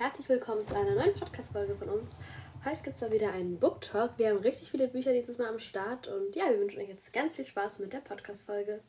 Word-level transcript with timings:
herzlich 0.00 0.30
willkommen 0.30 0.66
zu 0.66 0.74
einer 0.74 0.94
neuen 0.94 1.12
Podcast-Folge 1.12 1.76
von 1.76 1.90
uns. 1.90 2.16
Heute 2.64 2.82
gibt 2.82 2.96
es 2.96 3.02
mal 3.02 3.12
wieder 3.12 3.34
einen 3.34 3.58
Book 3.58 3.82
Talk. 3.82 4.12
Wir 4.16 4.30
haben 4.30 4.38
richtig 4.38 4.70
viele 4.70 4.88
Bücher 4.88 5.12
dieses 5.12 5.36
Mal 5.36 5.48
am 5.48 5.58
Start 5.58 6.08
und 6.08 6.34
ja, 6.34 6.44
wir 6.48 6.58
wünschen 6.58 6.80
euch 6.80 6.88
jetzt 6.88 7.12
ganz 7.12 7.36
viel 7.36 7.44
Spaß 7.44 7.80
mit 7.80 7.92
der 7.92 7.98
Podcast-Folge. 7.98 8.80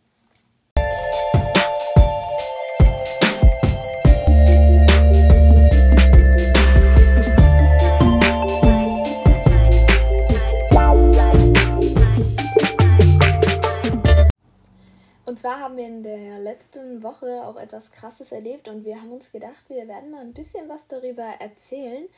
Und 15.31 15.37
zwar 15.37 15.61
haben 15.61 15.77
wir 15.77 15.85
in 15.87 16.03
der 16.03 16.39
letzten 16.39 17.03
Woche 17.03 17.45
auch 17.45 17.55
etwas 17.55 17.93
Krasses 17.93 18.33
erlebt 18.33 18.67
und 18.67 18.83
wir 18.83 18.97
haben 18.97 19.13
uns 19.13 19.31
gedacht, 19.31 19.63
wir 19.69 19.87
werden 19.87 20.11
mal 20.11 20.19
ein 20.19 20.33
bisschen 20.33 20.67
was 20.67 20.89
darüber 20.89 21.23
erzählen. 21.39 22.09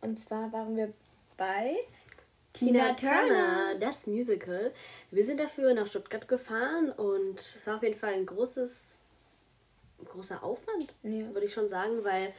Und 0.00 0.20
zwar 0.20 0.52
waren 0.52 0.76
wir 0.76 0.92
bei 1.36 1.76
Tina 2.52 2.94
Turner, 2.94 3.76
das 3.78 4.08
Musical. 4.08 4.72
Wir 5.12 5.24
sind 5.24 5.38
dafür 5.38 5.72
nach 5.72 5.86
Stuttgart 5.86 6.26
gefahren 6.26 6.90
und 6.90 7.38
es 7.38 7.64
war 7.68 7.76
auf 7.76 7.82
jeden 7.84 7.94
Fall 7.94 8.14
ein 8.14 8.26
großes, 8.26 8.98
großer 10.06 10.42
Aufwand, 10.42 10.92
Ja. 11.04 11.32
würde 11.32 11.46
ich 11.46 11.54
schon 11.54 11.68
sagen, 11.68 12.02
weil 12.02 12.34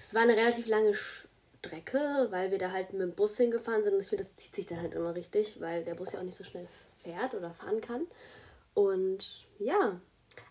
es 0.00 0.14
war 0.14 0.22
eine 0.22 0.36
relativ 0.36 0.66
lange 0.66 0.94
Strecke, 0.96 2.26
weil 2.30 2.50
wir 2.50 2.58
da 2.58 2.72
halt 2.72 2.92
mit 2.92 3.02
dem 3.02 3.12
Bus 3.12 3.36
hingefahren 3.36 3.84
sind 3.84 3.94
und 3.94 4.00
ich 4.00 4.08
finde, 4.08 4.24
das 4.24 4.34
zieht 4.34 4.56
sich 4.56 4.66
dann 4.66 4.80
halt 4.80 4.94
immer 4.94 5.14
richtig, 5.14 5.60
weil 5.60 5.84
der 5.84 5.94
Bus 5.94 6.10
ja 6.10 6.18
auch 6.18 6.24
nicht 6.24 6.36
so 6.36 6.42
schnell 6.42 6.66
fährt 7.04 7.34
oder 7.34 7.52
fahren 7.52 7.80
kann. 7.80 8.08
Und 8.78 9.48
ja, 9.58 10.00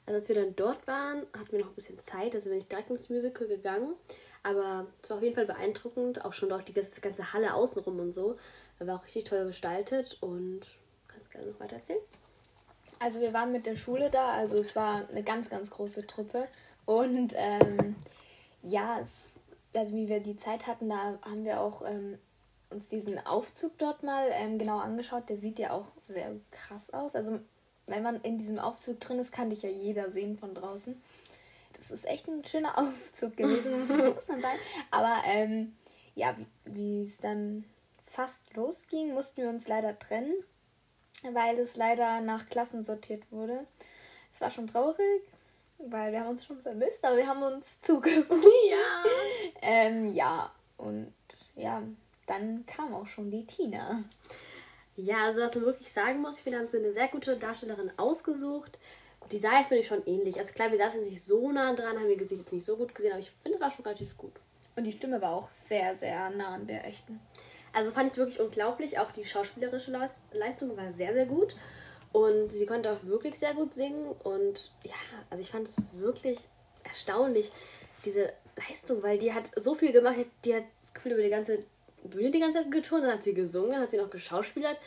also 0.06 0.18
als 0.18 0.28
wir 0.28 0.36
dann 0.36 0.54
dort 0.54 0.86
waren, 0.86 1.26
hatten 1.32 1.50
wir 1.54 1.60
noch 1.60 1.70
ein 1.70 1.76
bisschen 1.76 1.98
Zeit, 1.98 2.36
also 2.36 2.50
bin 2.50 2.60
ich 2.60 2.68
direkt 2.68 2.90
ins 2.90 3.10
Musical 3.10 3.48
gegangen. 3.48 3.94
Aber 4.44 4.86
es 5.02 5.10
war 5.10 5.16
auf 5.16 5.24
jeden 5.24 5.36
Fall 5.36 5.46
beeindruckend, 5.46 6.26
auch 6.26 6.34
schon 6.34 6.50
dort 6.50 6.68
die 6.68 6.74
ganze, 6.74 7.32
Halle 7.32 7.54
außenrum 7.54 7.98
und 8.02 8.12
so. 8.12 8.36
War 8.80 8.98
auch 8.98 9.06
richtig 9.06 9.24
toll 9.24 9.46
gestaltet 9.46 10.18
und 10.20 10.60
kannst 11.08 11.32
gerne 11.32 11.48
noch 11.48 11.60
weiter 11.62 11.78
erzählen. 11.78 12.02
Also 13.00 13.22
wir 13.22 13.32
waren 13.32 13.54
mit 13.54 13.66
der 13.66 13.78
Schule 13.78 14.10
da, 14.10 14.32
also 14.32 14.58
es 14.58 14.76
war 14.76 15.08
eine 15.08 15.23
ganz, 15.23 15.50
ganz 15.50 15.72
große 15.72 16.06
Truppe. 16.06 16.50
Und 16.86 17.34
ähm, 17.38 17.96
ja, 18.62 19.00
es, 19.02 19.40
also 19.73 19.96
wie 19.96 20.10
wir 20.10 20.20
die 20.20 20.36
Zeit 20.36 20.68
hatten, 20.68 20.90
da 20.90 21.18
haben 21.22 21.46
wir 21.46 21.62
auch 21.62 21.82
ähm, 21.88 22.18
uns 22.72 22.90
diesen 22.90 23.26
Aufzug 23.26 23.78
dort 23.78 24.04
mal 24.04 24.28
ähm, 24.34 24.58
genau 24.58 24.80
angeschaut. 24.80 25.30
Der 25.30 25.38
sieht 25.38 25.60
ja 25.60 25.72
auch 25.72 25.88
sehr 26.06 26.36
krass 26.52 26.92
aus. 26.92 27.16
Also 27.16 27.40
wenn 27.88 28.04
man 28.04 28.22
in 28.22 28.38
diesem 28.38 28.60
Aufzug 28.60 29.00
drin 29.00 29.20
ist, 29.20 29.32
kann 29.32 29.50
dich 29.50 29.64
ja 29.64 29.70
jeder 29.70 30.10
sehen 30.12 30.38
von 30.38 30.54
draußen. 30.54 31.02
Das 31.74 31.92
ist 31.92 32.06
echt 32.06 32.28
ein 32.28 32.46
schöner 32.46 32.78
Aufzug 32.80 33.36
gewesen, 33.38 33.88
muss 33.88 34.28
man 34.28 34.42
sagen. 34.42 34.60
Aber 34.92 35.22
ähm, 35.26 35.76
ja, 36.16 36.36
wie- 36.66 37.04
es 37.04 37.18
dann 37.18 37.64
fast 38.06 38.54
losging, 38.56 39.14
mussten 39.14 39.42
wir 39.42 39.50
uns 39.50 39.68
leider 39.68 39.98
trennen 39.98 40.34
weil 41.32 41.58
es 41.58 41.76
leider 41.76 42.22
nach 42.22 42.48
Klassen 42.48 42.84
sortiert 42.84 43.24
wurde. 43.32 43.66
Es 44.32 44.40
war 44.40 44.52
schon 44.52 44.68
traurig, 44.68 45.24
weil 45.80 46.12
wir 46.12 46.20
haben 46.20 46.30
uns 46.30 46.46
schon 46.46 46.62
vermisst, 46.62 47.04
aber 47.04 47.18
wir 47.18 47.28
haben 47.28 47.42
uns 47.42 47.82
zugewandt. 47.82 48.46
Ja. 48.70 49.04
ähm, 49.64 50.14
ja, 50.14 50.52
und 50.78 51.12
ja, 51.56 51.82
dann 52.28 52.66
kam 52.68 52.94
auch 52.94 53.08
schon 53.08 53.32
die 53.32 53.46
Tina. 53.48 54.04
Ja, 54.98 55.26
also 55.26 55.42
was 55.42 55.56
man 55.56 55.66
wirklich 55.66 55.92
sagen 55.92 56.22
muss, 56.22 56.38
ich 56.38 56.44
finde, 56.44 56.59
haben 56.59 56.70
sie 56.70 56.78
eine 56.78 56.92
sehr 56.92 57.08
gute 57.08 57.38
Darstellerin 57.38 57.92
ausgesucht. 57.98 58.78
Die 59.31 59.38
ja, 59.38 59.64
finde 59.64 59.78
ich, 59.81 59.88
schon 59.88 60.06
ähnlich. 60.08 60.39
Also 60.39 60.54
klar, 60.54 60.72
wir 60.72 60.78
saßen 60.78 61.02
jetzt 61.02 61.09
nicht 61.12 61.23
so 61.23 61.52
nah 61.52 61.73
dran, 61.73 61.98
haben 61.98 62.09
ihr 62.09 62.17
Gesicht 62.17 62.42
jetzt 62.42 62.54
nicht 62.54 62.66
so 62.66 62.77
gut 62.77 62.95
gesehen, 62.95 63.11
aber 63.11 63.22
ich 63.22 63.32
finde, 63.44 63.60
war 63.60 63.70
schon 63.70 63.86
relativ 63.86 64.17
gut. 64.17 64.33
Und 64.76 64.83
die 64.86 64.92
Stimme 64.92 65.22
war 65.22 65.33
auch 65.33 65.49
sehr, 65.52 65.98
sehr 65.98 66.30
nah 66.32 66.55
an 66.55 66.67
der 66.67 66.86
echten. 66.86 67.20
Also 67.73 67.92
fand 67.92 68.11
ich 68.11 68.17
wirklich 68.17 68.39
unglaublich. 68.39 68.98
Auch 68.99 69.11
die 69.11 69.26
schauspielerische 69.26 69.92
Leis- 69.92 70.23
Leistung 70.32 70.76
war 70.76 70.92
sehr, 70.94 71.14
sehr 71.14 71.26
gut. 71.26 71.55
Und 72.11 72.52
sie 72.52 72.66
konnte 72.66 72.92
auch 72.92 73.04
wirklich 73.04 73.38
sehr 73.38 73.54
gut 73.54 73.73
singen. 73.73 74.16
Und 74.23 74.72
ja, 74.83 74.95
also 75.30 75.42
ich 75.42 75.52
fand 75.52 75.67
es 75.67 75.76
wirklich 75.93 76.39
erstaunlich, 76.83 77.52
diese 78.05 78.33
Leistung, 78.55 79.04
weil 79.04 79.17
die 79.20 79.33
hat 79.33 79.52
so 79.55 79.76
viel 79.76 79.92
gemacht. 79.92 80.16
Die 80.45 80.55
hat 80.55 80.64
das 80.82 80.93
Gefühl 80.93 81.11
über 81.14 81.22
die 81.23 81.30
ganze 81.30 81.60
Bühne 82.10 82.32
die 82.32 82.40
ganze 82.40 82.60
Zeit 82.60 82.72
geturnt. 82.72 83.04
Dann 83.04 83.14
hat 83.14 83.23
sie 83.23 83.34
gesungen, 83.34 83.72
dann 83.72 83.82
hat 83.82 83.92
sie 83.92 83.98
noch 83.98 84.10
geschauspielert. 84.10 84.78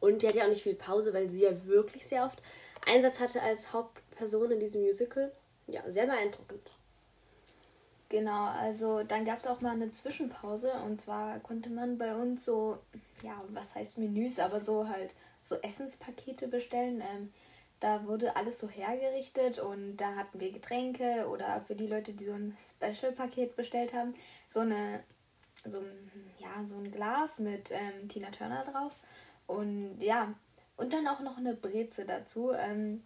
Und 0.00 0.22
die 0.22 0.28
hat 0.28 0.34
ja 0.34 0.44
auch 0.44 0.48
nicht 0.48 0.62
viel 0.62 0.74
Pause, 0.74 1.12
weil 1.12 1.28
sie 1.28 1.40
ja 1.40 1.64
wirklich 1.66 2.06
sehr 2.06 2.24
oft 2.24 2.40
Einsatz 2.86 3.20
hatte 3.20 3.42
als 3.42 3.72
Hauptperson 3.72 4.52
in 4.52 4.60
diesem 4.60 4.82
Musical. 4.82 5.32
Ja, 5.66 5.82
sehr 5.88 6.06
beeindruckend. 6.06 6.72
Genau, 8.08 8.46
also 8.46 9.04
dann 9.04 9.24
gab 9.24 9.38
es 9.38 9.46
auch 9.46 9.60
mal 9.60 9.70
eine 9.70 9.92
Zwischenpause 9.92 10.72
und 10.84 11.00
zwar 11.00 11.38
konnte 11.38 11.70
man 11.70 11.96
bei 11.96 12.12
uns 12.16 12.44
so, 12.44 12.78
ja, 13.22 13.40
was 13.50 13.76
heißt 13.76 13.98
Menüs, 13.98 14.40
aber 14.40 14.58
so 14.58 14.88
halt 14.88 15.14
so 15.42 15.54
Essenspakete 15.56 16.48
bestellen. 16.48 17.00
Ähm, 17.00 17.32
da 17.78 18.06
wurde 18.06 18.34
alles 18.34 18.58
so 18.58 18.68
hergerichtet 18.68 19.60
und 19.60 19.96
da 19.96 20.16
hatten 20.16 20.40
wir 20.40 20.50
Getränke 20.52 21.28
oder 21.30 21.60
für 21.60 21.76
die 21.76 21.86
Leute, 21.86 22.12
die 22.12 22.26
so 22.26 22.32
ein 22.32 22.56
Special-Paket 22.58 23.54
bestellt 23.56 23.94
haben, 23.94 24.14
so 24.48 24.60
eine, 24.60 25.04
so 25.64 25.78
ein, 25.78 26.10
ja, 26.38 26.64
so 26.64 26.76
ein 26.76 26.90
Glas 26.90 27.38
mit 27.38 27.70
ähm, 27.70 28.08
Tina 28.08 28.30
Turner 28.30 28.64
drauf 28.64 28.96
und 29.46 29.98
ja, 30.00 30.34
und 30.76 30.92
dann 30.92 31.06
auch 31.06 31.20
noch 31.20 31.36
eine 31.36 31.54
Breze 31.54 32.06
dazu. 32.06 32.52
Ähm, 32.52 33.02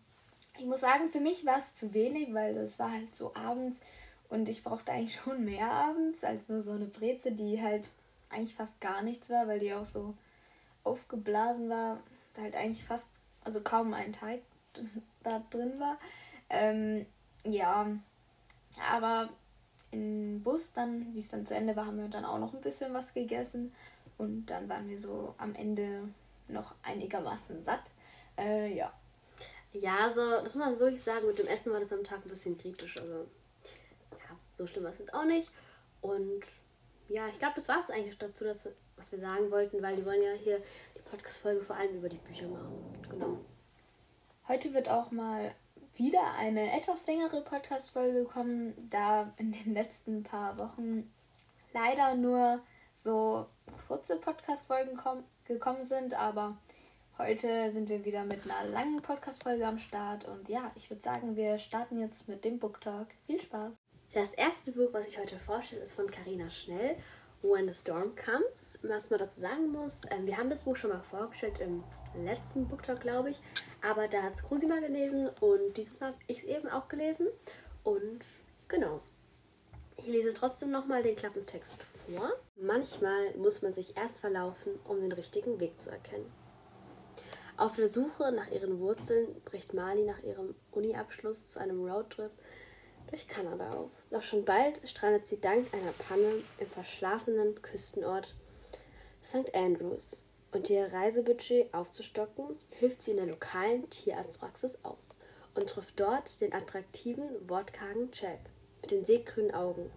ich 0.57 0.67
muss 0.67 0.81
sagen, 0.81 1.09
für 1.09 1.21
mich 1.21 1.45
war 1.45 1.59
es 1.59 1.75
zu 1.75 1.93
wenig, 1.95 2.33
weil 2.33 2.55
das 2.55 2.79
war 2.79 2.93
halt 2.93 3.15
so 3.15 3.35
abends 3.35 3.81
und 4.29 4.49
ich 4.49 4.63
brauchte 4.63 4.93
eigentlich 4.93 5.15
schon 5.25 5.45
mehr 5.45 5.71
abends 5.71 6.25
als 6.25 6.49
nur 6.49 6.63
so 6.63 6.73
eine 6.73 6.87
Breze, 6.87 7.33
die 7.33 7.61
halt 7.61 7.91
eigentlich 8.31 8.55
fast 8.55 8.81
gar 8.81 9.03
nichts 9.03 9.31
war, 9.31 9.49
weil 9.49 9.59
die 9.59 9.75
auch 9.75 9.85
so 9.85 10.15
aufgeblasen 10.83 11.69
war. 11.69 12.01
Halt 12.37 12.57
eigentlich 12.57 12.85
fast, 12.85 13.11
also 13.45 13.61
kaum 13.61 13.95
ein 13.95 14.13
Teig 14.13 14.43
da 15.23 15.43
drin 15.51 15.79
war. 15.79 15.97
Ähm, 16.51 17.07
ja, 17.45 17.87
aber 18.93 19.29
im 19.95 20.43
Bus 20.43 20.73
dann, 20.73 21.15
wie 21.15 21.19
es 21.19 21.29
dann 21.29 21.47
zu 21.47 21.55
Ende 21.55 21.77
war, 21.77 21.87
haben 21.87 21.99
wir 21.99 22.09
dann 22.09 22.25
auch 22.25 22.39
noch 22.39 22.53
ein 22.53 22.61
bisschen 22.61 22.93
was 22.93 23.15
gegessen. 23.15 23.73
Und 24.19 24.47
dann 24.47 24.69
waren 24.69 24.89
wir 24.89 24.99
so 24.99 25.35
am 25.39 25.55
Ende 25.55 26.09
noch 26.49 26.75
einigermaßen 26.83 27.63
satt. 27.63 27.83
Äh, 28.37 28.75
ja. 28.75 28.93
Ja, 29.73 29.99
also 30.05 30.21
das 30.21 30.55
muss 30.55 30.65
man 30.67 30.79
wirklich 30.79 31.03
sagen, 31.03 31.27
mit 31.27 31.39
dem 31.39 31.47
Essen 31.47 31.73
war 31.73 31.81
das 31.81 31.93
am 31.93 32.05
Tag 32.05 32.25
ein 32.25 32.29
bisschen 32.29 32.59
kritisch. 32.59 32.97
Also 32.97 33.27
ja, 34.13 34.37
so 34.53 34.67
schlimm 34.67 34.85
war 34.85 34.91
es 34.91 34.99
jetzt 34.99 35.15
auch 35.15 35.25
nicht. 35.25 35.49
Und 36.01 36.45
ja, 37.09 37.29
ich 37.29 37.39
glaube, 37.39 37.55
das 37.57 37.69
war 37.69 37.81
es 37.81 37.91
eigentlich 37.91 38.19
dazu, 38.19 38.45
dass 38.45 38.69
was 38.97 39.11
wir 39.11 39.21
sagen 39.21 39.51
wollten, 39.51 39.83
weil 39.83 39.97
die 39.97 40.07
wollen 40.07 40.23
ja 40.23 40.33
hier 40.33 40.63
die 40.97 41.03
Podcast-Folge 41.11 41.65
vor 41.65 41.77
allem 41.77 41.97
über 41.97 42.09
die 42.09 42.19
Bücher 42.19 42.49
machen. 42.49 42.93
Genau. 43.11 43.39
Heute 44.47 44.73
wird 44.75 44.89
auch 44.89 45.11
mal 45.11 45.53
wieder 45.97 46.35
eine 46.39 46.73
etwas 46.77 47.07
längere 47.07 47.41
Podcast-Folge 47.43 48.25
kommen, 48.25 48.75
da 48.91 49.33
in 49.37 49.53
den 49.53 49.75
letzten 49.75 50.23
paar 50.23 50.59
Wochen 50.59 51.11
leider 51.73 52.15
nur 52.15 52.61
so 52.95 53.47
kurze 53.87 54.17
Podcast-Folgen 54.19 54.99
kom- 54.99 55.25
gekommen 55.45 55.87
sind, 55.87 56.15
aber 56.15 56.57
heute 57.19 57.71
sind 57.71 57.89
wir 57.89 58.05
wieder 58.05 58.25
mit 58.25 58.45
einer 58.51 58.69
langen 58.71 59.03
Podcast-Folge 59.03 59.67
am 59.67 59.79
Start 59.79 60.25
und 60.25 60.49
ja, 60.49 60.73
ich 60.75 60.91
würde 60.91 61.03
sagen, 61.03 61.37
wir 61.37 61.59
starten 61.59 61.99
jetzt 62.01 62.29
mit 62.29 62.45
dem 62.45 62.59
Book 62.59 62.81
Talk. 62.81 63.09
Viel 63.27 63.41
Spaß! 63.41 63.75
Das 64.13 64.33
erste 64.33 64.73
Buch, 64.73 64.89
was 64.93 65.07
ich 65.09 65.19
heute 65.19 65.37
vorstelle, 65.39 65.83
ist 65.83 65.95
von 65.95 66.11
Carina 66.11 66.49
Schnell, 66.51 66.97
When 67.43 67.67
the 67.71 67.75
Storm 67.79 68.15
Comes. 68.17 68.79
Was 68.83 69.11
man 69.11 69.19
dazu 69.19 69.41
sagen 69.41 69.71
muss, 69.71 70.03
ähm, 70.11 70.27
wir 70.27 70.39
haben 70.39 70.51
das 70.51 70.63
Buch 70.63 70.77
schon 70.77 70.91
mal 70.91 71.03
vorgestellt 71.03 71.59
im 71.61 71.83
letzten 72.25 72.67
Booktalk, 72.69 73.01
glaube 73.01 73.31
ich. 73.31 73.41
Aber 73.85 74.09
da 74.09 74.23
hat 74.23 74.35
es 74.35 74.43
Krusi 74.43 74.67
mal 74.67 74.81
gelesen 74.81 75.29
und 75.41 75.77
dieses 75.77 76.01
Mal 76.01 76.09
habe 76.09 76.19
ich 76.27 76.39
es 76.39 76.45
eben 76.45 76.69
auch 76.69 76.89
gelesen. 76.89 77.29
Und 77.83 78.21
genau. 78.67 79.01
Ich 79.97 80.07
lese 80.07 80.31
trotzdem 80.31 80.71
nochmal 80.71 81.03
den 81.03 81.17
Klappentext 81.17 81.83
vor. 81.83 82.33
Manchmal 82.57 83.35
muss 83.37 83.63
man 83.63 83.75
sich 83.75 83.97
erst 83.97 84.21
verlaufen, 84.21 84.73
um 84.85 85.01
den 85.01 85.13
richtigen 85.13 85.61
Weg 85.61 85.81
zu 85.83 85.91
erkennen. 85.91 86.33
Auf 87.57 87.77
der 87.77 87.89
Suche 87.89 88.33
nach 88.33 88.51
ihren 88.51 88.81
Wurzeln 88.81 89.41
bricht 89.45 89.75
Mali 89.75 90.05
nach 90.05 90.23
ihrem 90.23 90.55
Uni-Abschluss 90.73 91.47
zu 91.47 91.61
einem 91.61 91.87
Roadtrip 91.89 92.33
durch 93.09 93.29
Kanada 93.29 93.75
auf. 93.75 93.91
Doch 94.11 94.23
schon 94.23 94.45
bald 94.45 94.81
strandet 94.89 95.27
sie 95.27 95.41
dank 95.41 95.73
einer 95.73 95.93
Panne 95.93 96.33
im 96.59 96.67
verschlafenen 96.67 97.61
Küstenort 97.63 98.35
St. 99.25 99.55
Andrews. 99.55 100.27
Und 100.55 100.71
ihr 100.71 100.93
Reisebudget 100.93 101.75
aufzustocken, 101.75 102.57
hilft 102.71 103.03
sie 103.03 103.11
in 103.11 103.17
der 103.17 103.27
lokalen 103.27 103.91
Tierarztpraxis 103.91 104.79
aus 104.85 105.09
und 105.57 105.69
trifft 105.69 105.99
dort 105.99 106.41
den 106.41 106.53
attraktiven, 106.53 107.29
wortkargen 107.49 108.11
Jack 108.13 108.39
mit 108.81 108.93
den 108.93 109.05
seegrünen 109.05 109.53
Augen 109.53 109.91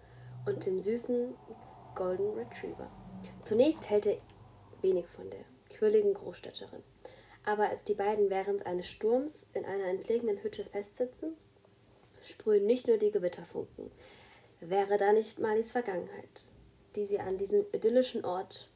und 0.46 0.66
dem 0.66 0.80
süßen 0.80 1.36
Golden 1.94 2.36
Retriever. 2.36 2.90
Zunächst 3.40 3.88
hält 3.88 4.06
er 4.06 4.18
wenig 4.82 5.06
von 5.06 5.30
der 5.30 5.44
quirligen 5.70 6.14
Großstädterin. 6.14 6.82
Aber 7.44 7.68
als 7.68 7.84
die 7.84 7.94
beiden 7.94 8.28
während 8.28 8.66
eines 8.66 8.88
Sturms 8.88 9.46
in 9.54 9.64
einer 9.64 9.86
entlegenen 9.86 10.42
Hütte 10.42 10.64
festsitzen, 10.64 11.36
sprühen 12.20 12.66
nicht 12.66 12.88
nur 12.88 12.98
die 12.98 13.12
Gewitterfunken. 13.12 13.92
wäre 14.58 14.98
da 14.98 15.12
nicht 15.12 15.38
Marlies 15.38 15.70
Vergangenheit, 15.70 16.42
die 16.96 17.04
sie 17.04 17.20
an 17.20 17.38
diesem 17.38 17.64
idyllischen 17.72 18.24
Ort 18.24 18.68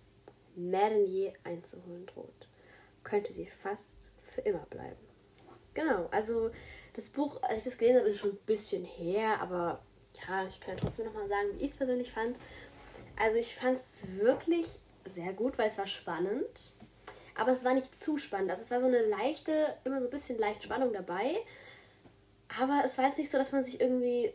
Merenier 0.54 1.32
einzuholen 1.44 2.06
droht, 2.06 2.49
könnte 3.02 3.32
sie 3.32 3.46
fast 3.46 4.10
für 4.22 4.43
immer 4.43 4.66
bleiben. 4.70 5.00
Genau, 5.75 6.08
also 6.10 6.50
das 6.94 7.08
Buch, 7.08 7.43
als 7.43 7.58
ich 7.58 7.72
das 7.72 7.78
gelesen 7.78 8.00
habe, 8.00 8.08
ist 8.08 8.19
schon 8.19 8.32
ein 8.32 8.46
bisschen 8.46 8.84
her, 8.84 9.40
aber 9.40 9.82
ja, 10.28 10.46
ich 10.46 10.60
kann 10.60 10.76
trotzdem 10.76 11.06
nochmal 11.06 11.28
sagen, 11.28 11.49
wie 11.54 11.64
ich 11.64 11.70
es 11.70 11.76
persönlich 11.76 12.12
fand. 12.12 12.37
Also 13.16 13.38
ich 13.38 13.54
fand 13.54 13.76
es 13.76 14.08
wirklich 14.19 14.66
sehr 15.06 15.32
gut, 15.32 15.58
weil 15.58 15.69
es 15.69 15.78
war 15.78 15.87
spannend. 15.87 16.75
Aber 17.34 17.52
es 17.52 17.64
war 17.64 17.72
nicht 17.75 17.96
zu 17.96 18.19
spannend. 18.19 18.50
Also 18.50 18.62
es 18.62 18.70
war 18.70 18.81
so 18.81 18.87
eine 18.87 19.02
leichte, 19.06 19.76
immer 19.84 20.00
so 20.00 20.06
ein 20.06 20.10
bisschen 20.10 20.38
leicht 20.38 20.62
Spannung 20.62 20.93
dabei. 20.93 21.37
Aber 22.60 22.82
es 22.84 22.99
war 22.99 23.06
jetzt 23.06 23.19
nicht 23.19 23.31
so, 23.31 23.38
dass 23.38 23.52
man 23.52 23.64
sich 23.64 23.81
irgendwie 23.81 24.32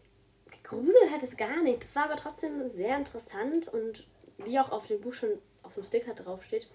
gegruselt 0.63 1.11
hat, 1.11 1.21
es 1.21 1.37
gar 1.37 1.61
nicht. 1.61 1.83
Es 1.83 1.95
war 1.95 2.05
aber 2.05 2.15
trotzdem 2.15 2.69
sehr 2.69 2.97
interessant 2.97 3.67
und 3.67 4.07
wie 4.39 4.59
auch 4.59 4.71
auf 4.71 4.87
dem 4.87 5.01
Buch 5.01 5.13
schon 5.13 5.29
auf 5.67 5.75
dem 5.75 5.85
Sticker 5.85 6.13
draufsteht, 6.13 6.67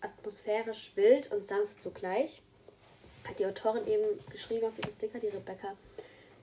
atmosphärisch 0.00 0.92
wild 0.94 1.32
und 1.32 1.44
sanft 1.44 1.82
zugleich. 1.82 2.42
Hat 3.26 3.38
die 3.38 3.46
Autorin 3.46 3.86
eben 3.86 4.04
geschrieben 4.30 4.66
auf 4.66 4.74
diesem 4.76 4.92
Sticker, 4.92 5.18
die 5.18 5.28
Rebecca 5.28 5.74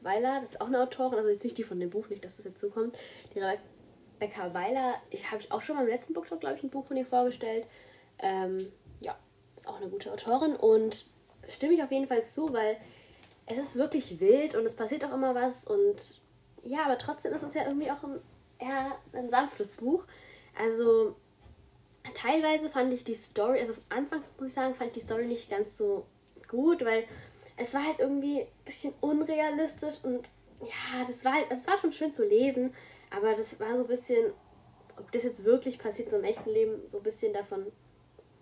Weiler. 0.02 0.40
Das 0.42 0.52
ist 0.52 0.62
auch 0.62 0.68
eine 0.68 0.82
Autorin, 0.82 1.18
also 1.18 1.30
jetzt 1.30 1.44
nicht 1.44 1.58
die 1.58 1.64
von 1.64 1.80
dem 1.80 1.90
Buch, 1.90 2.10
nicht, 2.10 2.24
dass 2.24 2.36
das 2.36 2.46
jetzt 2.46 2.60
zukommt. 2.60 2.96
Die 3.34 3.40
Rebecca 3.40 4.54
Weiler, 4.54 4.96
ich 5.10 5.32
habe 5.32 5.42
ich 5.42 5.52
auch 5.52 5.62
schon 5.62 5.78
beim 5.78 5.88
letzten 5.88 6.14
Buchtalk, 6.14 6.42
glaube 6.42 6.58
ich, 6.58 6.64
ein 6.64 6.70
Buch 6.70 6.86
von 6.86 6.98
ihr 6.98 7.06
vorgestellt. 7.06 7.68
Ähm, 8.20 8.72
ja, 9.02 9.18
ist 9.56 9.68
auch 9.68 9.78
eine 9.78 9.90
gute 9.90 10.12
Autorin 10.12 10.56
und 10.56 11.06
stimme 11.48 11.74
ich 11.74 11.84
auf 11.84 11.92
jeden 11.92 12.08
Fall 12.08 12.24
zu, 12.26 12.54
weil 12.54 12.78
es 13.46 13.58
ist 13.58 13.76
wirklich 13.76 14.20
wild 14.20 14.56
und 14.56 14.66
es 14.66 14.76
passiert 14.76 15.06
auch 15.06 15.14
immer 15.14 15.36
was 15.36 15.68
und 15.68 16.22
ja, 16.64 16.84
aber 16.86 16.98
trotzdem 16.98 17.34
ist 17.34 17.44
es 17.44 17.54
ja 17.54 17.66
irgendwie 17.66 17.92
auch 17.92 18.04
ein, 18.04 18.20
eher 18.58 18.98
ein 19.14 19.30
sanftes 19.30 19.72
Buch. 19.72 20.06
Also 20.58 21.16
teilweise 22.14 22.70
fand 22.70 22.94
ich 22.94 23.04
die 23.04 23.14
Story, 23.14 23.60
also 23.60 23.74
anfangs 23.90 24.32
muss 24.38 24.50
ich 24.50 24.54
sagen, 24.54 24.76
fand 24.76 24.96
ich 24.96 25.02
die 25.02 25.06
Story 25.06 25.26
nicht 25.26 25.50
ganz 25.50 25.78
so 25.78 26.06
gut, 26.48 26.84
weil 26.84 27.06
es 27.58 27.74
war 27.74 27.86
halt 27.86 28.00
irgendwie 28.00 28.42
ein 28.42 28.48
bisschen 28.64 28.94
unrealistisch 29.02 29.96
und 30.04 30.30
ja, 30.62 31.06
das 31.08 31.24
war 31.26 31.34
halt, 31.34 31.46
es 31.50 31.68
war 31.68 31.78
schon 31.78 31.92
schön 31.92 32.12
zu 32.12 32.26
lesen, 32.26 32.74
aber 33.16 33.34
das 33.34 33.60
war 33.60 33.72
so 33.72 33.82
ein 33.82 33.88
bisschen, 33.88 34.34
ob 34.98 35.12
das 35.12 35.24
jetzt 35.24 35.44
wirklich 35.44 35.80
passiert, 35.80 36.12
so 36.12 36.18
im 36.18 36.24
echten 36.24 36.50
Leben, 36.50 36.88
so 36.88 36.98
ein 36.98 37.04
bisschen 37.04 37.34
davon 37.34 37.72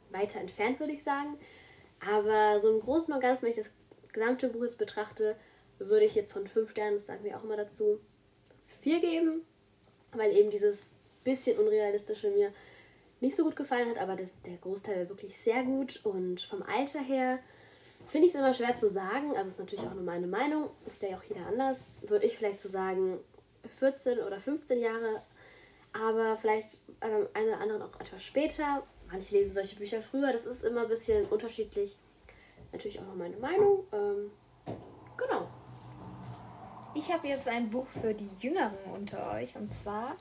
weiter 0.10 0.39
entfernt, 0.39 0.80
würde 0.80 0.94
ich 0.94 1.04
sagen. 1.04 1.38
Aber 2.00 2.60
so 2.60 2.69
im 2.69 2.81
Großen 2.81 3.13
und 3.13 3.19
Ganzen, 3.19 3.44
wenn 3.44 3.51
ich 3.51 3.57
das 3.57 3.69
gesamte 4.12 4.50
Buch 4.50 4.63
jetzt 4.63 4.77
betrachte, 4.77 5.36
würde 5.80 6.06
ich 6.06 6.15
jetzt 6.15 6.33
von 6.33 6.48
fünf 6.48 6.71
Sternen, 6.71 6.95
das 6.95 7.06
sagen 7.07 7.24
wir 7.24 7.38
auch 7.38 7.44
immer 7.44 7.57
dazu, 7.57 8.00
vier 8.81 9.00
geben, 9.00 9.42
weil 10.12 10.36
eben 10.38 10.50
dieses 10.50 10.92
bisschen 11.24 11.57
unrealistische 11.57 12.30
mir 12.30 12.54
nicht 13.24 13.36
so 13.36 13.44
gut 13.44 13.56
gefallen 13.56 13.90
hat, 13.90 13.98
aber 13.98 14.16
das, 14.16 14.40
der 14.42 14.58
Großteil 14.58 15.04
war 15.04 15.10
wirklich 15.10 15.38
sehr 15.38 15.64
gut 15.64 16.02
und 16.04 16.42
vom 16.42 16.62
Alter 16.62 17.00
her 17.00 17.40
finde 18.10 18.28
ich 18.28 18.34
es 18.34 18.40
immer 18.40 18.54
schwer 18.54 18.75
zu 18.75 18.90
sagen, 18.90 19.36
also 19.36 19.48
ist 19.48 19.60
natürlich 19.60 19.86
auch 19.86 19.94
nur 19.94 20.04
meine 20.04 20.28
Meinung, 20.28 20.70
ist 20.86 21.02
ja 21.02 21.18
auch 21.18 21.24
jeder 21.24 21.48
anders, 21.48 21.94
würde 22.02 22.25
ich 22.25 22.38
vielleicht 22.38 22.62
so 22.62 22.68
sagen 22.70 23.20
14 23.80 24.20
oder 24.20 24.40
15 24.40 24.80
Jahre, 24.80 25.24
aber 25.94 26.38
vielleicht 26.38 26.81
beim 27.00 27.28
einen 27.34 27.48
oder 27.48 27.62
anderen 27.62 27.81
auch 27.84 28.00
etwas 28.00 28.24
später. 28.24 28.84
Manche 29.10 29.36
lesen 29.36 29.54
solche 29.54 29.78
Bücher 29.78 30.02
früher, 30.02 30.34
das 30.34 30.46
ist 30.46 30.64
immer 30.64 30.81
ein 30.81 30.90
bisschen 30.90 31.25
unterschiedlich. 31.28 31.98
Natürlich 32.72 33.00
auch 33.00 33.06
noch 33.06 33.16
meine 33.16 33.38
Meinung. 33.38 33.86
Ähm, 33.94 34.31
genau. 35.16 35.48
Ich 36.96 37.12
habe 37.12 37.28
jetzt 37.28 37.48
ein 37.48 37.70
Buch 37.70 37.88
für 37.88 38.14
die 38.14 38.30
Jüngeren 38.40 38.78
unter 38.94 39.34
euch 39.34 39.56
und 39.56 39.74
zwar 39.74 40.18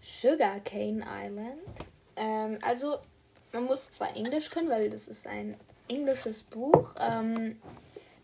Sugarcane 0.00 1.04
Island. 1.06 1.91
Ähm, 2.16 2.58
also, 2.62 2.98
man 3.52 3.64
muss 3.64 3.90
zwar 3.90 4.16
Englisch 4.16 4.50
können, 4.50 4.68
weil 4.68 4.90
das 4.90 5.08
ist 5.08 5.26
ein 5.26 5.56
englisches 5.88 6.42
Buch. 6.42 6.94
Ähm, 7.00 7.60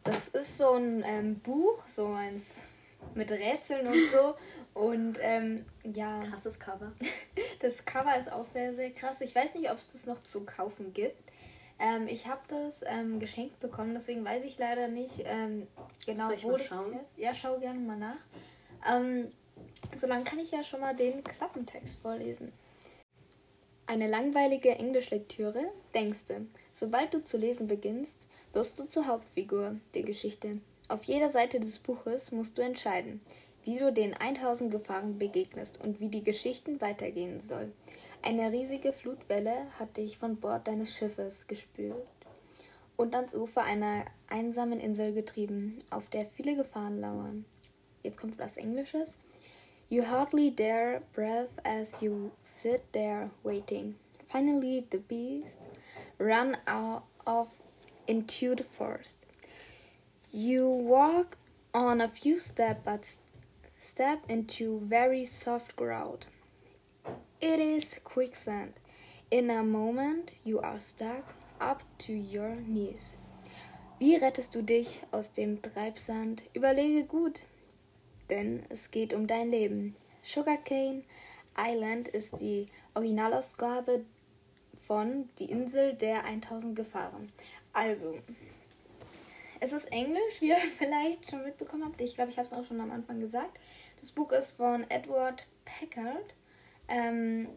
das 0.04 0.28
ist 0.28 0.58
so 0.58 0.72
ein 0.72 1.02
ähm, 1.04 1.38
Buch, 1.40 1.84
so 1.86 2.06
eins 2.06 2.64
mit 3.14 3.30
Rätseln 3.30 3.86
und 3.86 4.10
so. 4.10 4.34
Und 4.74 5.18
ähm, 5.20 5.64
ja. 5.84 6.22
Krasses 6.22 6.58
Cover. 6.58 6.92
Das 7.60 7.84
Cover 7.84 8.16
ist 8.16 8.30
auch 8.30 8.44
sehr, 8.44 8.72
sehr 8.74 8.90
krass. 8.90 9.20
Ich 9.20 9.34
weiß 9.34 9.54
nicht, 9.54 9.68
ob 9.70 9.78
es 9.78 9.88
das 9.88 10.06
noch 10.06 10.22
zu 10.22 10.44
kaufen 10.44 10.92
gibt. 10.92 11.20
Ähm, 11.80 12.06
ich 12.06 12.26
habe 12.26 12.40
das 12.48 12.84
ähm, 12.86 13.20
geschenkt 13.20 13.58
bekommen, 13.60 13.94
deswegen 13.94 14.24
weiß 14.24 14.44
ich 14.44 14.58
leider 14.58 14.88
nicht 14.88 15.22
ähm, 15.24 15.68
genau, 16.06 16.30
wo 16.42 16.56
das 16.56 16.66
schauen? 16.66 16.92
ist. 16.92 17.16
Ja, 17.16 17.34
schau 17.34 17.58
gerne 17.58 17.78
mal 17.78 17.96
nach. 17.96 18.16
Ähm, 18.88 19.32
so 19.94 20.06
lange 20.06 20.24
kann 20.24 20.38
ich 20.38 20.50
ja 20.50 20.62
schon 20.62 20.80
mal 20.80 20.94
den 20.94 21.22
Klappentext 21.22 22.00
vorlesen. 22.00 22.52
Eine 23.90 24.06
langweilige 24.06 24.68
Englischlektüre, 24.72 25.64
denkst 25.94 26.26
du. 26.26 26.46
Sobald 26.72 27.14
du 27.14 27.24
zu 27.24 27.38
lesen 27.38 27.68
beginnst, 27.68 28.18
wirst 28.52 28.78
du 28.78 28.84
zur 28.84 29.06
Hauptfigur 29.06 29.76
der 29.94 30.02
Geschichte. 30.02 30.56
Auf 30.88 31.04
jeder 31.04 31.30
Seite 31.30 31.58
des 31.58 31.78
Buches 31.78 32.30
musst 32.30 32.58
du 32.58 32.62
entscheiden, 32.62 33.22
wie 33.64 33.78
du 33.78 33.90
den 33.90 34.12
1000 34.12 34.70
Gefahren 34.70 35.18
begegnest 35.18 35.80
und 35.82 36.00
wie 36.00 36.10
die 36.10 36.22
Geschichten 36.22 36.82
weitergehen 36.82 37.40
soll. 37.40 37.72
Eine 38.20 38.52
riesige 38.52 38.92
Flutwelle 38.92 39.56
hat 39.78 39.96
dich 39.96 40.18
von 40.18 40.36
Bord 40.36 40.68
deines 40.68 40.94
Schiffes 40.94 41.46
gespült 41.46 41.96
und 42.98 43.14
ans 43.14 43.34
Ufer 43.34 43.62
einer 43.62 44.04
einsamen 44.28 44.80
Insel 44.80 45.14
getrieben, 45.14 45.78
auf 45.88 46.10
der 46.10 46.26
viele 46.26 46.56
Gefahren 46.56 47.00
lauern. 47.00 47.46
Jetzt 48.02 48.20
kommt 48.20 48.38
was 48.38 48.58
Englisches. 48.58 49.16
You 49.90 50.04
hardly 50.04 50.50
dare 50.50 51.00
breathe 51.14 51.58
as 51.64 52.02
you 52.02 52.32
sit 52.42 52.92
there 52.92 53.30
waiting. 53.42 53.94
Finally, 54.30 54.86
the 54.90 54.98
beast 54.98 55.58
ran 56.18 56.58
out 56.66 57.04
of 57.26 57.56
into 58.06 58.54
the 58.54 58.62
forest. 58.62 59.24
You 60.30 60.68
walk 60.68 61.38
on 61.72 62.02
a 62.02 62.08
few 62.08 62.38
steps, 62.38 62.80
but 62.84 63.16
step 63.78 64.24
into 64.28 64.80
very 64.80 65.24
soft 65.24 65.74
ground. 65.74 66.26
It 67.40 67.58
is 67.58 67.98
quicksand. 68.04 68.74
In 69.30 69.48
a 69.48 69.62
moment 69.62 70.32
you 70.44 70.60
are 70.60 70.80
stuck 70.80 71.32
up 71.62 71.82
to 72.00 72.12
your 72.12 72.56
knees. 72.56 73.16
Wie 73.98 74.18
rettest 74.18 74.52
du 74.52 74.60
dich 74.60 75.00
aus 75.12 75.28
dem 75.28 75.62
Treibsand? 75.62 76.42
Überlege 76.54 77.04
gut 77.04 77.44
denn 78.30 78.62
es 78.68 78.90
geht 78.90 79.14
um 79.14 79.26
dein 79.26 79.50
Leben. 79.50 79.96
Sugarcane 80.22 81.04
Island 81.56 82.08
ist 82.08 82.40
die 82.40 82.66
Originalausgabe 82.94 84.04
von 84.80 85.28
Die 85.38 85.50
Insel 85.50 85.94
der 85.94 86.24
1000 86.24 86.76
Gefahren. 86.76 87.32
Also, 87.72 88.14
es 89.60 89.72
ist 89.72 89.92
Englisch, 89.92 90.40
wie 90.40 90.48
ihr 90.48 90.56
vielleicht 90.78 91.30
schon 91.30 91.44
mitbekommen 91.44 91.84
habt. 91.84 92.00
Ich 92.00 92.14
glaube, 92.14 92.30
ich 92.30 92.38
habe 92.38 92.46
es 92.46 92.52
auch 92.52 92.64
schon 92.64 92.80
am 92.80 92.90
Anfang 92.90 93.20
gesagt. 93.20 93.58
Das 94.00 94.12
Buch 94.12 94.30
ist 94.32 94.52
von 94.52 94.88
Edward 94.90 95.46
Packard. 95.64 96.34
Ähm, 96.88 97.48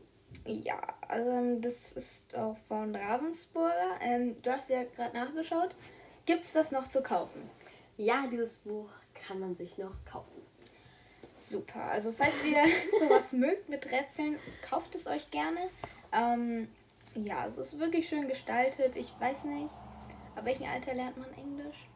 ja, 0.46 0.82
also 1.08 1.60
das 1.60 1.94
ist 1.94 2.36
auch 2.36 2.58
von 2.58 2.96
Ravensburger. 2.96 4.00
Ähm, 4.02 4.42
du 4.42 4.52
hast 4.52 4.70
ja 4.70 4.84
gerade 4.84 5.16
nachgeschaut. 5.16 5.76
Gibt 6.26 6.44
es 6.44 6.54
das 6.54 6.72
noch 6.72 6.90
zu 6.90 7.04
kaufen? 7.04 7.42
Ja, 7.98 8.28
dieses 8.32 8.60
Buch 8.60 8.90
kann 9.14 9.40
man 9.40 9.56
sich 9.56 9.78
noch 9.78 9.94
kaufen. 10.06 10.42
Super. 11.50 11.84
Also 11.84 12.12
falls 12.12 12.44
ihr 12.44 12.64
sowas 13.00 13.34
mögt 13.34 13.70
mit 13.70 13.86
Rätseln, 13.92 14.38
kauft 14.68 14.96
es 14.96 15.08
euch 15.08 15.30
gerne. 15.32 15.70
Ähm, 16.12 16.68
ja, 17.16 17.42
also 17.42 17.62
es 17.62 17.74
ist 17.74 17.80
wirklich 17.80 18.08
schön 18.08 18.28
gestaltet. 18.28 18.96
Ich 18.96 19.14
weiß 19.20 19.44
nicht, 19.46 19.70
ab 20.36 20.46
welchem 20.46 20.66
Alter 20.66 20.94
lernt 20.94 21.18
man 21.18 21.32
Englisch? 21.34 21.88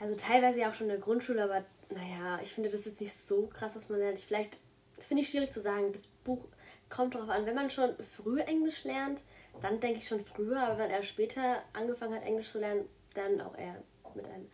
Also 0.00 0.14
teilweise 0.14 0.60
ja 0.60 0.70
auch 0.70 0.74
schon 0.74 0.86
in 0.86 0.94
der 0.94 1.00
Grundschule, 1.00 1.42
aber 1.42 1.64
naja, 1.90 2.38
ich 2.42 2.52
finde 2.52 2.68
das 2.68 2.86
ist 2.86 3.00
nicht 3.00 3.14
so 3.14 3.46
krass, 3.46 3.74
dass 3.74 3.88
man 3.88 3.98
lernt. 3.98 4.18
Ich 4.18 4.26
vielleicht, 4.26 4.60
das 4.96 5.06
finde 5.06 5.22
ich 5.22 5.30
schwierig 5.30 5.52
zu 5.52 5.60
sagen. 5.60 5.92
Das 5.92 6.06
Buch 6.06 6.44
kommt 6.88 7.14
darauf 7.14 7.30
an, 7.30 7.46
wenn 7.46 7.54
man 7.54 7.70
schon 7.70 7.94
früh 8.02 8.40
Englisch 8.40 8.84
lernt, 8.84 9.24
dann 9.60 9.80
denke 9.80 9.98
ich 9.98 10.08
schon 10.08 10.20
früher, 10.20 10.60
aber 10.60 10.78
wenn 10.78 10.90
erst 10.90 11.08
später 11.08 11.62
angefangen 11.72 12.14
hat, 12.14 12.24
Englisch 12.24 12.50
zu 12.50 12.60
lernen, 12.60 12.88
dann 13.14 13.40
auch 13.40 13.56
eher 13.56 13.82
mit 14.14 14.26
einem 14.26 14.48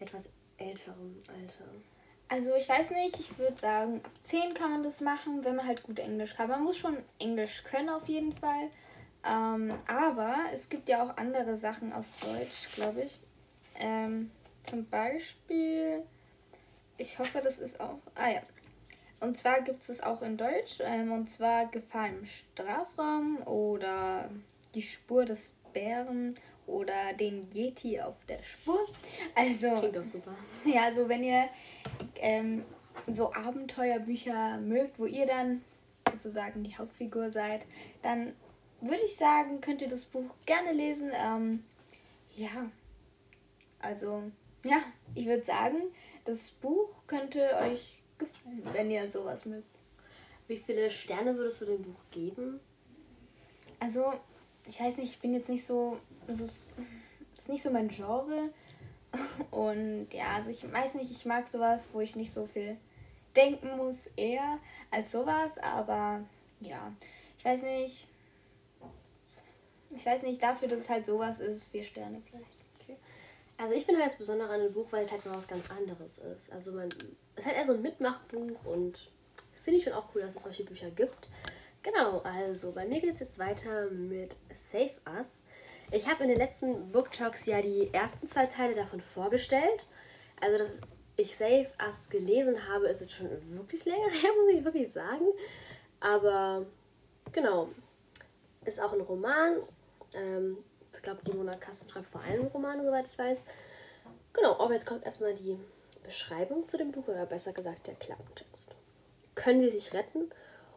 etwas 0.00 0.28
älteren 0.56 1.16
Alter. 1.28 1.64
Also 2.30 2.54
ich 2.54 2.68
weiß 2.68 2.90
nicht, 2.90 3.18
ich 3.18 3.38
würde 3.38 3.58
sagen, 3.58 4.00
ab 4.04 4.10
10 4.24 4.52
kann 4.52 4.70
man 4.70 4.82
das 4.82 5.00
machen, 5.00 5.44
wenn 5.44 5.56
man 5.56 5.66
halt 5.66 5.82
gut 5.82 5.98
Englisch 5.98 6.34
kann. 6.34 6.48
Man 6.50 6.62
muss 6.62 6.76
schon 6.76 6.98
Englisch 7.18 7.64
können 7.64 7.88
auf 7.88 8.06
jeden 8.08 8.34
Fall. 8.34 8.70
Ähm, 9.24 9.72
aber 9.86 10.36
es 10.52 10.68
gibt 10.68 10.88
ja 10.88 11.02
auch 11.02 11.16
andere 11.16 11.56
Sachen 11.56 11.92
auf 11.92 12.06
Deutsch, 12.20 12.74
glaube 12.74 13.02
ich. 13.02 13.18
Ähm, 13.76 14.30
zum 14.62 14.88
Beispiel, 14.88 16.02
ich 16.98 17.18
hoffe, 17.18 17.40
das 17.42 17.58
ist 17.58 17.80
auch. 17.80 17.98
Ah 18.14 18.30
ja. 18.30 18.42
Und 19.20 19.36
zwar 19.36 19.62
gibt 19.62 19.88
es 19.88 20.02
auch 20.02 20.20
in 20.20 20.36
Deutsch. 20.36 20.80
Ähm, 20.80 21.12
und 21.12 21.30
zwar 21.30 21.66
Gefahr 21.66 22.08
im 22.08 22.26
Strafraum 22.26 23.38
oder 23.46 24.28
Die 24.74 24.82
Spur 24.82 25.24
des 25.24 25.50
Bären 25.72 26.36
oder 26.68 27.12
den 27.18 27.50
Yeti 27.52 28.00
auf 28.00 28.16
der 28.28 28.38
Spur. 28.44 28.86
Also. 29.34 29.74
Klingt 29.78 29.96
doch 29.96 30.04
super. 30.04 30.34
Ja, 30.64 30.82
also 30.82 31.08
wenn 31.08 31.24
ihr 31.24 31.48
ähm, 32.16 32.64
so 33.06 33.32
Abenteuerbücher 33.32 34.58
mögt, 34.58 34.98
wo 34.98 35.06
ihr 35.06 35.26
dann 35.26 35.64
sozusagen 36.10 36.62
die 36.62 36.76
Hauptfigur 36.76 37.30
seid, 37.30 37.62
dann 38.02 38.34
würde 38.80 39.02
ich 39.04 39.16
sagen, 39.16 39.60
könnt 39.60 39.82
ihr 39.82 39.88
das 39.88 40.04
Buch 40.04 40.34
gerne 40.46 40.72
lesen. 40.72 41.10
Ähm, 41.14 41.64
ja, 42.36 42.70
also 43.80 44.30
ja, 44.64 44.82
ich 45.14 45.26
würde 45.26 45.44
sagen, 45.44 45.76
das 46.24 46.50
Buch 46.50 46.88
könnte 47.06 47.56
euch 47.56 48.02
gefallen, 48.18 48.62
wenn 48.72 48.90
ihr 48.90 49.08
sowas 49.10 49.46
mögt. 49.46 49.66
Wie 50.46 50.56
viele 50.56 50.90
Sterne 50.90 51.36
würdest 51.36 51.60
du 51.60 51.66
dem 51.66 51.82
Buch 51.82 52.00
geben? 52.10 52.60
Also, 53.80 54.12
ich 54.66 54.80
weiß 54.80 54.96
nicht, 54.96 55.12
ich 55.12 55.20
bin 55.20 55.34
jetzt 55.34 55.48
nicht 55.48 55.64
so. 55.64 55.98
Das 56.28 56.38
ist, 56.38 56.70
das 57.34 57.44
ist 57.44 57.48
nicht 57.48 57.62
so 57.62 57.70
mein 57.70 57.88
Genre. 57.88 58.50
Und 59.50 60.08
ja, 60.12 60.36
also 60.36 60.50
ich 60.50 60.70
weiß 60.70 60.94
nicht, 60.94 61.10
ich 61.10 61.24
mag 61.24 61.48
sowas, 61.48 61.90
wo 61.92 62.00
ich 62.00 62.14
nicht 62.14 62.32
so 62.32 62.46
viel 62.46 62.76
denken 63.34 63.76
muss, 63.76 64.08
eher 64.14 64.58
als 64.92 65.10
sowas. 65.10 65.58
Aber 65.58 66.20
ja, 66.60 66.92
ich 67.36 67.44
weiß 67.44 67.62
nicht. 67.62 68.06
Ich 69.96 70.06
weiß 70.06 70.22
nicht, 70.22 70.40
dafür, 70.40 70.68
dass 70.68 70.80
es 70.80 70.90
halt 70.90 71.06
sowas 71.06 71.40
ist, 71.40 71.64
vier 71.64 71.82
Sterne 71.82 72.22
vielleicht. 72.30 72.58
Also 73.60 73.74
ich 73.74 73.84
finde 73.84 74.00
halt 74.00 74.12
das 74.12 74.18
Besondere 74.18 74.50
an 74.50 74.60
dem 74.60 74.72
Buch, 74.72 74.86
weil 74.92 75.04
es 75.04 75.10
halt 75.10 75.26
mal 75.26 75.36
was 75.36 75.48
ganz 75.48 75.68
anderes 75.70 76.18
ist. 76.18 76.52
Also 76.52 76.70
man, 76.70 76.88
es 77.34 77.40
ist 77.40 77.46
halt 77.46 77.56
eher 77.56 77.66
so 77.66 77.72
ein 77.72 77.82
Mitmachbuch 77.82 78.64
und 78.64 79.10
finde 79.62 79.78
ich 79.78 79.84
schon 79.84 79.94
auch 79.94 80.14
cool, 80.14 80.22
dass 80.22 80.36
es 80.36 80.44
solche 80.44 80.62
Bücher 80.62 80.90
gibt. 80.90 81.28
Genau, 81.82 82.20
also 82.20 82.70
bei 82.72 82.86
mir 82.86 83.00
geht 83.00 83.14
es 83.14 83.18
jetzt 83.18 83.38
weiter 83.40 83.90
mit 83.90 84.36
Save 84.54 84.92
Us. 85.18 85.42
Ich 85.90 86.06
habe 86.06 86.22
in 86.22 86.28
den 86.28 86.38
letzten 86.38 86.92
Book 86.92 87.12
Talks 87.12 87.46
ja 87.46 87.62
die 87.62 87.92
ersten 87.94 88.28
zwei 88.28 88.44
Teile 88.44 88.74
davon 88.74 89.00
vorgestellt. 89.00 89.86
Also, 90.40 90.58
dass 90.58 90.80
ich 91.16 91.34
Save 91.34 91.68
Us 91.86 92.10
gelesen 92.10 92.68
habe, 92.68 92.88
ist 92.88 93.00
jetzt 93.00 93.12
schon 93.12 93.30
wirklich 93.56 93.84
länger 93.86 94.10
her, 94.10 94.30
muss 94.44 94.54
ich 94.54 94.64
wirklich 94.64 94.92
sagen. 94.92 95.24
Aber 96.00 96.66
genau, 97.32 97.70
ist 98.66 98.80
auch 98.80 98.92
ein 98.92 99.00
Roman. 99.00 99.56
Ähm, 100.14 100.58
ich 100.94 101.02
glaube, 101.02 101.20
die 101.26 101.32
Mona 101.32 101.56
Kasten 101.56 101.88
schreibt 101.88 102.06
vor 102.06 102.20
allem 102.20 102.46
Romane, 102.48 102.84
soweit 102.84 103.06
ich 103.06 103.18
weiß. 103.18 103.42
Genau, 104.34 104.58
aber 104.58 104.74
jetzt 104.74 104.86
kommt 104.86 105.04
erstmal 105.04 105.34
die 105.34 105.58
Beschreibung 106.04 106.68
zu 106.68 106.76
dem 106.76 106.92
Buch 106.92 107.08
oder 107.08 107.24
besser 107.24 107.52
gesagt 107.52 107.86
der 107.86 107.94
Klappentext. 107.94 108.74
Können 109.34 109.62
sie 109.62 109.70
sich 109.70 109.94
retten 109.94 110.30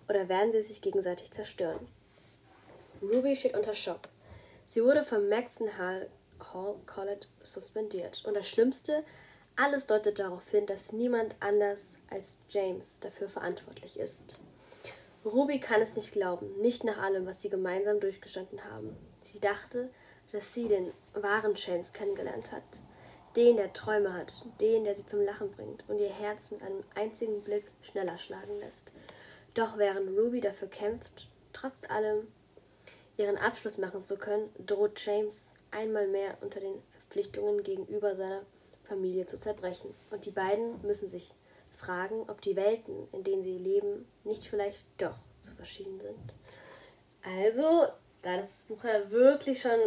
oder 0.08 0.30
werden 0.30 0.52
sie 0.54 0.62
sich 0.62 0.82
gegenseitig 0.82 1.32
zerstören? 1.32 1.86
Ruby 3.02 3.36
steht 3.36 3.58
unter 3.58 3.74
Schock. 3.74 4.08
Sie 4.66 4.84
wurde 4.84 5.04
vom 5.04 5.30
Maxon 5.30 5.78
Hall, 5.78 6.10
Hall 6.54 6.76
College 6.86 7.28
suspendiert. 7.44 8.24
Und 8.26 8.36
das 8.36 8.48
Schlimmste, 8.48 9.04
alles 9.56 9.86
deutet 9.88 10.20
darauf 10.20 10.50
hin, 10.50 10.66
dass 10.66 10.94
niemand 10.94 11.36
anders 11.40 11.96
als 12.10 12.38
James 12.50 13.00
dafür 13.00 13.30
verantwortlich 13.30 14.00
ist. 14.00 14.40
Ruby 15.24 15.60
kann 15.60 15.82
es 15.82 15.96
nicht 15.96 16.14
glauben, 16.14 16.60
nicht 16.62 16.84
nach 16.84 16.98
allem, 16.98 17.28
was 17.28 17.42
sie 17.42 17.50
gemeinsam 17.50 18.00
durchgestanden 18.00 18.64
haben. 18.66 18.96
Sie 19.22 19.40
dachte, 19.40 19.90
dass 20.32 20.54
sie 20.54 20.68
den 20.68 20.92
wahren 21.14 21.54
James 21.56 21.94
kennengelernt 21.94 22.52
hat. 22.52 22.64
Den, 23.36 23.56
der 23.56 23.72
Träume 23.72 24.14
hat, 24.14 24.34
den, 24.60 24.84
der 24.84 24.96
sie 24.96 25.06
zum 25.06 25.22
Lachen 25.22 25.52
bringt 25.52 25.88
und 25.88 26.00
ihr 26.00 26.10
Herz 26.10 26.52
mit 26.52 26.62
einem 26.64 26.84
einzigen 26.96 27.44
Blick 27.44 27.66
schneller 27.82 28.18
schlagen 28.18 28.60
lässt. 28.60 28.92
Doch 29.54 29.78
während 29.78 30.18
Ruby 30.18 30.42
dafür 30.42 30.70
kämpft, 30.70 31.30
trotz 31.54 31.90
allem 31.90 32.28
ihren 33.22 33.38
Abschluss 33.38 33.78
machen 33.78 34.02
zu 34.02 34.18
können, 34.18 34.50
droht 34.66 35.04
James 35.06 35.56
einmal 35.72 36.08
mehr 36.08 36.38
unter 36.42 36.60
den 36.60 36.76
Verpflichtungen 37.00 37.64
gegenüber 37.64 38.16
seiner 38.16 38.42
Familie 38.84 39.26
zu 39.26 39.38
zerbrechen. 39.38 39.94
Und 40.10 40.26
die 40.26 40.32
beiden 40.32 40.82
müssen 40.82 41.08
sich 41.08 41.34
fragen, 41.72 42.24
ob 42.30 42.42
die 42.42 42.56
Welten, 42.56 43.08
in 43.12 43.24
denen 43.24 43.44
sie 43.44 43.58
leben, 43.58 44.06
nicht 44.24 44.44
vielleicht 44.44 44.86
doch 44.98 45.18
zu 45.40 45.54
verschieden 45.56 46.00
sind. 46.00 46.34
Also, 47.24 47.88
da 48.22 48.38
das 48.38 48.66
Buch 48.68 48.84
ja 48.84 49.10
wirklich 49.10 49.62
schon 49.62 49.80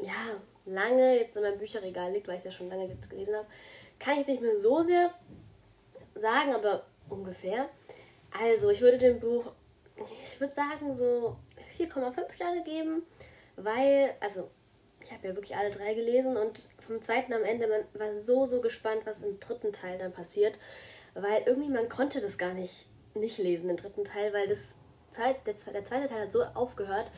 ja, 0.00 0.40
lange 0.66 1.18
jetzt 1.18 1.36
in 1.36 1.42
meinem 1.42 1.58
Bücherregal 1.58 2.12
liegt, 2.12 2.28
weil 2.28 2.36
ich 2.36 2.40
es 2.40 2.46
ja 2.46 2.50
schon 2.50 2.68
lange 2.68 2.88
jetzt 2.88 3.10
gelesen 3.10 3.34
habe, 3.34 3.46
kann 3.98 4.14
ich 4.14 4.18
jetzt 4.20 4.28
nicht 4.28 4.42
mehr 4.42 4.58
so 4.58 4.82
sehr 4.82 5.12
sagen, 6.14 6.54
aber 6.54 6.84
ungefähr. 7.08 7.68
Also, 8.38 8.70
ich 8.70 8.80
würde 8.80 8.98
dem 8.98 9.20
Buch, 9.20 9.52
ich 9.96 10.40
würde 10.40 10.54
sagen, 10.54 10.94
so 10.94 11.36
4,5 11.72 12.32
Sterne 12.34 12.62
geben, 12.64 13.02
weil, 13.56 14.14
also, 14.20 14.50
ich 15.00 15.10
habe 15.10 15.28
ja 15.28 15.34
wirklich 15.34 15.56
alle 15.56 15.70
drei 15.70 15.94
gelesen 15.94 16.36
und 16.36 16.68
vom 16.86 17.02
zweiten 17.02 17.32
am 17.32 17.42
Ende, 17.42 17.66
man 17.66 17.82
war 17.94 18.20
so, 18.20 18.46
so 18.46 18.60
gespannt, 18.60 19.02
was 19.04 19.22
im 19.22 19.40
dritten 19.40 19.72
Teil 19.72 19.98
dann 19.98 20.12
passiert, 20.12 20.58
weil 21.14 21.42
irgendwie 21.46 21.70
man 21.70 21.88
konnte 21.88 22.20
das 22.20 22.38
gar 22.38 22.54
nicht, 22.54 22.86
nicht 23.14 23.38
lesen, 23.38 23.68
den 23.68 23.76
dritten 23.76 24.04
Teil, 24.04 24.32
weil 24.32 24.46
das 24.46 24.76
der, 25.16 25.56
zweite 25.56 25.82
Teil 25.84 26.08
hat 26.08 26.32
so 26.32 26.42
aufgehört, 26.42 27.10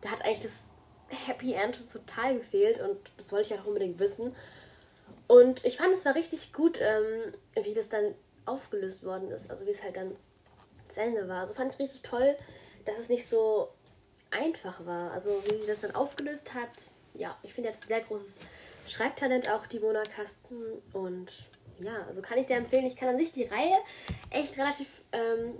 da 0.00 0.10
hat 0.10 0.24
eigentlich 0.24 0.42
das 0.42 0.70
Happy 1.26 1.54
End 1.54 1.76
total 1.90 2.38
gefehlt 2.38 2.80
und 2.80 2.96
das 3.16 3.32
wollte 3.32 3.52
ich 3.52 3.60
auch 3.60 3.66
unbedingt 3.66 3.98
wissen. 3.98 4.34
Und 5.26 5.64
ich 5.64 5.76
fand 5.76 5.94
es 5.94 6.04
war 6.04 6.14
richtig 6.14 6.52
gut, 6.52 6.78
ähm, 6.80 7.32
wie 7.64 7.74
das 7.74 7.88
dann 7.88 8.14
aufgelöst 8.46 9.04
worden 9.04 9.30
ist, 9.30 9.50
also 9.50 9.66
wie 9.66 9.70
es 9.70 9.82
halt 9.82 9.96
dann 9.96 10.16
zu 10.88 11.00
Ende 11.00 11.28
war. 11.28 11.40
Also 11.40 11.54
fand 11.54 11.74
ich 11.74 11.80
richtig 11.80 12.02
toll, 12.02 12.36
dass 12.84 12.98
es 12.98 13.08
nicht 13.08 13.28
so 13.28 13.68
einfach 14.30 14.84
war. 14.86 15.12
Also 15.12 15.42
wie 15.46 15.56
sie 15.56 15.66
das 15.66 15.80
dann 15.80 15.94
aufgelöst 15.94 16.54
hat. 16.54 16.90
Ja, 17.14 17.36
ich 17.42 17.52
finde, 17.52 17.70
er 17.70 17.76
hat 17.76 17.86
sehr 17.86 18.00
großes 18.00 18.40
Schreibtalent 18.86 19.50
auch, 19.50 19.66
die 19.66 19.80
Mona 19.80 20.04
Kasten. 20.04 20.62
Und 20.92 21.30
ja, 21.80 22.04
also 22.06 22.22
kann 22.22 22.38
ich 22.38 22.46
sehr 22.46 22.58
empfehlen. 22.58 22.86
Ich 22.86 22.96
kann 22.96 23.08
an 23.08 23.18
sich 23.18 23.32
die 23.32 23.44
Reihe 23.44 23.76
echt 24.30 24.58
relativ 24.58 25.02
ähm, 25.12 25.54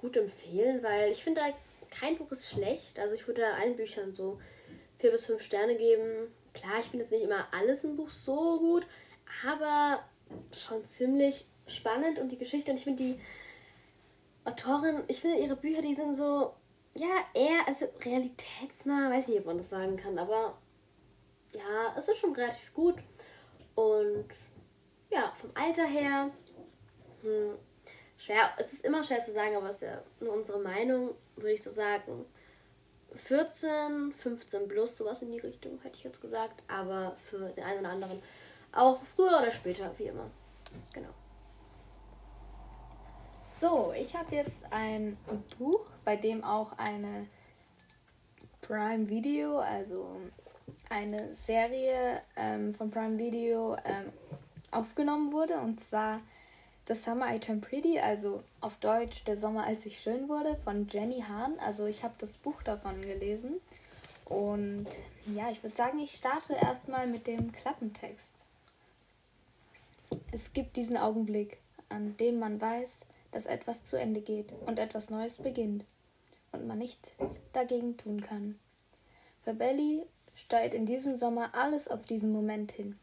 gut 0.00 0.16
empfehlen, 0.16 0.82
weil 0.82 1.10
ich 1.10 1.22
finde, 1.22 1.40
kein 1.90 2.16
Buch 2.16 2.30
ist 2.32 2.50
schlecht. 2.50 2.98
Also 2.98 3.14
ich 3.14 3.26
würde 3.26 3.46
allen 3.54 3.76
Büchern 3.76 4.14
so 4.14 4.40
vier 4.98 5.12
bis 5.12 5.26
fünf 5.26 5.42
Sterne 5.42 5.76
geben. 5.76 6.32
Klar, 6.54 6.80
ich 6.80 6.86
finde 6.86 7.04
jetzt 7.04 7.12
nicht 7.12 7.22
immer 7.22 7.46
alles 7.52 7.84
im 7.84 7.96
Buch 7.96 8.10
so 8.10 8.58
gut, 8.58 8.86
aber 9.46 10.04
schon 10.52 10.84
ziemlich 10.84 11.46
spannend 11.66 12.18
und 12.18 12.30
die 12.30 12.38
Geschichte 12.38 12.70
und 12.70 12.76
ich 12.76 12.84
finde 12.84 13.02
die 13.02 13.20
Autorin, 14.44 15.02
ich 15.08 15.20
finde 15.20 15.38
ihre 15.38 15.56
Bücher, 15.56 15.82
die 15.82 15.94
sind 15.94 16.14
so, 16.14 16.52
ja, 16.94 17.24
eher, 17.34 17.66
also 17.66 17.86
realitätsnah, 18.04 19.10
weiß 19.10 19.28
nicht, 19.28 19.40
ob 19.40 19.46
man 19.46 19.58
das 19.58 19.70
sagen 19.70 19.96
kann, 19.96 20.18
aber 20.18 20.58
ja, 21.54 21.94
es 21.96 22.08
ist 22.08 22.18
schon 22.18 22.34
relativ 22.34 22.72
gut 22.74 22.96
und 23.74 24.28
ja, 25.10 25.32
vom 25.36 25.50
Alter 25.54 25.84
her, 25.84 26.30
hm, 27.22 27.56
schwer, 28.16 28.50
es 28.58 28.72
ist 28.72 28.84
immer 28.84 29.04
schwer 29.04 29.22
zu 29.22 29.32
sagen, 29.32 29.56
aber 29.56 29.70
es 29.70 29.76
ist 29.76 29.82
ja 29.82 30.02
nur 30.20 30.34
unsere 30.34 30.58
Meinung, 30.58 31.14
würde 31.36 31.52
ich 31.52 31.62
so 31.62 31.70
sagen. 31.70 32.24
14, 33.14 34.12
15 34.12 34.68
plus, 34.68 34.96
sowas 34.96 35.20
in 35.20 35.32
die 35.32 35.38
Richtung, 35.38 35.78
hätte 35.82 35.98
ich 35.98 36.04
jetzt 36.04 36.22
gesagt. 36.22 36.62
Aber 36.66 37.14
für 37.16 37.50
den 37.50 37.64
einen 37.64 37.80
oder 37.80 37.90
anderen 37.90 38.22
auch 38.72 39.02
früher 39.02 39.38
oder 39.38 39.50
später, 39.50 39.90
wie 39.98 40.04
immer. 40.04 40.30
Genau. 40.94 41.10
So, 43.58 43.92
ich 43.96 44.16
habe 44.16 44.34
jetzt 44.34 44.64
ein 44.72 45.16
Buch, 45.58 45.84
bei 46.04 46.16
dem 46.16 46.42
auch 46.42 46.72
eine 46.78 47.28
Prime 48.60 49.08
Video, 49.08 49.58
also 49.58 50.20
eine 50.90 51.36
Serie 51.36 52.22
ähm, 52.34 52.74
von 52.74 52.90
Prime 52.90 53.18
Video 53.18 53.76
ähm, 53.84 54.12
aufgenommen 54.72 55.32
wurde. 55.32 55.60
Und 55.60 55.84
zwar 55.84 56.20
The 56.88 56.94
Summer 56.94 57.32
I 57.32 57.38
Turned 57.38 57.64
Pretty, 57.64 58.00
also 58.00 58.42
auf 58.60 58.76
Deutsch 58.76 59.22
Der 59.24 59.36
Sommer, 59.36 59.64
als 59.64 59.86
ich 59.86 60.00
schön 60.00 60.28
wurde, 60.28 60.56
von 60.56 60.88
Jenny 60.88 61.20
Hahn. 61.20 61.56
Also 61.60 61.86
ich 61.86 62.02
habe 62.02 62.14
das 62.18 62.36
Buch 62.38 62.62
davon 62.64 63.00
gelesen. 63.00 63.60
Und 64.24 64.88
ja, 65.26 65.50
ich 65.50 65.62
würde 65.62 65.76
sagen, 65.76 66.00
ich 66.00 66.12
starte 66.12 66.54
erstmal 66.54 67.06
mit 67.06 67.28
dem 67.28 67.52
Klappentext. 67.52 68.44
Es 70.32 70.52
gibt 70.52 70.76
diesen 70.76 70.96
Augenblick, 70.96 71.58
an 71.88 72.16
dem 72.16 72.40
man 72.40 72.60
weiß, 72.60 73.06
dass 73.32 73.46
etwas 73.46 73.82
zu 73.82 73.98
Ende 73.98 74.20
geht 74.20 74.52
und 74.66 74.78
etwas 74.78 75.10
Neues 75.10 75.38
beginnt 75.38 75.84
und 76.52 76.66
man 76.66 76.78
nichts 76.78 77.12
dagegen 77.52 77.96
tun 77.96 78.20
kann. 78.20 78.58
Für 79.42 79.54
Belly 79.54 80.04
steuert 80.34 80.74
in 80.74 80.86
diesem 80.86 81.16
Sommer 81.16 81.54
alles 81.54 81.88
auf 81.88 82.04
diesen 82.06 82.32
Moment 82.32 82.72
hin. 82.72 82.96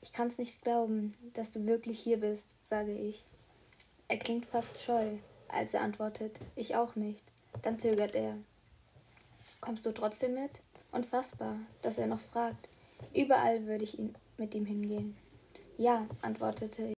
Ich 0.00 0.12
kann's 0.12 0.38
nicht 0.38 0.62
glauben, 0.62 1.14
dass 1.32 1.50
du 1.50 1.66
wirklich 1.66 1.98
hier 1.98 2.18
bist, 2.18 2.54
sage 2.62 2.92
ich. 2.92 3.24
Er 4.06 4.18
klingt 4.18 4.46
fast 4.46 4.78
scheu, 4.78 5.16
als 5.48 5.74
er 5.74 5.80
antwortet, 5.80 6.38
ich 6.54 6.76
auch 6.76 6.94
nicht. 6.94 7.24
Dann 7.62 7.78
zögert 7.78 8.14
er. 8.14 8.36
Kommst 9.60 9.86
du 9.86 9.92
trotzdem 9.92 10.34
mit? 10.34 10.50
Unfassbar, 10.92 11.56
dass 11.80 11.98
er 11.98 12.06
noch 12.06 12.20
fragt. 12.20 12.68
Überall 13.14 13.66
würde 13.66 13.84
ich 13.84 13.98
ihn 13.98 14.14
mit 14.36 14.54
ihm 14.54 14.66
hingehen. 14.66 15.16
Ja, 15.78 16.06
antwortete 16.22 16.88
ich. 16.88 16.96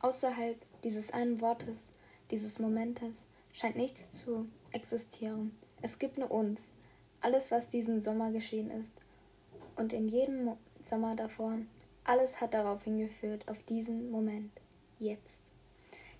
Außerhalb 0.00 0.56
dieses 0.84 1.12
einen 1.12 1.40
Wortes, 1.40 1.84
dieses 2.30 2.58
Momentes, 2.58 3.26
scheint 3.52 3.76
nichts 3.76 4.12
zu 4.12 4.46
existieren. 4.72 5.52
Es 5.82 5.98
gibt 5.98 6.18
nur 6.18 6.30
uns, 6.30 6.74
alles, 7.20 7.50
was 7.50 7.68
diesen 7.68 8.00
Sommer 8.00 8.30
geschehen 8.30 8.70
ist. 8.70 8.92
Und 9.76 9.92
in 9.92 10.08
jedem 10.08 10.56
Sommer 10.84 11.16
davor 11.16 11.58
alles 12.04 12.40
hat 12.40 12.54
darauf 12.54 12.84
hingeführt, 12.84 13.46
auf 13.48 13.62
diesen 13.64 14.10
Moment. 14.10 14.50
Jetzt. 14.98 15.42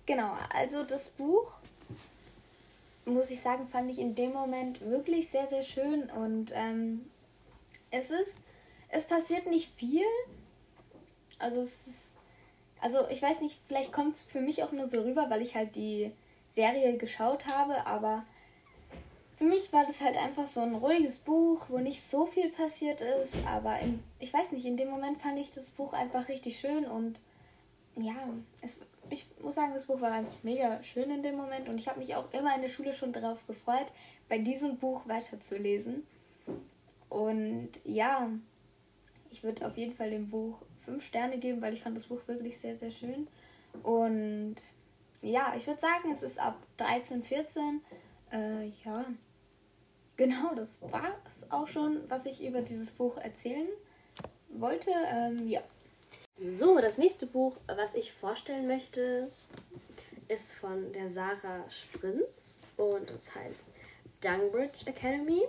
Genau, 0.05 0.33
also 0.53 0.83
das 0.83 1.09
Buch, 1.09 1.53
muss 3.05 3.29
ich 3.31 3.41
sagen, 3.41 3.67
fand 3.67 3.91
ich 3.91 3.99
in 3.99 4.15
dem 4.15 4.33
Moment 4.33 4.81
wirklich 4.81 5.29
sehr, 5.29 5.47
sehr 5.47 5.63
schön. 5.63 6.09
Und 6.09 6.51
ähm, 6.53 7.09
es 7.91 8.11
ist, 8.11 8.37
es 8.89 9.03
passiert 9.05 9.47
nicht 9.47 9.69
viel. 9.69 10.05
Also 11.39 11.59
es 11.61 11.87
ist, 11.87 12.08
also 12.81 12.99
ich 13.09 13.21
weiß 13.21 13.41
nicht, 13.41 13.59
vielleicht 13.67 13.91
kommt 13.91 14.15
es 14.15 14.23
für 14.23 14.41
mich 14.41 14.63
auch 14.63 14.71
nur 14.71 14.89
so 14.89 15.01
rüber, 15.01 15.29
weil 15.29 15.41
ich 15.41 15.55
halt 15.55 15.75
die 15.75 16.11
Serie 16.51 16.97
geschaut 16.97 17.45
habe, 17.45 17.85
aber 17.85 18.25
für 19.35 19.43
mich 19.45 19.71
war 19.71 19.85
das 19.85 20.01
halt 20.01 20.17
einfach 20.17 20.47
so 20.47 20.61
ein 20.61 20.75
ruhiges 20.75 21.19
Buch, 21.19 21.67
wo 21.69 21.77
nicht 21.77 22.01
so 22.01 22.25
viel 22.25 22.49
passiert 22.49 23.01
ist, 23.01 23.37
aber 23.45 23.79
in, 23.79 24.03
ich 24.19 24.33
weiß 24.33 24.51
nicht, 24.51 24.65
in 24.65 24.77
dem 24.77 24.89
Moment 24.89 25.21
fand 25.21 25.39
ich 25.39 25.51
das 25.51 25.71
Buch 25.71 25.93
einfach 25.93 26.27
richtig 26.27 26.59
schön 26.59 26.85
und 26.85 27.19
ja, 27.95 28.15
es, 28.61 28.79
ich 29.09 29.25
muss 29.41 29.55
sagen, 29.55 29.73
das 29.73 29.85
Buch 29.85 30.01
war 30.01 30.11
einfach 30.11 30.43
mega 30.43 30.81
schön 30.83 31.09
in 31.09 31.23
dem 31.23 31.35
Moment 31.35 31.69
und 31.69 31.77
ich 31.79 31.87
habe 31.87 31.99
mich 31.99 32.15
auch 32.15 32.31
immer 32.33 32.55
in 32.55 32.61
der 32.61 32.69
Schule 32.69 32.93
schon 32.93 33.13
darauf 33.13 33.45
gefreut, 33.47 33.87
bei 34.27 34.37
diesem 34.37 34.77
Buch 34.77 35.07
weiterzulesen. 35.07 36.05
Und 37.09 37.69
ja, 37.83 38.29
ich 39.31 39.43
würde 39.43 39.65
auf 39.65 39.77
jeden 39.77 39.93
Fall 39.93 40.11
dem 40.11 40.29
Buch 40.29 40.59
fünf 40.89 41.05
Sterne 41.05 41.37
geben, 41.37 41.61
weil 41.61 41.73
ich 41.73 41.81
fand 41.81 41.95
das 41.95 42.07
Buch 42.07 42.21
wirklich 42.27 42.59
sehr, 42.59 42.75
sehr 42.75 42.89
schön. 42.89 43.27
Und 43.83 44.55
ja, 45.21 45.53
ich 45.55 45.67
würde 45.67 45.79
sagen, 45.79 46.11
es 46.11 46.23
ist 46.23 46.39
ab 46.39 46.57
13, 46.77 47.21
14. 47.21 47.81
Äh, 48.31 48.65
ja, 48.83 49.05
genau, 50.17 50.55
das 50.55 50.81
war 50.81 51.13
es 51.27 51.51
auch 51.51 51.67
schon, 51.67 51.99
was 52.09 52.25
ich 52.25 52.43
über 52.43 52.61
dieses 52.61 52.91
Buch 52.91 53.17
erzählen 53.17 53.67
wollte. 54.49 54.89
Ähm, 55.07 55.47
ja. 55.47 55.61
So, 56.57 56.79
das 56.79 56.97
nächste 56.97 57.27
Buch, 57.27 57.57
was 57.67 57.93
ich 57.93 58.13
vorstellen 58.13 58.65
möchte, 58.65 59.29
ist 60.27 60.53
von 60.53 60.91
der 60.93 61.09
Sarah 61.09 61.69
Sprinz 61.69 62.57
und 62.77 63.11
es 63.11 63.35
heißt 63.35 63.67
Dunbridge 64.21 64.85
Academy 64.87 65.43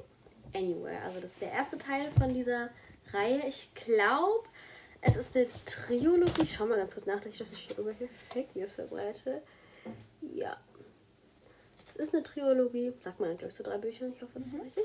Anywhere. 0.52 1.00
Also 1.04 1.20
das 1.20 1.32
ist 1.32 1.42
der 1.42 1.52
erste 1.52 1.78
Teil 1.78 2.10
von 2.12 2.34
dieser 2.34 2.70
Reihe. 3.12 3.46
Ich 3.46 3.72
glaube, 3.74 4.48
es 5.02 5.16
ist 5.16 5.36
eine 5.36 5.46
Triologie. 5.64 6.46
Schau 6.46 6.66
mal 6.66 6.76
ganz 6.76 6.94
kurz 6.94 7.06
nach, 7.06 7.20
dass 7.20 7.32
ich 7.32 7.38
hier 7.38 7.78
irgendwelche 7.78 8.08
Fake 8.08 8.54
News 8.54 8.74
verbreite. 8.74 9.42
Ja. 10.20 10.56
Es 11.88 11.96
ist 11.96 12.14
eine 12.14 12.22
Triologie. 12.22 12.92
Sagt 13.00 13.20
man, 13.20 13.36
glaube 13.36 13.50
ich, 13.50 13.56
zu 13.56 13.62
drei 13.62 13.78
Büchern. 13.78 14.12
Ich 14.14 14.22
hoffe, 14.22 14.38
das 14.38 14.48
ist 14.48 14.54
mhm. 14.54 14.60
richtig. 14.60 14.84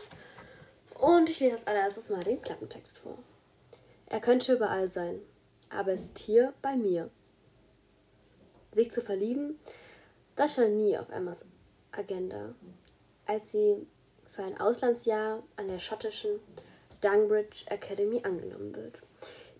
Und 1.00 1.30
ich 1.30 1.40
lese 1.40 1.58
als 1.58 1.68
allererstes 1.68 2.10
mal 2.10 2.24
den 2.24 2.42
Klappentext 2.42 2.98
vor. 2.98 3.18
Er 4.08 4.22
könnte 4.22 4.54
überall 4.54 4.90
sein, 4.90 5.20
aber 5.70 5.94
ist 5.94 6.18
hier 6.20 6.54
bei 6.62 6.76
mir. 6.76 7.10
Sich 8.72 8.92
zu 8.92 9.02
verlieben, 9.02 9.60
das 10.36 10.54
stand 10.54 10.76
nie 10.76 10.98
auf 10.98 11.10
Emmas 11.10 11.46
Agenda. 11.92 12.54
Als 13.26 13.52
sie 13.52 13.88
für 14.26 14.44
ein 14.44 14.60
Auslandsjahr 14.60 15.44
an 15.56 15.68
der 15.68 15.80
schottischen 15.80 16.40
Dunbridge 17.02 17.66
Academy 17.68 18.22
angenommen 18.24 18.76
wird, 18.76 19.02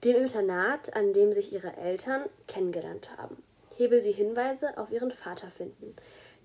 dem 0.06 0.18
Internat, 0.18 0.96
an 0.96 1.14
dem 1.14 1.34
sich 1.34 1.52
ihre 1.52 1.76
Eltern 1.78 2.30
kennengelernt 2.48 3.10
haben. 3.18 3.42
Hebel 3.76 4.02
sie 4.02 4.12
Hinweise 4.12 4.78
auf 4.78 4.92
ihren 4.92 5.12
Vater 5.12 5.50
finden, 5.50 5.96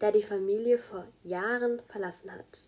der 0.00 0.12
die 0.12 0.22
Familie 0.22 0.78
vor 0.78 1.04
Jahren 1.22 1.80
verlassen 1.88 2.32
hat. 2.32 2.66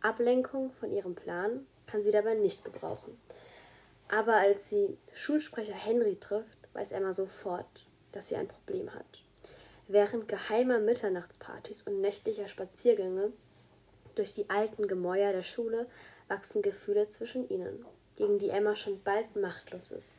Ablenkung 0.00 0.70
von 0.78 0.92
ihrem 0.92 1.16
Plan 1.16 1.66
kann 1.86 2.02
sie 2.02 2.12
dabei 2.12 2.34
nicht 2.34 2.64
gebrauchen. 2.64 3.20
Aber 4.08 4.34
als 4.34 4.70
sie 4.70 4.96
Schulsprecher 5.12 5.74
Henry 5.74 6.16
trifft, 6.16 6.58
weiß 6.72 6.92
Emma 6.92 7.12
sofort, 7.12 7.84
dass 8.12 8.28
sie 8.28 8.36
ein 8.36 8.48
Problem 8.48 8.94
hat. 8.94 9.24
Während 9.88 10.28
geheimer 10.28 10.78
Mitternachtspartys 10.78 11.82
und 11.82 12.00
nächtlicher 12.00 12.46
Spaziergänge 12.46 13.32
durch 14.14 14.32
die 14.32 14.48
alten 14.48 14.86
Gemäuer 14.86 15.32
der 15.32 15.42
Schule 15.42 15.86
wachsen 16.28 16.62
Gefühle 16.62 17.08
zwischen 17.08 17.48
ihnen, 17.48 17.84
gegen 18.18 18.38
die 18.38 18.50
Emma 18.50 18.74
schon 18.74 19.00
bald 19.02 19.36
machtlos 19.36 19.90
ist. 19.92 20.16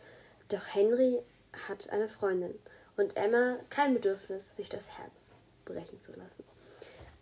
Doch 0.48 0.74
Henry 0.74 1.22
hat 1.68 1.90
eine 1.90 2.08
Freundin 2.08 2.58
und 2.96 3.16
Emma 3.18 3.58
kein 3.70 3.94
Bedürfnis, 3.94 4.56
sich 4.56 4.70
das 4.70 4.98
Herz 4.98 5.38
brechen 5.66 6.02
zu 6.02 6.14
lassen. 6.14 6.44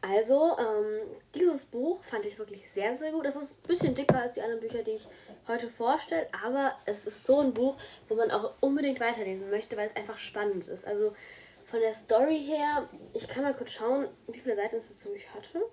Also, 0.02 0.56
ähm, 0.60 1.02
dieses 1.34 1.66
Buch 1.66 2.04
fand 2.04 2.26
ich 2.28 2.38
wirklich 2.38 2.70
sehr, 2.70 2.96
sehr 2.96 3.12
gut. 3.12 3.26
Es 3.26 3.36
ist 3.36 3.63
ein 3.63 3.68
bisschen 3.68 3.96
dicker 3.96 4.22
als 4.22 4.34
die 4.34 4.42
anderen 4.42 4.62
Bücher, 4.62 4.84
die 4.84 4.92
ich 4.92 5.08
heute 5.48 5.68
vorstelle, 5.68 6.28
aber 6.46 6.76
es 6.86 7.06
ist 7.06 7.26
so 7.26 7.40
ein 7.40 7.54
Buch, 7.54 7.76
wo 8.08 8.16
man 8.16 8.30
auch 8.30 8.54
unbedingt 8.62 9.00
weiterlesen 9.00 9.50
möchte, 9.50 9.76
weil 9.76 9.88
es 9.88 9.96
einfach 9.96 10.20
spannend 10.20 10.68
ist. 10.68 10.86
Also 10.86 11.16
von 11.63 11.80
der 11.80 11.96
Story 11.96 12.40
her, 12.40 12.88
ich 13.13 13.28
kann 13.28 13.44
mal 13.44 13.56
kurz 13.56 13.72
schauen, 13.72 14.08
wie 14.28 14.40
viele 14.40 14.56
Seiten 14.56 14.76
es 14.76 14.90
jetzt 14.90 15.04
wirklich 15.06 15.34
hatte. 15.34 15.63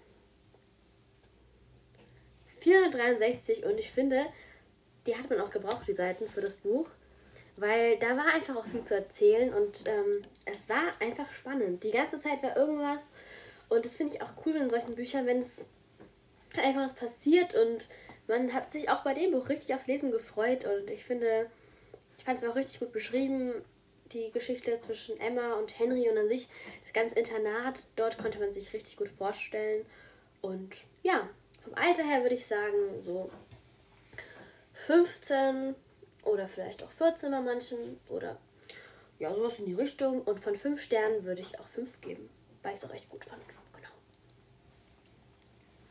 463 2.61 3.67
und 3.67 3.79
ich 3.79 3.91
finde, 3.91 4.25
die 5.07 5.17
hat 5.17 5.29
man 5.31 5.41
auch 5.41 5.51
gebraucht, 5.51 5.87
die 5.87 5.95
Seiten 5.95 6.29
für 6.29 6.41
das 6.41 6.57
Buch, 6.57 6.89
weil 7.57 7.99
da 7.99 8.17
war 8.17 8.27
einfach 8.35 8.57
auch 8.57 8.67
viel 8.67 8.85
zu 8.85 8.95
erzählen 8.95 9.53
und 9.53 9.85
ähm, 9.87 10.23
es 10.45 10.69
war 10.69 10.93
einfach 11.01 11.33
spannend. 11.33 11.85
Die 11.85 11.91
ganze 11.91 12.19
Zeit 12.19 12.43
war 12.43 12.57
irgendwas 12.57 13.09
und 13.69 13.85
das 13.85 13.97
finde 13.97 14.15
ich 14.15 14.23
auch 14.23 14.33
cool 14.45 14.57
in 14.57 14.71
solchen 14.71 14.95
Büchern, 14.95 15.27
wenn 15.27 15.39
es 15.39 15.69
einfach 16.57 16.83
was 16.83 16.95
passiert 16.95 17.55
und 17.55 17.89
man 18.27 18.53
hat 18.53 18.73
sich 18.73 18.89
auch 18.89 19.03
bei 19.03 19.15
dem 19.15 19.33
Buch 19.33 19.49
richtig 19.49 19.75
aufs 19.75 19.87
Lesen 19.87 20.11
gefreut 20.11 20.65
und 20.65 20.91
ich 20.91 21.05
finde, 21.05 21.51
ich 22.19 22.25
fand 22.25 22.39
es 22.39 22.49
auch 22.49 22.57
richtig 22.57 22.81
gut 22.81 22.93
beschrieben, 22.93 23.53
die 24.13 24.31
Geschichte 24.31 24.79
zwischen 24.79 25.19
Emma 25.21 25.55
und 25.55 25.79
Henry 25.79 26.09
und 26.09 26.19
an 26.19 26.29
sich 26.29 26.49
das 26.83 26.93
ganze 26.93 27.19
Internat, 27.19 27.87
dort 27.97 28.19
konnte 28.19 28.39
man 28.39 28.53
sich 28.53 28.73
richtig 28.73 28.97
gut 28.97 29.09
vorstellen 29.09 29.85
und 30.41 30.77
ja, 31.03 31.29
vom 31.63 31.75
Alter 31.75 32.05
her 32.05 32.23
würde 32.23 32.35
ich 32.35 32.47
sagen, 32.47 33.01
so 33.01 33.31
15 34.87 35.75
oder 36.25 36.49
vielleicht 36.49 36.83
auch 36.83 36.91
14 36.91 37.31
bei 37.31 37.41
manchen 37.41 37.99
oder 38.09 38.39
ja, 39.19 39.35
sowas 39.35 39.59
in 39.59 39.67
die 39.67 39.75
Richtung. 39.75 40.23
Und 40.23 40.41
von 40.41 40.57
5 40.57 40.81
Sternen 40.81 41.25
würde 41.25 41.41
ich 41.43 41.59
auch 41.59 41.69
5 41.69 42.01
geben, 42.01 42.29
weil 42.63 42.75
ich 42.75 42.83
es 42.83 42.89
auch 42.89 42.95
echt 42.95 43.09
gut 43.09 43.25
fand. 43.25 43.41
Genau. 43.49 43.59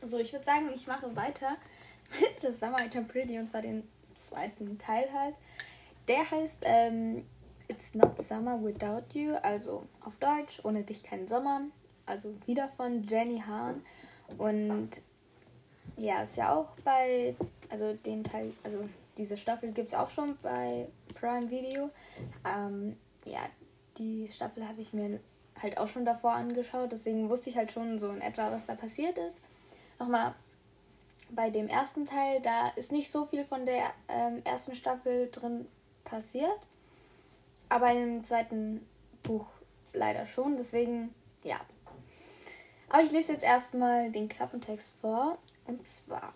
So, 0.01 0.17
ich 0.19 0.34
würde 0.34 0.45
sagen, 0.45 0.69
ich 0.73 0.88
mache 0.88 1.15
weiter 1.15 1.58
mit 2.19 2.39
The 2.41 2.51
Summer 2.51 2.77
I 2.82 3.01
Pretty 3.01 3.39
und 3.39 3.49
zwar 3.49 3.62
den 3.62 3.88
zweiten 4.15 4.77
Teil 4.77 5.08
halt. 5.13 5.36
Der 6.08 6.29
heißt 6.29 6.63
ähm, 6.65 7.25
It's 7.67 7.95
Not 7.95 8.21
Summer 8.21 8.62
Without 8.62 9.17
You, 9.17 9.36
also 9.41 9.84
auf 10.01 10.17
Deutsch, 10.17 10.60
ohne 10.63 10.84
dich 10.84 11.03
kein 11.03 11.27
Sommer. 11.27 11.62
Also 12.06 12.36
wieder 12.45 12.69
von 12.69 13.03
Jenny 13.08 13.39
Hahn. 13.39 13.82
Und 14.38 14.89
ja, 15.95 16.21
ist 16.21 16.38
ja 16.38 16.53
auch 16.53 16.69
bei, 16.84 17.36
also 17.73 17.93
den 17.93 18.23
Teil, 18.23 18.53
also 18.63 18.88
diese 19.17 19.36
Staffel 19.36 19.71
gibt 19.71 19.89
es 19.89 19.95
auch 19.95 20.09
schon 20.12 20.38
bei 20.43 20.88
Prime 21.19 21.49
Video. 21.49 21.89
Ähm, 22.47 22.95
ja, 23.25 23.39
die 23.97 24.29
Staffel 24.31 24.67
habe 24.67 24.79
ich 24.79 24.93
mir 24.93 25.19
halt 25.59 25.79
auch 25.79 25.88
schon 25.88 26.05
davor 26.05 26.33
angeschaut, 26.33 26.91
deswegen 26.91 27.29
wusste 27.29 27.49
ich 27.49 27.57
halt 27.57 27.71
schon 27.71 27.97
so 27.97 28.12
in 28.12 28.21
etwa, 28.21 28.51
was 28.51 28.67
da 28.67 28.75
passiert 28.75 29.17
ist. 29.17 29.41
Nochmal 29.99 30.36
bei 31.31 31.49
dem 31.49 31.67
ersten 31.67 32.05
Teil, 32.05 32.41
da 32.41 32.69
ist 32.75 32.91
nicht 32.91 33.12
so 33.12 33.25
viel 33.25 33.43
von 33.43 33.65
der 33.65 33.91
ähm, 34.07 34.43
ersten 34.43 34.75
Staffel 34.75 35.29
drin 35.31 35.67
passiert, 36.03 36.59
aber 37.69 37.91
im 37.91 38.23
zweiten 38.23 38.86
Buch 39.23 39.47
leider 39.93 40.27
schon, 40.27 40.57
deswegen 40.57 41.13
ja. 41.43 41.59
Aber 42.89 43.01
ich 43.01 43.12
lese 43.12 43.33
jetzt 43.33 43.43
erstmal 43.43 44.12
den 44.12 44.29
Klappentext 44.29 44.95
vor 45.01 45.39
und 45.65 45.88
zwar, 45.88 46.33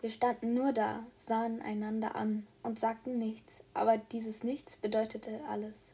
wir 0.00 0.10
standen 0.10 0.54
nur 0.54 0.72
da, 0.72 1.04
sahen 1.26 1.60
einander 1.60 2.16
an 2.16 2.46
und 2.62 2.78
sagten 2.78 3.18
nichts, 3.18 3.62
aber 3.74 3.98
dieses 3.98 4.42
Nichts 4.42 4.76
bedeutete 4.76 5.40
alles. 5.48 5.92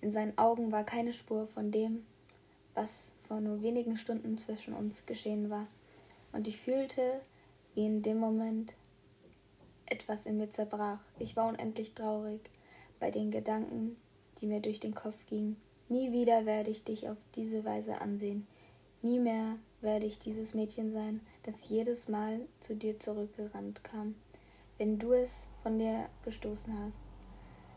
In 0.00 0.10
seinen 0.10 0.36
Augen 0.38 0.72
war 0.72 0.84
keine 0.84 1.12
Spur 1.12 1.46
von 1.46 1.70
dem, 1.70 2.06
was 2.74 3.12
vor 3.20 3.40
nur 3.40 3.62
wenigen 3.62 3.96
Stunden 3.96 4.38
zwischen 4.38 4.74
uns 4.74 5.06
geschehen 5.06 5.50
war, 5.50 5.66
und 6.32 6.48
ich 6.48 6.60
fühlte, 6.60 7.20
wie 7.74 7.86
in 7.86 8.02
dem 8.02 8.18
Moment 8.18 8.74
etwas 9.86 10.26
in 10.26 10.38
mir 10.38 10.50
zerbrach. 10.50 11.00
Ich 11.18 11.36
war 11.36 11.48
unendlich 11.48 11.94
traurig 11.94 12.40
bei 13.00 13.10
den 13.10 13.30
Gedanken, 13.30 13.96
die 14.38 14.46
mir 14.46 14.60
durch 14.60 14.80
den 14.80 14.94
Kopf 14.94 15.26
gingen. 15.26 15.56
Nie 15.88 16.12
wieder 16.12 16.46
werde 16.46 16.70
ich 16.70 16.84
dich 16.84 17.08
auf 17.08 17.16
diese 17.34 17.64
Weise 17.64 18.00
ansehen. 18.00 18.46
Nie 19.02 19.20
mehr 19.20 19.56
werde 19.80 20.06
ich 20.06 20.18
dieses 20.18 20.54
Mädchen 20.54 20.92
sein, 20.92 21.20
das 21.46 21.68
jedes 21.68 22.08
Mal 22.08 22.40
zu 22.60 22.74
dir 22.74 22.98
zurückgerannt 22.98 23.82
kam, 23.84 24.16
wenn 24.78 24.98
du 24.98 25.12
es 25.12 25.46
von 25.62 25.78
dir 25.78 26.08
gestoßen 26.24 26.76
hast. 26.84 26.98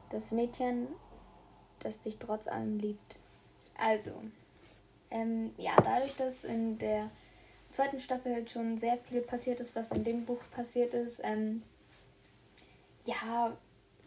Das 0.10 0.32
Mädchen, 0.32 0.88
das 1.78 2.00
dich 2.00 2.18
trotz 2.18 2.48
allem 2.48 2.80
liebt. 2.80 3.18
Also, 3.78 4.12
ähm, 5.12 5.54
ja, 5.58 5.72
dadurch, 5.82 6.16
dass 6.16 6.44
in 6.44 6.80
der 6.80 7.12
zweiten 7.72 8.00
Staffel 8.00 8.34
halt 8.34 8.50
schon 8.50 8.80
sehr 8.80 8.98
viel 8.98 9.22
passiert 9.22 9.60
ist, 9.60 9.76
was 9.76 9.92
in 9.92 10.04
dem 10.04 10.26
Buch 10.26 10.42
passiert 10.52 10.96
ist, 10.96 11.22
ähm, 11.24 11.62
ja, 13.06 13.56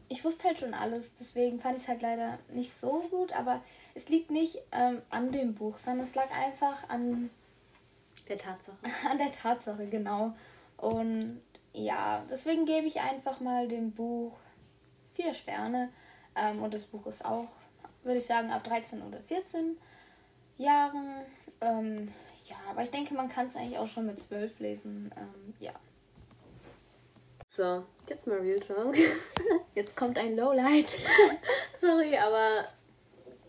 ich 0.08 0.24
wusste 0.24 0.48
halt 0.48 0.58
schon 0.58 0.74
alles, 0.74 1.14
deswegen 1.14 1.60
fand 1.60 1.76
ich 1.76 1.84
es 1.84 1.88
halt 1.88 2.02
leider 2.02 2.38
nicht 2.52 2.74
so 2.74 3.04
gut, 3.10 3.32
aber 3.32 3.62
es 3.94 4.08
liegt 4.08 4.30
nicht 4.30 4.58
ähm, 4.72 5.00
an 5.08 5.32
dem 5.32 5.54
Buch, 5.54 5.78
sondern 5.78 6.04
es 6.04 6.14
lag 6.14 6.30
einfach 6.32 6.88
an 6.88 7.30
der 8.28 8.38
Tatsache. 8.38 8.78
An 9.10 9.18
der 9.18 9.32
Tatsache, 9.32 9.86
genau. 9.86 10.32
Und 10.76 11.40
ja, 11.72 12.24
deswegen 12.30 12.66
gebe 12.66 12.86
ich 12.86 13.00
einfach 13.00 13.40
mal 13.40 13.68
dem 13.68 13.92
Buch 13.92 14.36
vier 15.14 15.34
Sterne. 15.34 15.90
Ähm, 16.36 16.62
und 16.62 16.74
das 16.74 16.86
Buch 16.86 17.06
ist 17.06 17.24
auch, 17.24 17.48
würde 18.02 18.18
ich 18.18 18.26
sagen, 18.26 18.50
ab 18.50 18.64
13 18.64 19.02
oder 19.02 19.20
14 19.20 19.78
Jahren. 20.58 21.24
Ähm, 21.60 22.12
ja, 22.46 22.56
aber 22.70 22.82
ich 22.82 22.90
denke, 22.90 23.14
man 23.14 23.28
kann 23.28 23.46
es 23.46 23.56
eigentlich 23.56 23.78
auch 23.78 23.86
schon 23.86 24.06
mit 24.06 24.20
12 24.20 24.58
lesen. 24.60 25.12
Ähm, 25.16 25.54
ja. 25.60 25.72
So, 27.48 27.84
jetzt 28.08 28.26
mal 28.26 28.38
Real 28.38 28.58
Talk. 28.60 28.96
jetzt 29.74 29.96
kommt 29.96 30.18
ein 30.18 30.36
Lowlight. 30.36 30.90
Sorry, 31.80 32.16
aber 32.16 32.66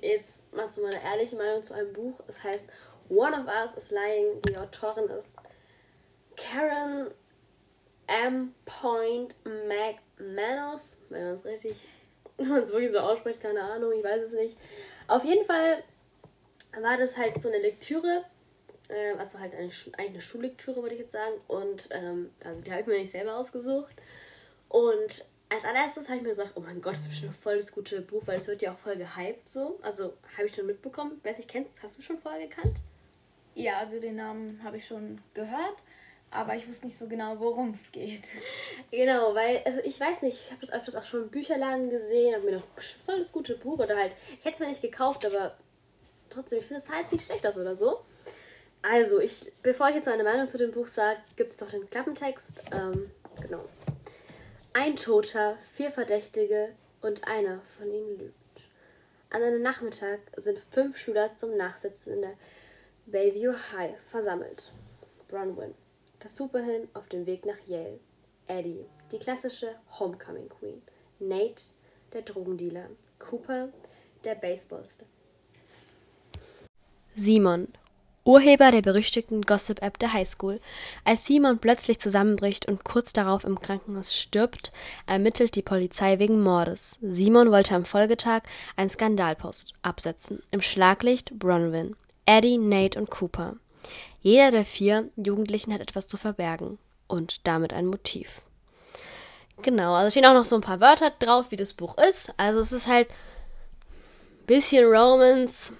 jetzt 0.02 0.54
machst 0.54 0.78
du 0.78 0.82
mal 0.82 0.93
eine 0.93 1.04
ehrliche 1.04 1.36
Meinung 1.36 1.63
zu 1.63 1.73
einem 1.73 1.93
Buch. 1.93 2.19
Es 2.28 2.43
heißt 2.43 2.67
One 3.10 3.34
of 3.34 3.48
Us 3.48 3.74
is 3.78 3.92
Lying. 3.92 4.42
Die 4.48 4.58
Autorin 4.58 5.10
ist 5.10 5.38
Karen 6.36 7.12
M. 8.08 8.54
Point 8.66 9.36
McManus, 9.46 10.98
wenn 11.10 11.24
man 11.24 11.34
es 11.34 11.46
richtig, 11.46 11.86
wenn 12.38 12.48
wirklich 12.50 12.92
so 12.92 13.00
ausspricht, 13.00 13.42
keine 13.42 13.62
Ahnung, 13.62 13.92
ich 13.94 14.04
weiß 14.04 14.24
es 14.24 14.32
nicht. 14.34 14.58
Auf 15.08 15.24
jeden 15.24 15.46
Fall 15.46 15.84
war 16.82 16.98
das 16.98 17.18
halt 17.18 17.42
so 17.42 17.50
eine 17.50 17.60
Lektüre, 17.60 18.24
äh, 18.89 19.13
also 19.18 19.39
halt 19.39 19.54
eine, 19.54 19.70
eine 19.98 20.22
Schullektüre, 20.22 20.82
würde 20.82 20.96
ich 20.96 21.02
jetzt 21.02 21.12
sagen. 21.12 21.36
Und 21.48 21.89
ähm, 21.92 22.32
also 22.44 22.62
die 22.62 22.72
habe 22.72 22.82
ich 22.82 22.88
mir 22.88 23.00
nicht 23.00 23.12
selber 23.12 23.38
ausgesucht. 23.38 23.94
Und 24.70 25.26
als 25.50 25.66
allererstes 25.66 26.08
habe 26.08 26.18
ich 26.18 26.24
mir 26.24 26.30
gesagt, 26.30 26.54
oh 26.56 26.62
mein 26.62 26.82
Gott, 26.82 26.94
das 26.94 27.02
ist 27.02 27.10
bestimmt 27.10 27.36
voll 27.36 27.58
das 27.58 27.72
gute 27.72 28.02
Buch, 28.02 28.24
weil 28.26 28.39
es 28.39 28.48
wird 28.48 28.62
ja 28.62 28.74
auch 28.74 28.78
voll 28.78 28.96
gehypt 28.96 29.48
so. 29.50 29.80
Also 29.82 30.13
habe 30.36 30.48
ich 30.48 30.56
schon 30.56 30.66
mitbekommen. 30.66 31.22
Weiß 31.24 31.39
ich, 31.39 31.48
kennst 31.48 31.84
hast 31.84 31.98
du 31.98 32.02
schon 32.02 32.18
vorher 32.18 32.48
gekannt? 32.48 32.78
Ja, 33.56 33.80
also 33.80 34.00
den 34.00 34.16
Namen 34.16 34.62
habe 34.63 34.78
ich 34.78 34.88
schon 34.88 35.22
gehört, 35.34 35.76
aber 36.32 36.56
ich 36.56 36.68
wusste 36.68 36.88
nicht 36.88 36.98
so 36.98 37.08
genau, 37.08 37.39
worum 37.39 37.74
es 37.74 37.92
geht. 37.92 38.24
Genau, 38.92 39.36
weil, 39.36 39.62
also 39.66 39.80
ich 39.84 40.00
weiß 40.00 40.24
nicht, 40.24 40.46
ich 40.46 40.52
habe 40.52 40.62
das 40.62 40.74
öfters 40.74 40.96
auch 40.96 41.06
schon 41.06 41.24
im 41.24 41.30
Bücherladen 41.30 41.89
gesehen, 41.89 42.34
habe 42.34 42.46
mir 42.46 42.58
noch 42.58 42.82
voll 43.06 43.20
das 43.20 43.32
gute 43.32 43.56
Buch 43.56 43.80
oder 43.80 43.96
halt, 43.96 44.13
ich 44.39 44.46
hätte 44.46 44.56
es 44.56 44.60
mir 44.60 44.68
nicht 44.68 44.82
gekauft, 44.82 45.26
aber 45.26 45.56
trotzdem, 46.30 46.60
ich 46.60 46.66
finde 46.66 46.82
es 46.82 46.89
halt 46.89 47.12
nicht 47.12 47.26
schlecht 47.26 47.46
aus 47.46 47.58
oder 47.58 47.76
so. 47.76 48.04
Also, 48.82 49.20
ich, 49.20 49.52
bevor 49.62 49.89
ich 49.89 49.96
jetzt 49.96 50.10
eine 50.10 50.24
Meinung 50.24 50.48
zu 50.48 50.58
dem 50.58 50.72
Buch 50.72 50.88
sage, 50.88 51.20
gibt 51.38 51.52
es 51.52 51.58
doch 51.58 51.70
den 51.70 51.89
Klappentext. 51.89 52.63
Ähm, 52.74 53.10
genau. 53.42 53.63
Ein 54.74 54.98
Toter, 54.98 55.58
vier 55.74 55.89
Verdächtige 55.89 56.74
und 57.02 57.26
einer 57.26 57.62
von 57.78 57.89
ihnen 57.89 58.18
lügt. 58.18 58.34
An 59.30 59.42
einem 59.42 59.62
Nachmittag 59.62 60.20
sind 60.36 60.60
fünf 60.60 60.98
Schüler 60.98 61.36
zum 61.38 61.56
Nachsitzen 61.56 62.13
in 62.13 62.22
der 62.22 62.34
Bayview 63.06 63.54
High 63.74 63.96
versammelt. 64.06 64.72
Bronwyn, 65.28 65.76
das 66.20 66.36
Superhin 66.36 66.88
auf 66.94 67.10
dem 67.10 67.26
Weg 67.26 67.46
nach 67.46 67.60
Yale. 67.68 68.00
Eddie, 68.48 68.86
die 69.12 69.20
klassische 69.20 69.76
Homecoming 70.00 70.48
Queen. 70.48 70.82
Nate, 71.20 71.63
der 72.13 72.22
Drogendealer. 72.22 72.89
Cooper, 73.20 73.70
der 74.24 74.36
Baseballstar. 74.36 75.08
Simon, 77.13 77.68
Urheber 78.24 78.72
der 78.72 78.82
berüchtigten 78.82 79.42
Gossip-App 79.42 80.00
der 80.00 80.13
Highschool. 80.13 80.62
Als 81.04 81.26
Simon 81.26 81.60
plötzlich 81.60 82.00
zusammenbricht 82.00 82.70
und 82.70 82.86
kurz 82.86 83.12
darauf 83.12 83.44
im 83.44 83.60
Krankenhaus 83.60 84.16
stirbt, 84.16 84.72
ermittelt 85.08 85.56
die 85.56 85.62
Polizei 85.62 86.20
wegen 86.20 86.42
Mordes. 86.42 86.98
Simon 87.02 87.52
wollte 87.52 87.76
am 87.76 87.84
Folgetag 87.84 88.44
einen 88.78 88.89
Skandalpost 88.89 89.74
absetzen. 89.82 90.42
Im 90.52 90.62
Schlaglicht 90.62 91.38
Bronwyn. 91.38 91.98
Eddie, 92.25 92.57
Nate 92.57 92.99
und 92.99 93.09
Cooper. 93.09 93.55
Jeder 94.21 94.51
der 94.51 94.65
vier 94.65 95.09
Jugendlichen 95.15 95.73
hat 95.73 95.81
etwas 95.81 96.07
zu 96.07 96.17
verbergen 96.17 96.77
und 97.07 97.45
damit 97.47 97.73
ein 97.73 97.86
Motiv. 97.86 98.41
Genau, 99.62 99.93
also 99.93 100.09
stehen 100.09 100.25
auch 100.25 100.33
noch 100.33 100.45
so 100.45 100.55
ein 100.55 100.62
paar 100.62 100.79
Wörter 100.79 101.12
drauf, 101.19 101.51
wie 101.51 101.57
das 101.57 101.73
Buch 101.73 101.97
ist. 101.97 102.33
Also 102.38 102.59
es 102.59 102.71
ist 102.71 102.88
halt 102.88 103.07
bisschen 104.45 104.86
Romance, 104.86 105.71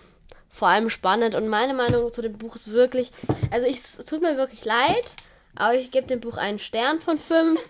vor 0.50 0.68
allem 0.68 0.90
spannend 0.90 1.36
und 1.36 1.48
meine 1.48 1.74
Meinung 1.74 2.14
zu 2.14 2.22
dem 2.22 2.38
Buch 2.38 2.56
ist 2.56 2.72
wirklich, 2.72 3.12
also 3.52 3.66
ich, 3.66 3.78
es 3.78 3.98
tut 4.06 4.22
mir 4.22 4.38
wirklich 4.38 4.64
leid, 4.64 5.04
aber 5.56 5.76
ich 5.76 5.92
gebe 5.92 6.08
dem 6.08 6.20
Buch 6.20 6.38
einen 6.38 6.60
Stern 6.60 7.00
von 7.00 7.20
fünf. 7.20 7.70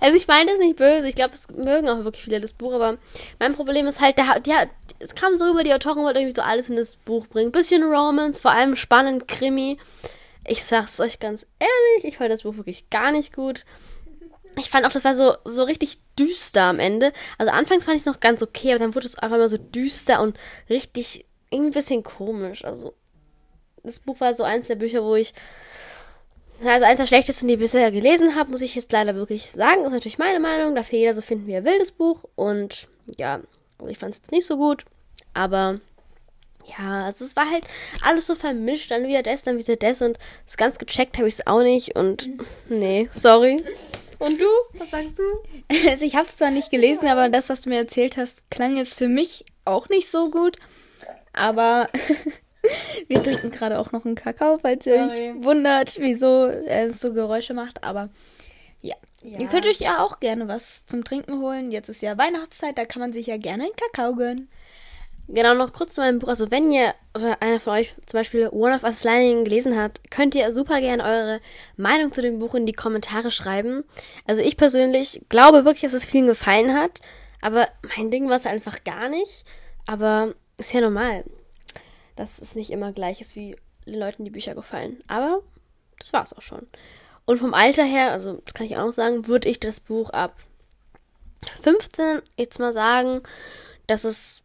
Also 0.00 0.16
ich 0.16 0.26
meine 0.26 0.50
das 0.50 0.58
nicht 0.58 0.76
böse. 0.76 1.08
Ich 1.08 1.14
glaube, 1.14 1.34
es 1.34 1.48
mögen 1.48 1.88
auch 1.88 2.04
wirklich 2.04 2.24
viele 2.24 2.40
das 2.40 2.52
Buch, 2.52 2.72
aber 2.72 2.98
mein 3.38 3.54
Problem 3.54 3.86
ist 3.86 4.00
halt, 4.00 4.18
der, 4.18 4.40
der, 4.40 4.68
es 4.98 5.14
kam 5.14 5.36
so 5.36 5.50
über 5.50 5.64
die 5.64 5.72
Autorin, 5.72 6.04
wollte 6.04 6.20
irgendwie 6.20 6.36
so 6.36 6.42
alles 6.42 6.68
in 6.68 6.76
das 6.76 6.96
Buch 6.96 7.26
bringen. 7.26 7.52
Bisschen 7.52 7.82
Romance, 7.82 8.40
vor 8.40 8.52
allem 8.52 8.76
spannend, 8.76 9.28
Krimi. 9.28 9.78
Ich 10.46 10.64
sag's 10.64 11.00
euch 11.00 11.18
ganz 11.20 11.46
ehrlich, 11.58 12.04
ich 12.04 12.18
fand 12.18 12.30
das 12.30 12.42
Buch 12.42 12.56
wirklich 12.56 12.90
gar 12.90 13.12
nicht 13.12 13.34
gut. 13.34 13.64
Ich 14.58 14.70
fand 14.70 14.86
auch, 14.86 14.92
das 14.92 15.04
war 15.04 15.16
so, 15.16 15.34
so 15.44 15.64
richtig 15.64 15.98
düster 16.18 16.62
am 16.62 16.78
Ende. 16.78 17.12
Also 17.38 17.52
anfangs 17.52 17.86
fand 17.86 17.96
ich 17.96 18.02
es 18.02 18.06
noch 18.06 18.20
ganz 18.20 18.42
okay, 18.42 18.70
aber 18.70 18.78
dann 18.78 18.94
wurde 18.94 19.06
es 19.06 19.18
einfach 19.18 19.38
mal 19.38 19.48
so 19.48 19.56
düster 19.56 20.20
und 20.20 20.38
richtig 20.70 21.26
irgendwie 21.50 21.70
ein 21.70 21.74
bisschen 21.74 22.02
komisch. 22.02 22.64
Also 22.64 22.94
das 23.82 24.00
Buch 24.00 24.20
war 24.20 24.34
so 24.34 24.44
eins 24.44 24.68
der 24.68 24.76
Bücher, 24.76 25.02
wo 25.02 25.14
ich 25.14 25.34
also 26.66 26.84
eins 26.84 26.98
der 26.98 27.06
schlechtesten, 27.06 27.48
die 27.48 27.54
ich 27.54 27.60
bisher 27.60 27.90
gelesen 27.90 28.34
habe, 28.34 28.50
muss 28.50 28.62
ich 28.62 28.74
jetzt 28.74 28.92
leider 28.92 29.14
wirklich 29.14 29.50
sagen. 29.50 29.84
Ist 29.84 29.90
natürlich 29.90 30.18
meine 30.18 30.40
Meinung. 30.40 30.74
Dafür 30.74 30.98
jeder 30.98 31.14
so 31.14 31.20
finden, 31.20 31.46
wie 31.46 31.52
er 31.52 31.64
will, 31.64 31.84
Buch. 31.96 32.24
Und 32.34 32.88
ja, 33.16 33.40
also 33.78 33.90
ich 33.90 33.98
fand 33.98 34.14
es 34.14 34.20
jetzt 34.20 34.32
nicht 34.32 34.46
so 34.46 34.56
gut. 34.56 34.84
Aber 35.32 35.80
ja, 36.66 37.04
also 37.04 37.24
es 37.24 37.36
war 37.36 37.50
halt 37.50 37.64
alles 38.02 38.26
so 38.26 38.34
vermischt. 38.34 38.90
Dann 38.90 39.06
wieder 39.06 39.22
das, 39.22 39.42
dann 39.42 39.58
wieder 39.58 39.76
das. 39.76 40.02
Und 40.02 40.18
das 40.46 40.56
ganz 40.56 40.78
gecheckt 40.78 41.18
habe 41.18 41.28
ich 41.28 41.34
es 41.34 41.46
auch 41.46 41.62
nicht. 41.62 41.96
Und 41.96 42.30
nee, 42.68 43.08
sorry. 43.12 43.62
Und 44.18 44.40
du? 44.40 44.46
Was 44.74 44.90
sagst 44.90 45.18
du? 45.18 45.22
Also 45.90 46.04
ich 46.04 46.14
habe 46.14 46.26
es 46.26 46.36
zwar 46.36 46.50
nicht 46.50 46.70
gelesen, 46.70 47.08
aber 47.08 47.28
das, 47.28 47.48
was 47.48 47.62
du 47.62 47.68
mir 47.68 47.78
erzählt 47.78 48.16
hast, 48.16 48.50
klang 48.50 48.76
jetzt 48.76 48.98
für 48.98 49.08
mich 49.08 49.44
auch 49.64 49.88
nicht 49.88 50.10
so 50.10 50.30
gut. 50.30 50.56
Aber 51.32 51.88
Wir 53.08 53.22
trinken 53.22 53.50
gerade 53.50 53.78
auch 53.78 53.92
noch 53.92 54.04
einen 54.04 54.14
Kakao, 54.14 54.58
falls 54.58 54.86
ihr 54.86 55.08
Sorry. 55.08 55.30
euch 55.30 55.44
wundert, 55.44 55.96
wieso 55.98 56.46
er 56.46 56.92
so 56.92 57.12
Geräusche 57.12 57.54
macht. 57.54 57.84
Aber 57.84 58.10
ja. 58.80 58.94
ja. 59.22 59.40
ihr 59.40 59.48
könnt 59.48 59.66
euch 59.66 59.80
ja 59.80 60.02
auch 60.02 60.20
gerne 60.20 60.48
was 60.48 60.86
zum 60.86 61.04
Trinken 61.04 61.40
holen. 61.40 61.70
Jetzt 61.70 61.88
ist 61.88 62.02
ja 62.02 62.18
Weihnachtszeit, 62.18 62.78
da 62.78 62.84
kann 62.84 63.00
man 63.00 63.12
sich 63.12 63.26
ja 63.26 63.36
gerne 63.36 63.64
einen 63.64 63.76
Kakao 63.76 64.14
gönnen. 64.14 64.48
Genau, 65.26 65.54
noch 65.54 65.72
kurz 65.72 65.94
zu 65.94 66.02
meinem 66.02 66.18
Buch. 66.18 66.28
Also, 66.28 66.50
wenn 66.50 66.70
ihr 66.70 66.94
oder 67.14 67.40
einer 67.40 67.58
von 67.58 67.72
euch 67.72 67.94
zum 68.04 68.18
Beispiel 68.18 68.48
One 68.48 68.74
of 68.74 68.82
Us 68.84 69.04
Lining 69.04 69.44
gelesen 69.44 69.74
hat, 69.74 70.00
könnt 70.10 70.34
ihr 70.34 70.52
super 70.52 70.80
gerne 70.80 71.02
eure 71.02 71.40
Meinung 71.78 72.12
zu 72.12 72.20
dem 72.20 72.38
Buch 72.38 72.54
in 72.54 72.66
die 72.66 72.74
Kommentare 72.74 73.30
schreiben. 73.30 73.84
Also, 74.26 74.42
ich 74.42 74.58
persönlich 74.58 75.22
glaube 75.30 75.64
wirklich, 75.64 75.80
dass 75.80 75.94
es 75.94 76.04
vielen 76.04 76.26
gefallen 76.26 76.74
hat. 76.74 77.00
Aber 77.40 77.68
mein 77.96 78.10
Ding 78.10 78.28
war 78.28 78.36
es 78.36 78.44
einfach 78.44 78.84
gar 78.84 79.08
nicht. 79.08 79.44
Aber 79.86 80.34
ist 80.58 80.74
ja 80.74 80.82
normal 80.82 81.24
dass 82.16 82.40
es 82.40 82.54
nicht 82.54 82.70
immer 82.70 82.92
gleich 82.92 83.20
ist, 83.20 83.36
wie 83.36 83.56
den 83.86 83.98
Leuten 83.98 84.24
die 84.24 84.30
Bücher 84.30 84.54
gefallen. 84.54 85.02
Aber 85.06 85.42
das 85.98 86.12
war 86.12 86.22
es 86.22 86.32
auch 86.32 86.42
schon. 86.42 86.66
Und 87.24 87.38
vom 87.38 87.54
Alter 87.54 87.84
her, 87.84 88.12
also 88.12 88.40
das 88.44 88.54
kann 88.54 88.66
ich 88.66 88.76
auch 88.76 88.86
noch 88.86 88.92
sagen, 88.92 89.26
würde 89.26 89.48
ich 89.48 89.60
das 89.60 89.80
Buch 89.80 90.10
ab 90.10 90.36
15 91.62 92.22
jetzt 92.36 92.58
mal 92.58 92.72
sagen, 92.72 93.22
dass 93.86 94.04
es 94.04 94.42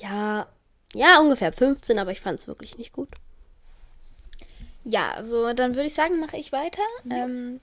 ja, 0.00 0.46
ja, 0.94 1.20
ungefähr 1.20 1.52
15, 1.52 1.98
aber 1.98 2.12
ich 2.12 2.20
fand 2.20 2.38
es 2.38 2.46
wirklich 2.46 2.76
nicht 2.76 2.92
gut. 2.92 3.08
Ja, 4.84 5.12
also 5.12 5.52
dann 5.52 5.74
würde 5.74 5.86
ich 5.86 5.94
sagen, 5.94 6.18
mache 6.18 6.36
ich 6.36 6.52
weiter. 6.52 6.82
Ja. 7.04 7.24
Ähm, 7.24 7.60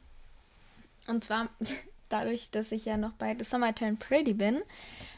und 1.07 1.23
zwar 1.23 1.49
dadurch, 2.09 2.49
dass 2.51 2.71
ich 2.71 2.85
ja 2.85 2.97
noch 2.97 3.11
bei 3.13 3.35
The 3.37 3.43
Summertime 3.43 3.97
Pretty 3.97 4.33
bin, 4.33 4.61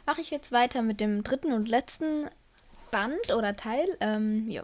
mache 0.05 0.21
ich 0.21 0.31
jetzt 0.31 0.51
weiter 0.51 0.81
mit 0.81 0.99
dem 0.99 1.23
dritten 1.23 1.53
und 1.53 1.67
letzten 1.67 2.29
Band 2.91 3.33
oder 3.35 3.55
Teil. 3.55 3.87
Ähm, 3.99 4.49
ja. 4.49 4.63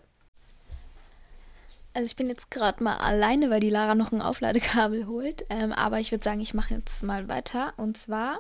Also 1.94 2.06
ich 2.06 2.16
bin 2.16 2.28
jetzt 2.28 2.52
gerade 2.52 2.84
mal 2.84 2.98
alleine, 2.98 3.50
weil 3.50 3.60
die 3.60 3.70
Lara 3.70 3.96
noch 3.96 4.12
ein 4.12 4.22
Aufladekabel 4.22 5.08
holt. 5.08 5.46
Ähm, 5.50 5.74
aber 5.74 6.00
ich 6.00 6.12
würde 6.12 6.24
sagen, 6.24 6.42
ich 6.42 6.54
mache 6.54 6.76
jetzt 6.76 7.02
mal 7.04 7.28
weiter. 7.28 7.74
Und 7.78 7.98
zwar, 7.98 8.38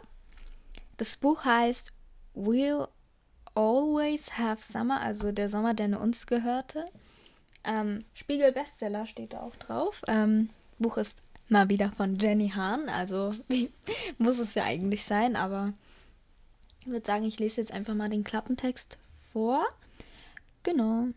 das 0.98 1.16
Buch 1.16 1.46
heißt 1.46 1.92
We'll 2.36 2.88
Always 3.56 4.38
Have 4.38 4.62
Summer, 4.62 5.02
also 5.02 5.32
der 5.32 5.50
Sommer, 5.50 5.74
der 5.74 5.88
nur 5.88 6.02
uns 6.02 6.28
gehörte. 6.28 6.86
Ähm, 7.64 8.06
Spiegel 8.14 8.52
Bestseller 8.52 9.08
steht 9.08 9.34
da 9.34 9.42
auch 9.42 9.56
drauf. 9.56 10.04
Ähm, 10.08 10.50
Buch 10.78 10.98
ist 10.98 11.16
mal 11.50 11.68
wieder 11.70 11.92
von 11.92 12.20
Jenny 12.20 12.50
Hahn, 12.50 12.88
also 12.90 13.34
muss 14.20 14.38
es 14.38 14.54
ja 14.54 14.64
eigentlich 14.64 15.04
sein, 15.06 15.36
aber 15.36 15.74
ich 16.82 16.88
würde 16.88 17.06
sagen, 17.06 17.26
ich 17.26 17.40
lese 17.40 17.62
jetzt 17.62 17.74
einfach 17.74 17.96
mal 17.96 18.10
den 18.10 18.24
Klappentext 18.24 19.00
vor. 19.38 19.68
Genau. 20.64 21.10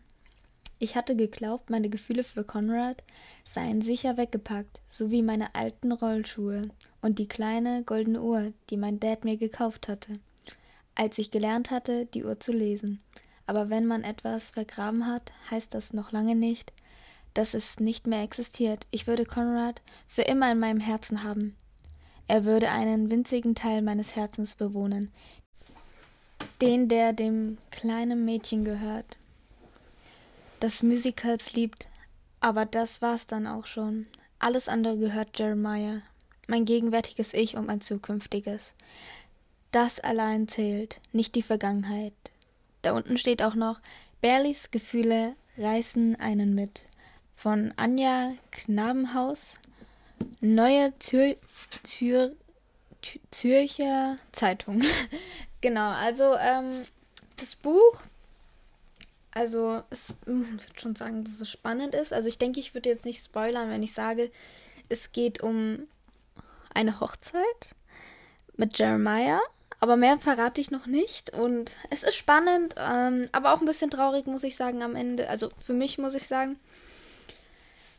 Ich 0.77 0.95
hatte 0.95 1.15
geglaubt, 1.15 1.71
meine 1.71 1.89
Gefühle 1.89 2.23
für 2.23 2.43
Conrad 2.43 3.03
seien 3.43 3.81
sicher 3.81 4.15
weggepackt, 4.15 4.79
sowie 4.87 5.23
meine 5.23 5.55
alten 5.55 5.91
Rollschuhe 5.91 6.69
und 7.01 7.17
die 7.17 7.27
kleine 7.27 7.81
goldene 7.83 8.21
Uhr, 8.21 8.53
die 8.69 8.77
mein 8.77 8.99
Dad 8.99 9.25
mir 9.25 9.37
gekauft 9.37 9.87
hatte, 9.87 10.19
als 10.93 11.17
ich 11.17 11.31
gelernt 11.31 11.71
hatte, 11.71 12.05
die 12.05 12.23
Uhr 12.23 12.39
zu 12.39 12.51
lesen. 12.51 13.01
Aber 13.47 13.71
wenn 13.71 13.87
man 13.87 14.03
etwas 14.03 14.51
vergraben 14.51 15.07
hat, 15.07 15.31
heißt 15.49 15.73
das 15.73 15.91
noch 15.91 16.11
lange 16.11 16.35
nicht, 16.35 16.73
dass 17.33 17.55
es 17.55 17.79
nicht 17.79 18.05
mehr 18.05 18.21
existiert. 18.21 18.85
Ich 18.91 19.07
würde 19.07 19.25
Conrad 19.25 19.81
für 20.07 20.21
immer 20.21 20.51
in 20.51 20.59
meinem 20.59 20.79
Herzen 20.79 21.23
haben. 21.23 21.55
Er 22.27 22.45
würde 22.45 22.69
einen 22.69 23.09
winzigen 23.09 23.55
Teil 23.55 23.81
meines 23.81 24.15
Herzens 24.15 24.53
bewohnen, 24.53 25.11
den 26.61 26.87
der 26.87 27.13
dem 27.13 27.57
kleinen 27.71 28.23
Mädchen 28.23 28.63
gehört, 28.63 29.17
das 30.59 30.83
Musicals 30.83 31.53
liebt, 31.53 31.87
aber 32.39 32.65
das 32.65 33.01
war's 33.01 33.25
dann 33.25 33.47
auch 33.47 33.65
schon. 33.65 34.05
Alles 34.37 34.69
andere 34.69 34.97
gehört 34.97 35.39
Jeremiah, 35.39 36.01
mein 36.47 36.65
gegenwärtiges 36.65 37.33
Ich 37.33 37.57
und 37.57 37.65
mein 37.65 37.81
zukünftiges. 37.81 38.73
Das 39.71 39.99
allein 39.99 40.47
zählt, 40.47 41.01
nicht 41.13 41.33
die 41.35 41.41
Vergangenheit. 41.41 42.13
Da 42.83 42.93
unten 42.93 43.17
steht 43.17 43.41
auch 43.41 43.55
noch, 43.55 43.79
Berlis 44.21 44.69
Gefühle 44.69 45.35
reißen 45.57 46.15
einen 46.17 46.53
mit. 46.53 46.81
Von 47.33 47.73
Anja 47.77 48.33
Knabenhaus, 48.51 49.59
Neue 50.41 50.93
Zür 50.99 51.37
Zür 51.83 52.35
Zürcher 53.31 54.17
Zeitung. 54.31 54.83
genau, 55.61 55.91
also 55.91 56.35
ähm, 56.35 56.85
das 57.37 57.55
Buch 57.55 58.01
also, 59.33 59.81
es 59.89 60.13
hm, 60.25 60.59
ich 60.59 60.67
würde 60.67 60.79
schon 60.79 60.95
sagen, 60.95 61.23
dass 61.23 61.39
es 61.39 61.49
spannend 61.49 61.95
ist. 61.95 62.11
Also, 62.11 62.27
ich 62.27 62.37
denke, 62.37 62.59
ich 62.59 62.73
würde 62.73 62.89
jetzt 62.89 63.05
nicht 63.05 63.23
spoilern, 63.23 63.69
wenn 63.69 63.83
ich 63.83 63.93
sage, 63.93 64.29
es 64.89 65.11
geht 65.13 65.41
um 65.41 65.87
eine 66.73 66.99
Hochzeit 66.99 67.75
mit 68.57 68.77
Jeremiah. 68.77 69.39
Aber 69.79 69.97
mehr 69.97 70.19
verrate 70.19 70.61
ich 70.61 70.69
noch 70.69 70.85
nicht. 70.85 71.31
Und 71.31 71.77
es 71.89 72.03
ist 72.03 72.15
spannend, 72.15 72.75
ähm, 72.77 73.29
aber 73.31 73.53
auch 73.53 73.61
ein 73.61 73.65
bisschen 73.65 73.89
traurig, 73.89 74.27
muss 74.27 74.43
ich 74.43 74.55
sagen, 74.55 74.83
am 74.83 74.95
Ende. 74.95 75.29
Also, 75.29 75.49
für 75.59 75.73
mich 75.73 75.97
muss 75.97 76.13
ich 76.13 76.27
sagen. 76.27 76.59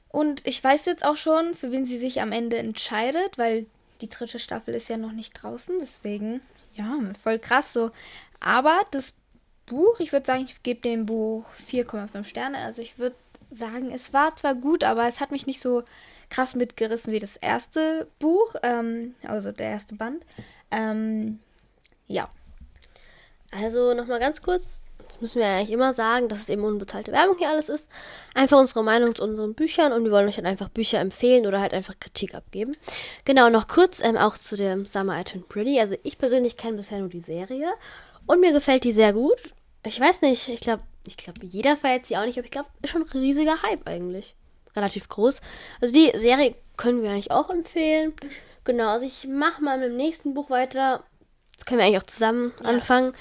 Und 0.08 0.46
ich 0.46 0.62
weiß 0.62 0.84
jetzt 0.84 1.04
auch 1.04 1.16
schon, 1.16 1.54
für 1.54 1.72
wen 1.72 1.86
sie 1.86 1.96
sich 1.96 2.20
am 2.20 2.32
Ende 2.32 2.58
entscheidet, 2.58 3.38
weil 3.38 3.64
die 4.02 4.10
dritte 4.10 4.38
Staffel 4.38 4.74
ist 4.74 4.90
ja 4.90 4.98
noch 4.98 5.12
nicht 5.12 5.32
draußen. 5.32 5.78
Deswegen, 5.80 6.42
ja, 6.74 6.98
voll 7.22 7.38
krass 7.38 7.72
so. 7.72 7.90
Aber 8.40 8.80
das 8.90 9.12
Buch. 9.66 10.00
Ich 10.00 10.12
würde 10.12 10.26
sagen, 10.26 10.44
ich 10.44 10.62
gebe 10.62 10.80
dem 10.80 11.06
Buch 11.06 11.46
4,5 11.66 12.24
Sterne. 12.24 12.58
Also 12.58 12.82
ich 12.82 12.98
würde 12.98 13.16
sagen, 13.50 13.90
es 13.90 14.12
war 14.12 14.36
zwar 14.36 14.54
gut, 14.54 14.84
aber 14.84 15.08
es 15.08 15.20
hat 15.20 15.30
mich 15.30 15.46
nicht 15.46 15.62
so 15.62 15.82
krass 16.28 16.54
mitgerissen 16.54 17.12
wie 17.12 17.18
das 17.18 17.36
erste 17.36 18.06
Buch, 18.18 18.54
ähm, 18.62 19.14
also 19.22 19.50
der 19.50 19.70
erste 19.70 19.94
Band. 19.94 20.24
Ähm, 20.70 21.40
ja. 22.06 22.28
Also 23.50 23.94
nochmal 23.94 24.20
ganz 24.20 24.42
kurz, 24.42 24.81
müssen 25.22 25.38
wir 25.38 25.46
eigentlich 25.46 25.70
immer 25.70 25.94
sagen, 25.94 26.28
dass 26.28 26.40
es 26.40 26.48
eben 26.50 26.64
unbezahlte 26.64 27.12
Werbung 27.12 27.38
hier 27.38 27.48
alles 27.48 27.68
ist. 27.68 27.90
Einfach 28.34 28.58
unsere 28.58 28.84
Meinung 28.84 29.14
zu 29.14 29.22
unseren 29.22 29.54
Büchern 29.54 29.92
und 29.92 30.04
wir 30.04 30.10
wollen 30.10 30.28
euch 30.28 30.36
halt 30.36 30.46
einfach 30.46 30.68
Bücher 30.68 31.00
empfehlen 31.00 31.46
oder 31.46 31.60
halt 31.60 31.72
einfach 31.72 31.94
Kritik 31.98 32.34
abgeben. 32.34 32.76
Genau, 33.24 33.48
noch 33.48 33.68
kurz 33.68 34.04
ähm, 34.04 34.16
auch 34.16 34.36
zu 34.36 34.56
dem 34.56 34.84
Summer 34.84 35.20
I 35.20 35.24
Turned 35.24 35.48
Pretty. 35.48 35.80
Also 35.80 35.96
ich 36.02 36.18
persönlich 36.18 36.56
kenne 36.56 36.76
bisher 36.76 36.98
nur 36.98 37.08
die 37.08 37.20
Serie 37.20 37.72
und 38.26 38.40
mir 38.40 38.52
gefällt 38.52 38.84
die 38.84 38.92
sehr 38.92 39.12
gut. 39.12 39.38
Ich 39.86 39.98
weiß 39.98 40.22
nicht, 40.22 40.48
ich 40.48 40.60
glaube, 40.60 40.82
ich 41.06 41.16
glaube, 41.16 41.44
jeder 41.44 41.76
feiert 41.76 42.06
sie 42.06 42.16
auch 42.16 42.24
nicht, 42.24 42.38
aber 42.38 42.44
ich 42.44 42.52
glaube, 42.52 42.68
ist 42.82 42.90
schon 42.90 43.02
ein 43.02 43.08
riesiger 43.08 43.62
Hype 43.62 43.86
eigentlich. 43.88 44.34
Relativ 44.76 45.08
groß. 45.08 45.40
Also 45.80 45.94
die 45.94 46.12
Serie 46.16 46.54
können 46.76 47.02
wir 47.02 47.10
eigentlich 47.10 47.30
auch 47.30 47.50
empfehlen. 47.50 48.14
Genau, 48.64 48.90
also 48.90 49.04
ich 49.04 49.26
mache 49.26 49.62
mal 49.62 49.78
mit 49.78 49.88
dem 49.88 49.96
nächsten 49.96 50.34
Buch 50.34 50.50
weiter. 50.50 51.02
Das 51.56 51.66
können 51.66 51.78
wir 51.78 51.86
eigentlich 51.86 52.02
auch 52.02 52.06
zusammen 52.06 52.52
ja. 52.60 52.66
anfangen. 52.66 53.12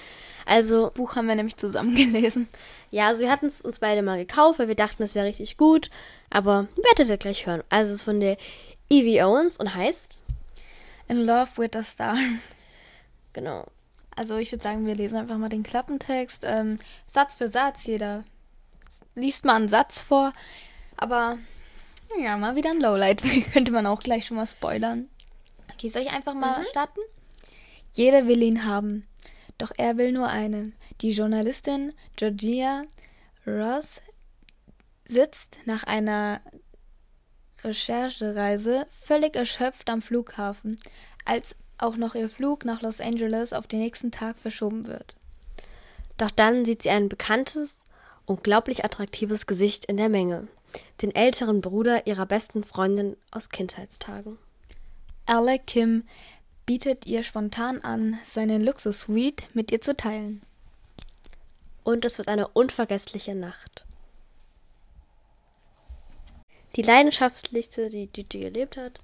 Also, 0.45 0.86
das 0.86 0.93
Buch 0.93 1.15
haben 1.15 1.27
wir 1.27 1.36
nämlich 1.36 1.58
zusammen 1.58 1.95
gelesen. 1.95 2.47
Ja, 2.91 3.08
also 3.08 3.21
wir 3.21 3.32
hatten 3.32 3.45
es 3.45 3.62
uns 3.62 3.80
beide 3.80 4.01
mal 4.01 4.17
gekauft, 4.17 4.60
weil 4.60 4.67
wir 4.67 4.75
dachten, 4.75 5.01
es 5.04 5.15
wäre 5.15 5.25
richtig 5.25 5.58
gut. 5.58 5.89
Aber 6.30 6.67
werdet 6.75 7.10
ihr 7.10 7.17
gleich 7.17 7.45
hören. 7.45 7.63
Also 7.69 7.91
es 7.91 7.99
ist 7.99 8.04
von 8.04 8.19
der 8.19 8.38
Evie 8.89 9.23
Owens 9.23 9.58
und 9.58 9.73
heißt 9.73 10.19
In 11.08 11.25
Love 11.25 11.51
with 11.58 11.75
a 11.75 11.84
Star. 11.84 12.17
Genau. 13.34 13.65
Also 14.13 14.36
ich 14.36 14.51
würde 14.51 14.62
sagen, 14.62 14.86
wir 14.86 14.93
lesen 14.93 15.15
einfach 15.15 15.38
mal 15.38 15.47
den 15.47 15.63
Klappentext. 15.63 16.43
Ähm, 16.45 16.80
Satz 17.06 17.36
für 17.36 17.47
Satz, 17.47 17.86
jeder 17.86 18.25
liest 19.15 19.45
mal 19.45 19.56
einen 19.56 19.69
Satz 19.69 20.01
vor. 20.01 20.34
Aber 20.97 21.38
ja, 22.19 22.36
mal 22.36 22.58
wieder 22.58 22.71
ein 22.71 22.82
Lowlight. 22.82 23.23
Könnte 23.54 23.71
man 23.71 23.86
auch 23.86 24.01
gleich 24.01 24.25
schon 24.25 24.36
mal 24.36 24.45
spoilern. 24.45 25.08
Okay, 25.73 25.88
soll 25.88 26.01
ich 26.01 26.12
einfach 26.12 26.34
mal 26.34 26.60
mhm. 26.60 26.65
starten? 26.71 26.99
Jeder 27.93 28.27
will 28.27 28.41
ihn 28.43 28.65
haben. 28.65 29.08
Doch 29.62 29.71
er 29.78 29.97
will 29.97 30.12
nur 30.12 30.28
eine. 30.28 30.71
Die 31.02 31.12
Journalistin 31.12 31.93
Georgia 32.15 32.82
Ross 33.45 34.02
sitzt 35.08 35.60
nach 35.65 35.84
einer 35.84 36.41
Recherchereise 37.63 38.88
völlig 38.89 39.36
erschöpft 39.36 39.91
am 39.91 40.02
Flughafen, 40.02 40.80
als 41.26 41.56
auch 41.78 41.95
noch 41.95 42.15
ihr 42.15 42.28
Flug 42.28 42.65
nach 42.65 42.82
Los 42.82 43.02
Angeles 43.02 43.54
auf 43.54 43.67
den 43.67 43.82
nächsten 43.82 44.10
Tag 44.10 44.39
verschoben 44.39 44.88
wird. 44.88 45.15
Doch 46.17 46.32
dann 46.32 46.65
sieht 46.65 46.82
sie 46.82 46.89
ein 46.89 47.08
bekanntes, 47.08 47.84
unglaublich 48.26 48.84
attraktives 48.84 49.45
Gesicht 49.45 49.86
in 49.86 49.97
der 49.97 50.10
Menge, 50.10 50.47
den 51.04 51.13
älteren 51.13 51.62
Bruder 51.62 52.08
ihrer 52.08 52.26
besten 52.26 52.63
Freundin 52.63 53.15
aus 53.30 53.50
Kindheitstagen. 53.50 54.39
Alec 55.28 55.67
Kim 55.67 56.04
bietet 56.65 57.06
ihr 57.06 57.24
spontan 57.24 57.82
an, 57.82 58.17
seine 58.24 58.58
Luxussuite 58.58 59.47
mit 59.54 59.71
ihr 59.71 59.82
zu 59.82 59.95
teilen. 59.95 60.41
Und 61.84 62.06
es 62.06 62.17
wird 62.17 62.28
eine 62.28 62.47
unvergessliche 62.47 63.36
Nacht. 63.36 63.86
Die 66.76 66.84
leidenschaftlichste, 66.84 67.89
die 67.89 68.08
Gigi 68.08 68.39
gelebt 68.39 68.78
hat, 68.78 69.00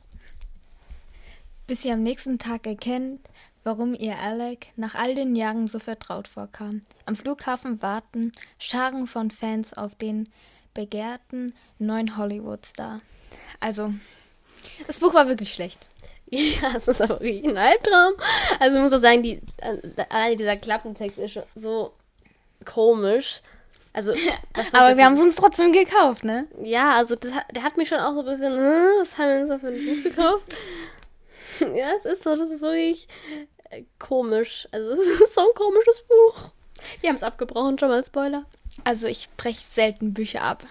bis 1.66 1.82
sie 1.82 1.92
am 1.92 2.02
nächsten 2.02 2.40
Tag 2.40 2.66
erkennt, 2.66 3.20
warum 3.66 3.94
ihr 3.94 4.18
Alec 4.18 4.68
nach 4.78 4.96
all 4.96 5.16
den 5.16 5.36
Jahren 5.36 5.68
so 5.68 5.80
vertraut 5.80 6.30
vorkam. 6.30 6.84
Am 7.06 7.18
Flughafen 7.18 7.82
warten 7.82 8.32
Scharen 8.58 9.08
von 9.08 9.30
Fans 9.30 9.74
auf 9.74 9.94
den 9.96 10.30
begehrten 10.74 11.54
neuen 11.78 12.16
Hollywood-Star. 12.16 13.02
Also, 13.60 13.94
das 14.86 15.00
Buch 15.00 15.14
war 15.14 15.28
wirklich 15.28 15.54
schlecht. 15.54 15.86
Ja, 16.62 16.74
es 16.76 16.88
ist 16.88 17.02
aber 17.02 17.20
wirklich 17.22 17.46
ein 17.46 17.58
Albtraum. 17.58 18.14
Also, 18.60 18.78
ich 18.78 18.84
muss 18.84 18.94
auch 18.94 18.98
sagen, 18.98 19.24
die, 19.24 19.42
äh, 19.58 19.78
allein 20.10 20.38
dieser 20.38 20.58
Klappentext 20.58 21.18
ist 21.18 21.40
so 21.56 21.94
komisch. 22.66 23.42
Also, 23.94 24.14
aber 24.74 24.98
wir 24.98 25.06
haben 25.06 25.16
es 25.16 25.22
uns 25.22 25.36
trotzdem 25.38 25.72
gekauft, 25.72 26.24
ne? 26.24 26.48
Ja, 26.62 26.96
also 26.96 27.16
das, 27.16 27.32
der 27.52 27.64
hat 27.64 27.78
mich 27.78 27.88
schon 27.90 28.00
auch 28.00 28.14
so 28.14 28.20
ein 28.20 28.26
bisschen, 28.26 28.54
was 28.54 29.18
haben 29.18 29.30
wir 29.30 29.40
uns 29.42 29.50
da 29.50 29.60
für 29.60 29.68
ein 29.68 29.86
Buch 29.86 30.04
gekauft? 30.04 30.44
ja, 31.76 31.92
es 31.98 32.06
ist 32.06 32.24
so, 32.24 32.36
das 32.36 32.52
ist 32.52 32.62
wirklich 32.62 33.08
äh, 33.70 33.84
komisch. 33.98 34.68
Also, 34.72 34.92
es 34.92 35.22
ist 35.22 35.34
so 35.34 35.42
ein 35.42 35.56
komisches 35.56 36.02
Buch. 36.02 36.52
Wir 37.02 37.10
haben 37.10 37.16
es 37.16 37.24
abgebrochen, 37.24 37.80
schon 37.80 37.90
mal 37.90 38.04
Spoiler. 38.04 38.46
Also, 38.84 39.08
ich 39.08 39.30
breche 39.38 39.64
selten 39.64 40.14
Bücher 40.14 40.42
ab. 40.42 40.66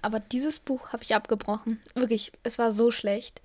Aber 0.00 0.20
dieses 0.20 0.58
Buch 0.58 0.92
habe 0.92 1.02
ich 1.02 1.14
abgebrochen. 1.14 1.80
Wirklich, 1.94 2.30
es 2.42 2.58
war 2.58 2.72
so 2.72 2.90
schlecht. 2.90 3.40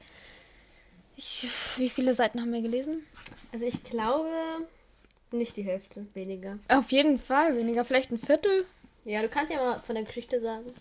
Ich, 1.19 1.49
wie 1.75 1.89
viele 1.89 2.13
Seiten 2.13 2.39
haben 2.39 2.53
wir 2.53 2.62
gelesen? 2.62 3.05
Also, 3.51 3.65
ich 3.65 3.84
glaube, 3.84 4.29
nicht 5.32 5.58
die 5.58 5.63
Hälfte, 5.63 6.08
weniger. 6.13 6.60
Auf 6.69 6.93
jeden 6.93 7.19
Fall, 7.19 7.58
weniger, 7.58 7.84
vielleicht 7.84 8.12
ein 8.12 8.19
Viertel. 8.19 8.65
Ja, 9.03 9.21
du 9.21 9.27
kannst 9.27 9.51
ja 9.51 9.58
mal 9.58 9.82
von 9.82 9.95
der 9.95 10.05
Geschichte 10.05 10.39
sagen. 10.39 10.73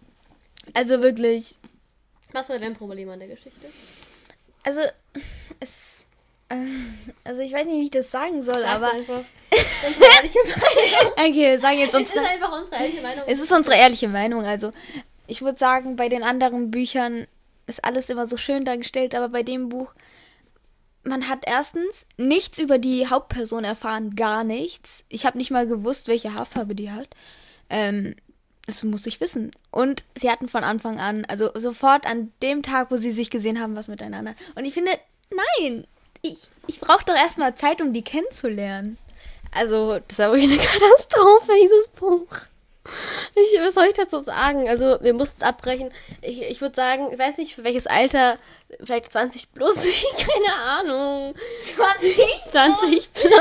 Also 0.74 1.02
wirklich. 1.02 1.56
Was 2.30 2.48
war 2.48 2.60
dein 2.60 2.74
Problem 2.74 3.10
an 3.10 3.18
der 3.18 3.26
Geschichte? 3.26 3.66
Also, 4.62 4.80
es 5.58 6.06
also 7.24 7.42
ich 7.42 7.52
weiß 7.52 7.66
nicht, 7.66 7.76
wie 7.76 7.84
ich 7.84 7.90
das 7.90 8.12
sagen 8.12 8.44
soll, 8.44 8.62
Sag 8.62 8.76
aber. 8.76 8.92
Einfach. 8.92 9.24
okay, 11.16 11.34
wir 11.34 11.58
sagen 11.58 11.78
jetzt 11.80 11.96
unsere. 11.96 12.20
Es 12.20 12.24
ist 12.24 12.30
einfach 12.30 12.60
unsere 12.60 12.76
ehrliche 12.76 13.02
Meinung. 13.02 13.24
Es 13.26 13.40
ist 13.40 13.52
unsere 13.52 13.76
ehrliche 13.76 14.08
Meinung. 14.08 14.44
Also 14.44 14.70
ich 15.26 15.42
würde 15.42 15.58
sagen, 15.58 15.96
bei 15.96 16.08
den 16.08 16.22
anderen 16.22 16.70
Büchern 16.70 17.26
ist 17.66 17.84
alles 17.84 18.08
immer 18.08 18.28
so 18.28 18.36
schön 18.36 18.64
dargestellt, 18.64 19.16
aber 19.16 19.28
bei 19.28 19.42
dem 19.42 19.68
Buch, 19.68 19.94
man 21.08 21.28
hat 21.28 21.44
erstens 21.46 22.06
nichts 22.16 22.58
über 22.58 22.78
die 22.78 23.08
Hauptperson 23.08 23.64
erfahren, 23.64 24.14
gar 24.14 24.44
nichts. 24.44 25.04
Ich 25.08 25.26
habe 25.26 25.38
nicht 25.38 25.50
mal 25.50 25.66
gewusst, 25.66 26.08
welche 26.08 26.34
Haarfarbe 26.34 26.74
die 26.74 26.90
hat. 26.90 27.08
Ähm, 27.70 28.14
das 28.66 28.84
muss 28.84 29.06
ich 29.06 29.20
wissen. 29.20 29.50
Und 29.70 30.04
sie 30.18 30.30
hatten 30.30 30.48
von 30.48 30.62
Anfang 30.62 31.00
an, 31.00 31.24
also 31.24 31.50
sofort 31.54 32.06
an 32.06 32.32
dem 32.42 32.62
Tag, 32.62 32.90
wo 32.90 32.96
sie 32.96 33.10
sich 33.10 33.30
gesehen 33.30 33.60
haben, 33.60 33.76
was 33.76 33.88
miteinander. 33.88 34.34
Und 34.54 34.66
ich 34.66 34.74
finde, 34.74 34.92
nein, 35.30 35.86
ich, 36.20 36.48
ich 36.66 36.80
brauche 36.80 37.04
doch 37.04 37.16
erstmal 37.16 37.54
Zeit, 37.54 37.80
um 37.80 37.92
die 37.92 38.02
kennenzulernen. 38.02 38.98
Also, 39.52 39.98
das 40.06 40.20
aber 40.20 40.34
wirklich 40.34 40.52
eine 40.52 40.68
Katastrophe, 40.68 41.52
dieses 41.62 41.88
Buch. 41.88 42.28
Ich, 43.34 43.60
was 43.60 43.74
soll 43.74 43.86
ich 43.86 43.96
dazu 43.96 44.20
sagen? 44.20 44.68
Also, 44.68 44.98
wir 45.00 45.14
mussten 45.14 45.36
es 45.36 45.42
abbrechen. 45.42 45.90
Ich, 46.22 46.42
ich 46.42 46.60
würde 46.60 46.74
sagen, 46.74 47.08
ich 47.12 47.18
weiß 47.18 47.38
nicht, 47.38 47.54
für 47.54 47.64
welches 47.64 47.86
Alter, 47.86 48.38
vielleicht 48.82 49.12
20 49.12 49.52
plus, 49.52 49.76
keine 50.16 50.62
Ahnung. 50.62 51.34
20? 51.76 52.16
20 52.50 53.12
plus, 53.12 53.32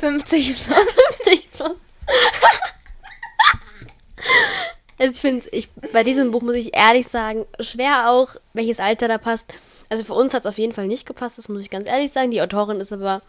50 0.00 0.56
plus. 0.56 0.76
50 1.18 1.50
plus. 1.52 1.76
Also 4.98 5.12
ich 5.12 5.20
finde, 5.20 5.46
ich, 5.52 5.68
bei 5.92 6.04
diesem 6.04 6.30
Buch 6.30 6.42
muss 6.42 6.56
ich 6.56 6.74
ehrlich 6.74 7.06
sagen, 7.06 7.44
schwer 7.60 8.10
auch, 8.10 8.36
welches 8.54 8.80
Alter 8.80 9.08
da 9.08 9.18
passt. 9.18 9.52
Also 9.88 10.04
für 10.04 10.14
uns 10.14 10.32
hat 10.32 10.44
es 10.44 10.48
auf 10.48 10.58
jeden 10.58 10.72
Fall 10.72 10.86
nicht 10.86 11.06
gepasst, 11.06 11.38
das 11.38 11.48
muss 11.48 11.62
ich 11.62 11.70
ganz 11.70 11.88
ehrlich 11.88 12.12
sagen. 12.12 12.30
Die 12.30 12.40
Autorin 12.40 12.80
ist 12.80 12.92
aber 12.92 13.22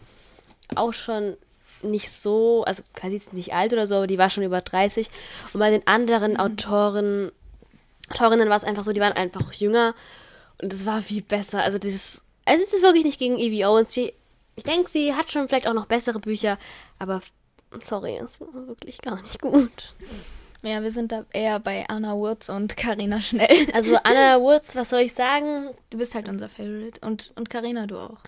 auch 0.74 0.92
schon 0.92 1.36
nicht 1.82 2.10
so, 2.10 2.64
also 2.64 2.82
klar, 2.94 3.10
sie 3.10 3.16
ist 3.16 3.32
nicht 3.32 3.54
alt 3.54 3.72
oder 3.72 3.86
so, 3.86 3.96
aber 3.96 4.06
die 4.06 4.18
war 4.18 4.30
schon 4.30 4.44
über 4.44 4.60
30. 4.60 5.10
Und 5.52 5.60
bei 5.60 5.70
den 5.70 5.86
anderen 5.86 6.36
Autoren, 6.38 7.30
Autorinnen 8.10 8.48
war 8.48 8.56
es 8.56 8.64
einfach 8.64 8.84
so, 8.84 8.92
die 8.92 9.00
waren 9.00 9.12
einfach 9.12 9.52
jünger 9.52 9.94
und 10.60 10.72
es 10.72 10.86
war 10.86 11.02
viel 11.02 11.22
besser. 11.22 11.62
Also 11.62 11.78
dieses, 11.78 12.24
also 12.44 12.62
es 12.62 12.72
ist 12.72 12.82
wirklich 12.82 13.04
nicht 13.04 13.18
gegen 13.18 13.38
Evie 13.38 13.64
Owens. 13.64 13.92
Sie, 13.92 14.12
ich 14.56 14.64
denke, 14.64 14.90
sie 14.90 15.14
hat 15.14 15.30
schon 15.30 15.48
vielleicht 15.48 15.68
auch 15.68 15.74
noch 15.74 15.86
bessere 15.86 16.18
Bücher, 16.18 16.58
aber 16.98 17.20
sorry, 17.82 18.16
es 18.16 18.40
war 18.40 18.66
wirklich 18.66 19.00
gar 19.00 19.20
nicht 19.20 19.40
gut. 19.40 19.94
Ja, 20.62 20.82
wir 20.82 20.90
sind 20.90 21.12
da 21.12 21.24
eher 21.32 21.60
bei 21.60 21.88
Anna 21.88 22.16
Wurz 22.16 22.48
und 22.48 22.76
Karina 22.76 23.22
Schnell. 23.22 23.56
Also 23.72 23.96
Anna 24.02 24.40
Woods, 24.40 24.74
was 24.74 24.90
soll 24.90 25.00
ich 25.00 25.14
sagen? 25.14 25.68
Du 25.90 25.98
bist 25.98 26.16
halt 26.16 26.28
unser 26.28 26.48
Favorite. 26.48 27.00
Und, 27.06 27.32
und 27.36 27.48
Carina, 27.48 27.86
du 27.86 27.96
auch. 27.96 28.18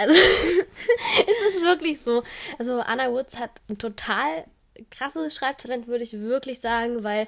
Also 0.00 0.14
es 1.26 1.54
ist 1.54 1.62
wirklich 1.62 2.00
so. 2.00 2.22
Also 2.58 2.80
Anna 2.80 3.10
Woods 3.12 3.38
hat 3.38 3.50
ein 3.68 3.78
total 3.78 4.44
krasses 4.90 5.34
Schreibtalent, 5.34 5.86
würde 5.86 6.04
ich 6.04 6.12
wirklich 6.18 6.60
sagen, 6.60 7.04
weil 7.04 7.26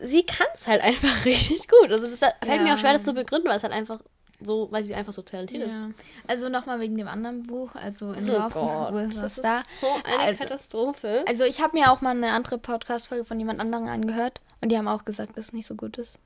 sie 0.00 0.24
kann 0.24 0.46
es 0.54 0.66
halt 0.66 0.82
einfach 0.82 1.24
richtig 1.24 1.66
gut. 1.68 1.90
Also 1.90 2.06
das 2.06 2.18
fällt 2.18 2.62
mir 2.62 2.68
Ja. 2.68 2.74
auch 2.74 2.78
schwer, 2.78 2.92
das 2.92 3.04
zu 3.04 3.12
begründen, 3.14 3.48
weil 3.48 3.56
es 3.56 3.62
halt 3.62 3.72
einfach 3.72 4.00
so, 4.40 4.68
weil 4.70 4.84
sie 4.84 4.94
einfach 4.94 5.12
so 5.12 5.22
talentiert 5.22 5.64
ist. 5.66 5.72
Ja. 5.72 5.90
Also 6.28 6.48
nochmal 6.48 6.78
wegen 6.78 6.96
dem 6.96 7.08
anderen 7.08 7.42
Buch, 7.44 7.74
also 7.74 8.12
in 8.12 8.30
Oh 8.30 8.34
Love 8.34 8.50
Gott, 8.54 8.92
with 8.94 9.18
a 9.18 9.22
das 9.22 9.32
ist 9.32 9.38
Star. 9.38 9.62
so 9.80 9.88
eine 10.04 10.18
Also- 10.20 10.44
Katastrophe. 10.44 11.24
Also 11.28 11.42
ich 11.44 11.60
habe 11.60 11.76
mir 11.76 11.90
auch 11.90 12.02
mal 12.02 12.10
eine 12.10 12.30
andere 12.30 12.58
Podcast-Folge 12.58 13.24
von 13.24 13.38
jemand 13.40 13.58
anderem 13.60 13.88
angehört 13.88 14.40
und 14.60 14.70
die 14.70 14.78
haben 14.78 14.86
auch 14.86 15.04
gesagt, 15.04 15.36
dass 15.36 15.46
es 15.46 15.52
nicht 15.52 15.66
so 15.66 15.74
gut 15.74 15.98
ist. 15.98 16.18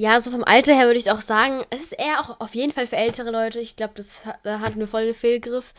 Ja, 0.00 0.20
so 0.20 0.30
vom 0.30 0.44
Alter 0.44 0.74
her 0.74 0.86
würde 0.86 0.98
ich 1.00 1.10
auch 1.10 1.20
sagen, 1.20 1.64
es 1.70 1.80
ist 1.80 1.92
eher 1.92 2.20
auch 2.20 2.38
auf 2.38 2.54
jeden 2.54 2.72
Fall 2.72 2.86
für 2.86 2.94
ältere 2.96 3.32
Leute. 3.32 3.58
Ich 3.58 3.74
glaube, 3.74 3.94
das 3.96 4.24
ha- 4.24 4.38
da 4.44 4.60
hatten 4.60 4.78
wir 4.78 4.86
voll 4.86 5.06
den 5.06 5.14
Fehlgriff. 5.14 5.74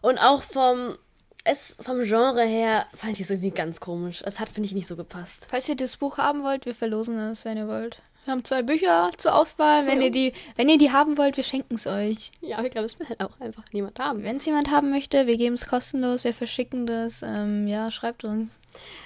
Und 0.00 0.16
auch 0.16 0.42
vom, 0.42 0.96
es, 1.44 1.76
vom 1.78 2.02
Genre 2.02 2.42
her 2.44 2.86
fand 2.94 3.12
ich 3.12 3.20
es 3.20 3.28
irgendwie 3.30 3.50
ganz 3.50 3.78
komisch. 3.78 4.22
Es 4.24 4.40
hat, 4.40 4.48
finde 4.48 4.68
ich, 4.68 4.74
nicht 4.74 4.86
so 4.86 4.96
gepasst. 4.96 5.46
Falls 5.50 5.68
ihr 5.68 5.76
das 5.76 5.98
Buch 5.98 6.16
haben 6.16 6.42
wollt, 6.44 6.64
wir 6.64 6.74
verlosen 6.74 7.18
es, 7.18 7.44
wenn 7.44 7.58
ihr 7.58 7.68
wollt. 7.68 8.00
Wir 8.24 8.32
haben 8.32 8.42
zwei 8.44 8.62
Bücher 8.62 9.10
zur 9.18 9.34
Auswahl. 9.34 9.86
Wenn 9.86 10.00
ihr 10.00 10.10
die, 10.10 10.32
wenn 10.56 10.70
ihr 10.70 10.78
die 10.78 10.90
haben 10.92 11.18
wollt, 11.18 11.36
wir 11.36 11.44
schenken 11.44 11.74
es 11.74 11.86
euch. 11.86 12.30
Ja, 12.40 12.56
aber 12.56 12.66
ich 12.68 12.72
glaube, 12.72 12.86
es 12.86 12.98
will 12.98 13.08
halt 13.08 13.20
auch 13.20 13.38
einfach 13.38 13.64
niemand 13.72 13.98
haben. 13.98 14.22
Wenn 14.22 14.38
es 14.38 14.46
jemand 14.46 14.70
haben 14.70 14.88
möchte, 14.90 15.26
wir 15.26 15.36
geben 15.36 15.56
es 15.56 15.66
kostenlos, 15.68 16.24
wir 16.24 16.32
verschicken 16.32 16.86
das. 16.86 17.20
Ähm, 17.22 17.66
ja, 17.68 17.90
schreibt 17.90 18.24
uns. 18.24 18.58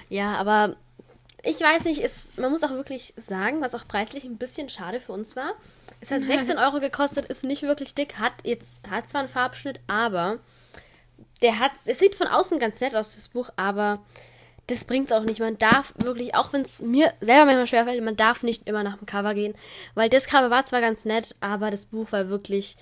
Ja, 0.08 0.36
aber 0.36 0.76
ich 1.46 1.60
weiß 1.60 1.84
nicht, 1.84 2.00
ist, 2.00 2.38
man 2.38 2.50
muss 2.50 2.64
auch 2.64 2.70
wirklich 2.70 3.14
sagen, 3.16 3.60
was 3.60 3.74
auch 3.74 3.86
preislich 3.86 4.24
ein 4.24 4.36
bisschen 4.36 4.68
schade 4.68 5.00
für 5.00 5.12
uns 5.12 5.36
war. 5.36 5.54
Es 6.00 6.10
hat 6.10 6.22
16 6.26 6.58
Euro 6.58 6.80
gekostet, 6.80 7.26
ist 7.26 7.44
nicht 7.44 7.62
wirklich 7.62 7.94
dick, 7.94 8.18
hat 8.18 8.32
jetzt, 8.44 8.76
hat 8.90 9.08
zwar 9.08 9.20
einen 9.20 9.30
Farbschnitt, 9.30 9.80
aber 9.86 10.38
der 11.42 11.58
hat, 11.58 11.72
es 11.84 11.98
sieht 11.98 12.14
von 12.14 12.26
außen 12.26 12.58
ganz 12.58 12.80
nett 12.80 12.94
aus, 12.94 13.14
das 13.14 13.28
Buch, 13.28 13.50
aber 13.56 14.00
das 14.66 14.84
bringt's 14.84 15.12
auch 15.12 15.22
nicht. 15.22 15.40
Man 15.40 15.58
darf 15.58 15.94
wirklich, 15.96 16.34
auch 16.34 16.52
wenn 16.52 16.62
es 16.62 16.82
mir 16.82 17.12
selber 17.20 17.46
manchmal 17.46 17.66
schwerfällt, 17.66 18.02
man 18.02 18.16
darf 18.16 18.42
nicht 18.42 18.66
immer 18.68 18.82
nach 18.82 18.96
dem 18.96 19.06
Cover 19.06 19.34
gehen, 19.34 19.54
weil 19.94 20.08
das 20.08 20.26
Cover 20.26 20.50
war 20.50 20.66
zwar 20.66 20.80
ganz 20.80 21.04
nett, 21.04 21.36
aber 21.40 21.70
das 21.70 21.86
Buch 21.86 22.10
war 22.10 22.28
wirklich 22.28 22.76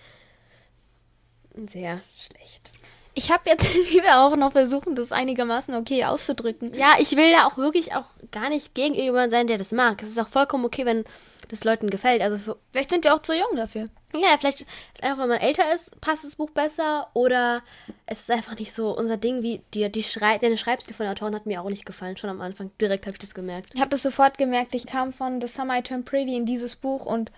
sehr 1.67 2.01
schlecht. 2.17 2.71
Ich 3.15 3.31
habe 3.31 3.49
jetzt, 3.49 3.75
wie 3.91 4.03
wir 4.03 4.21
auch 4.21 4.37
noch 4.37 4.53
versuchen, 4.53 4.95
das 4.95 5.13
einigermaßen 5.13 5.75
okay 5.75 6.05
auszudrücken. 6.05 6.75
Ja, 6.75 6.95
ich 6.99 7.17
will 7.17 7.33
da 7.33 7.47
auch 7.47 7.57
wirklich 7.57 7.95
auch 7.95 8.07
gar 8.31 8.49
nicht 8.49 8.75
gegen 8.75 8.95
jemanden 8.95 9.31
sein, 9.31 9.47
der 9.47 9.59
das 9.59 9.73
mag. 9.73 10.03
Es 10.03 10.09
ist 10.09 10.19
auch 10.19 10.29
vollkommen 10.29 10.65
okay, 10.65 10.85
wenn 10.85 11.05
das 11.49 11.65
Leuten 11.65 11.91
gefällt. 11.91 12.23
Also 12.23 12.39
für, 12.39 12.57
Vielleicht 12.73 12.91
sind 12.91 13.05
wir 13.05 13.15
auch 13.15 13.21
zu 13.23 13.35
jung 13.35 13.55
dafür. 13.57 13.87
ja, 14.15 14.37
vielleicht 14.39 14.63
ist 14.63 15.03
einfach, 15.03 15.19
wenn 15.23 15.29
man 15.29 15.41
älter 15.41 15.75
ist, 15.75 16.01
passt 16.01 16.25
das 16.25 16.37
Buch 16.37 16.51
besser 16.51 17.09
oder 17.13 17.63
es 18.07 18.21
ist 18.21 18.31
einfach 18.31 18.59
nicht 18.59 18.73
so 18.73 18.97
unser 18.97 19.17
Ding, 19.17 19.43
wie 19.43 19.61
die, 19.75 19.91
die 19.91 20.03
Schrei 20.03 20.39
der 20.39 20.57
Schreibstil 20.57 20.95
von 20.95 21.05
der 21.05 21.13
Autorin 21.13 21.35
hat 21.35 21.47
mir 21.47 21.61
auch 21.61 21.69
nicht 21.69 21.85
gefallen. 21.87 22.17
Schon 22.17 22.31
am 22.31 22.41
Anfang 22.41 22.71
direkt 22.81 23.07
habe 23.07 23.15
ich 23.15 23.21
das 23.21 23.35
gemerkt. 23.35 23.71
Ich 23.75 23.81
habe 23.81 23.91
das 23.91 24.03
sofort 24.03 24.39
gemerkt. 24.39 24.75
Ich 24.75 24.87
kam 24.87 25.13
von 25.13 25.41
The 25.41 25.49
Summer 25.49 25.79
I 25.79 25.83
Turned 25.83 26.07
Pretty 26.07 26.35
in 26.35 26.47
dieses 26.47 26.77
Buch 26.77 27.07
und 27.07 27.31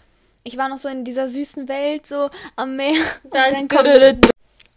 ich 0.45 0.57
war 0.57 0.69
noch 0.69 0.79
so 0.79 0.89
in 0.89 1.05
dieser 1.05 1.27
süßen 1.27 1.69
Welt, 1.69 2.07
so 2.07 2.31
am 2.55 2.77
Meer. 2.77 2.95
Und 3.25 3.35
dann 3.35 3.69
kommt 3.69 3.89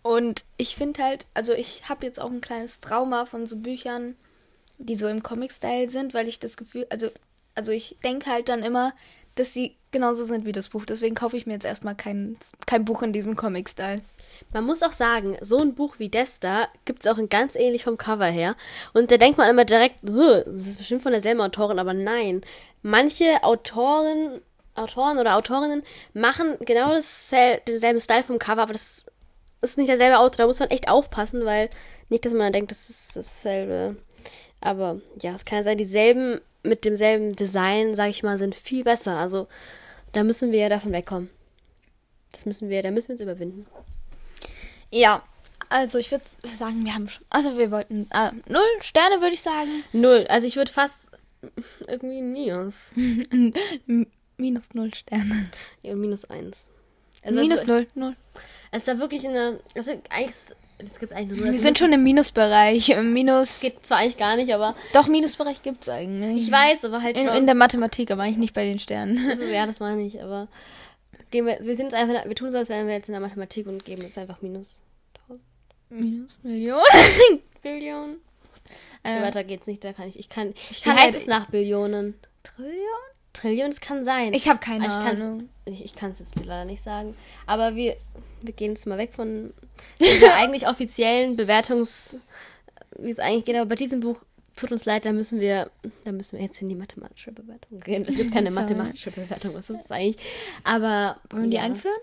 Und 0.01 0.45
ich 0.57 0.75
finde 0.75 1.03
halt, 1.03 1.27
also 1.33 1.53
ich 1.53 1.89
habe 1.89 2.05
jetzt 2.05 2.19
auch 2.19 2.31
ein 2.31 2.41
kleines 2.41 2.79
Trauma 2.79 3.25
von 3.25 3.45
so 3.45 3.57
Büchern, 3.57 4.15
die 4.77 4.95
so 4.95 5.07
im 5.07 5.23
Comic-Style 5.23 5.89
sind, 5.89 6.13
weil 6.13 6.27
ich 6.27 6.39
das 6.39 6.55
Gefühl, 6.55 6.87
also, 6.89 7.09
also 7.55 7.71
ich 7.71 7.97
denke 8.03 8.31
halt 8.31 8.47
dann 8.49 8.63
immer, 8.63 8.93
dass 9.35 9.53
sie 9.53 9.75
genauso 9.91 10.25
sind 10.25 10.45
wie 10.45 10.51
das 10.51 10.69
Buch. 10.69 10.85
Deswegen 10.85 11.15
kaufe 11.15 11.35
ich 11.35 11.45
mir 11.45 11.53
jetzt 11.53 11.65
erstmal 11.65 11.95
kein, 11.95 12.37
kein 12.65 12.85
Buch 12.85 13.01
in 13.01 13.13
diesem 13.13 13.35
Comic-Style. 13.35 14.01
Man 14.53 14.65
muss 14.65 14.83
auch 14.83 14.93
sagen, 14.93 15.37
so 15.41 15.59
ein 15.59 15.75
Buch 15.75 15.95
wie 15.97 16.09
das 16.09 16.39
da 16.39 16.67
gibt 16.85 17.03
es 17.05 17.11
auch 17.11 17.17
in 17.17 17.29
ganz 17.29 17.55
ähnlich 17.55 17.83
vom 17.83 17.97
Cover 17.97 18.25
her. 18.25 18.55
Und 18.93 19.11
da 19.11 19.17
denkt 19.17 19.37
man 19.37 19.49
immer 19.49 19.65
direkt, 19.65 20.03
"Ugh, 20.03 20.43
das 20.45 20.67
ist 20.67 20.77
bestimmt 20.77 21.01
von 21.01 21.11
derselben 21.11 21.41
Autorin, 21.41 21.79
aber 21.79 21.93
nein. 21.93 22.41
Manche 22.81 23.43
Autoren, 23.43 24.41
Autoren 24.75 25.17
oder 25.17 25.35
Autorinnen 25.35 25.83
machen 26.13 26.57
genau 26.61 26.93
das, 26.93 27.31
denselben 27.67 27.99
Style 27.99 28.23
vom 28.23 28.39
Cover, 28.39 28.61
aber 28.61 28.73
das 28.73 29.05
ist 29.61 29.77
nicht 29.77 29.89
derselbe 29.89 30.19
Autor. 30.19 30.37
Da 30.43 30.47
muss 30.47 30.59
man 30.59 30.69
echt 30.69 30.87
aufpassen, 30.89 31.45
weil 31.45 31.69
nicht, 32.09 32.25
dass 32.25 32.33
man 32.33 32.51
denkt, 32.53 32.71
das 32.71 32.89
ist 32.89 33.15
dasselbe. 33.15 33.95
Aber 34.61 34.99
ja, 35.21 35.33
es 35.35 35.45
kann 35.45 35.57
ja 35.59 35.63
sein, 35.63 35.77
dieselben 35.77 36.41
mit 36.63 36.83
demselben 36.85 37.35
Design, 37.35 37.95
sag 37.95 38.09
ich 38.09 38.23
mal, 38.23 38.37
sind 38.37 38.55
viel 38.55 38.83
besser. 38.83 39.17
Also 39.17 39.47
da 40.11 40.23
müssen 40.23 40.51
wir 40.51 40.59
ja 40.59 40.69
davon 40.69 40.91
wegkommen. 40.91 41.29
Das 42.31 42.45
müssen 42.45 42.69
wir, 42.69 42.83
da 42.83 42.91
müssen 42.91 43.09
wir 43.09 43.13
uns 43.13 43.21
überwinden. 43.21 43.65
Ja, 44.91 45.23
also 45.69 45.97
ich 45.97 46.11
würde 46.11 46.23
sagen, 46.57 46.83
wir 46.83 46.93
haben 46.93 47.09
schon, 47.09 47.23
also 47.29 47.57
wir 47.57 47.71
wollten, 47.71 48.07
äh, 48.11 48.31
null 48.47 48.61
Sterne 48.81 49.21
würde 49.21 49.33
ich 49.33 49.41
sagen. 49.41 49.83
Null. 49.93 50.25
Also 50.29 50.47
ich 50.47 50.55
würde 50.55 50.71
fast 50.71 51.07
irgendwie 51.87 52.19
ein 52.19 52.31
Minus. 52.33 52.89
Minus 54.37 54.73
null 54.73 54.93
Sterne. 54.93 55.49
Ja, 55.81 55.95
minus 55.95 56.25
eins. 56.25 56.69
Also 57.23 57.39
Minus 57.39 57.59
es- 57.61 57.67
null, 57.67 57.87
null. 57.95 58.15
Es 58.71 58.79
ist 58.79 58.87
da 58.87 58.99
wirklich 58.99 59.27
eine. 59.27 59.59
Also 59.75 59.91
eigentlich. 60.09 60.35
Es 60.81 60.97
gibt 60.97 61.11
eigentlich 61.11 61.41
nur. 61.41 61.51
Wir 61.51 61.59
sind 61.59 61.77
schon 61.77 61.91
im 61.91 62.03
Minusbereich. 62.03 62.89
Im 62.89 63.11
Minus. 63.13 63.59
Geht 63.59 63.85
zwar 63.85 63.97
eigentlich 63.97 64.17
gar 64.17 64.35
nicht, 64.37 64.53
aber 64.53 64.75
Doch, 64.93 65.07
Minusbereich 65.07 65.61
gibt's 65.61 65.89
eigentlich. 65.89 66.43
ich 66.47 66.51
weiß, 66.51 66.85
aber 66.85 67.01
halt. 67.01 67.17
In, 67.17 67.27
in 67.27 67.45
der 67.45 67.55
Mathematik, 67.55 68.11
aber 68.11 68.23
eigentlich 68.23 68.37
nicht 68.37 68.53
bei 68.53 68.65
den 68.65 68.79
Sternen. 68.79 69.19
also, 69.29 69.43
ja, 69.53 69.65
das 69.65 69.79
meine 69.79 70.03
ich, 70.03 70.21
aber. 70.21 70.47
Gehen 71.31 71.45
wir, 71.45 71.59
wir 71.61 71.75
sind 71.75 71.93
einfach, 71.93 72.25
wir 72.25 72.35
tun 72.35 72.51
so, 72.51 72.57
als 72.57 72.69
wären 72.69 72.87
wir 72.87 72.93
jetzt 72.95 73.07
in 73.09 73.11
der 73.13 73.21
Mathematik 73.21 73.67
und 73.67 73.85
geben 73.85 74.01
jetzt 74.01 74.17
einfach 74.17 74.41
minus 74.41 74.79
Minus 75.89 76.39
Million. 76.43 76.81
Billionen. 77.61 78.17
Ja, 79.03 79.17
Äh, 79.19 79.21
weiter 79.23 79.43
geht's 79.43 79.67
nicht, 79.67 79.83
da 79.83 79.91
kann 79.93 80.07
ich. 80.07 80.17
Ich 80.19 80.29
kann. 80.29 80.53
Ich 80.69 80.81
kann 80.81 80.95
heißt 80.95 81.05
halt- 81.13 81.15
es 81.17 81.27
nach 81.27 81.49
Billionen? 81.49 82.13
Trillion? 82.43 82.75
Trillion, 83.33 83.69
das 83.69 83.79
kann 83.81 84.03
sein. 84.03 84.33
Ich 84.33 84.49
habe 84.49 84.59
keine 84.59 84.85
ich 84.85 84.91
kann's, 84.91 85.21
Ahnung. 85.21 85.49
Ich, 85.65 85.85
ich 85.85 85.95
kann 85.95 86.11
es 86.11 86.19
jetzt 86.19 86.35
leider 86.43 86.65
nicht 86.65 86.83
sagen. 86.83 87.15
Aber 87.45 87.75
wir, 87.75 87.95
wir 88.41 88.53
gehen 88.53 88.71
jetzt 88.71 88.87
mal 88.87 88.97
weg 88.97 89.13
von 89.13 89.53
der 89.99 90.35
eigentlich 90.35 90.67
offiziellen 90.67 91.35
Bewertungs, 91.35 92.17
wie 92.97 93.11
es 93.11 93.19
eigentlich 93.19 93.45
geht. 93.45 93.55
Aber 93.55 93.67
bei 93.67 93.75
diesem 93.75 93.99
Buch 93.99 94.17
tut 94.55 94.71
uns 94.71 94.85
leid, 94.85 95.05
da 95.05 95.11
müssen 95.13 95.39
wir, 95.39 95.69
da 96.03 96.11
müssen 96.11 96.37
wir 96.37 96.45
jetzt 96.45 96.61
in 96.61 96.69
die 96.69 96.75
mathematische 96.75 97.31
Bewertung 97.31 97.79
gehen. 97.79 98.05
Es 98.07 98.15
gibt 98.15 98.33
keine 98.33 98.51
mathematische 98.51 99.11
Bewertung. 99.11 99.53
Was 99.53 99.69
ist 99.69 99.83
das 99.83 99.91
eigentlich? 99.91 100.17
Aber 100.63 101.17
Wollen 101.29 101.43
wir 101.43 101.49
die 101.51 101.55
ja, 101.57 101.63
einführen? 101.63 101.95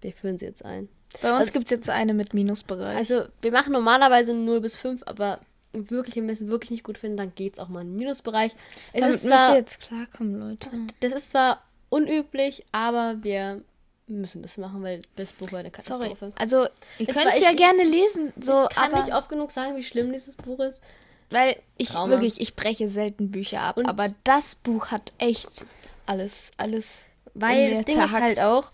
Wir 0.00 0.12
führen 0.12 0.38
sie 0.38 0.46
jetzt 0.46 0.64
ein. 0.64 0.88
Bei 1.22 1.30
uns 1.30 1.40
Also- 1.40 1.52
gibt's 1.52 1.70
jetzt 1.70 1.88
eine 1.88 2.12
mit 2.12 2.34
Minusbereich. 2.34 2.96
Also 2.96 3.22
wir 3.40 3.52
machen 3.52 3.72
normalerweise 3.72 4.34
0 4.34 4.60
bis 4.60 4.74
5, 4.76 5.02
aber 5.06 5.38
wirklich, 5.74 6.16
wenn 6.16 6.26
wir 6.26 6.34
es 6.34 6.46
wirklich 6.46 6.70
nicht 6.70 6.84
gut 6.84 6.98
finden, 6.98 7.16
dann 7.16 7.34
geht 7.34 7.54
es 7.54 7.58
auch 7.58 7.68
mal 7.68 7.80
in 7.82 7.88
den 7.88 7.96
Minusbereich. 7.96 8.52
Es 8.92 9.00
Damit 9.00 9.14
ist 9.16 9.24
müsst 9.24 9.36
zwar, 9.36 9.50
ihr 9.52 9.56
jetzt 9.58 9.80
klarkommen, 9.80 10.38
Leute. 10.38 10.70
das 11.00 11.12
ist 11.12 11.30
zwar 11.30 11.62
unüblich, 11.90 12.64
aber 12.72 13.16
wir 13.22 13.62
müssen 14.06 14.42
das 14.42 14.58
machen, 14.58 14.82
weil 14.82 15.02
das 15.16 15.32
Buch 15.32 15.50
war 15.52 15.60
eine 15.60 15.70
Sorry. 15.80 16.08
Katastrophe. 16.08 16.32
Also, 16.38 16.64
ihr 16.98 17.08
Es 17.08 17.14
könnt 17.14 17.34
es 17.34 17.42
ja 17.42 17.50
ich- 17.52 17.56
gerne 17.56 17.84
lesen, 17.84 18.32
so, 18.40 18.64
ich 18.68 18.76
kann 18.76 18.92
aber 18.92 19.04
nicht 19.04 19.14
oft 19.14 19.28
genug 19.28 19.50
sagen, 19.50 19.76
wie 19.76 19.82
schlimm 19.82 20.12
dieses 20.12 20.36
Buch 20.36 20.60
ist. 20.60 20.82
weil 21.30 21.56
ich 21.78 21.88
Trauma. 21.88 22.10
wirklich, 22.12 22.40
ich 22.40 22.54
breche 22.54 22.86
selten 22.88 23.30
Bücher 23.30 23.60
ab, 23.62 23.78
Und- 23.78 23.86
aber 23.86 24.14
das 24.24 24.54
Buch 24.56 24.88
hat 24.88 25.12
echt 25.18 25.64
alles, 26.06 26.50
alles. 26.58 27.08
Weil 27.32 27.70
das 27.70 27.84
Ding 27.86 27.96
ist 27.98 28.10
zerhackt. 28.10 28.22
halt 28.22 28.40
auch, 28.40 28.70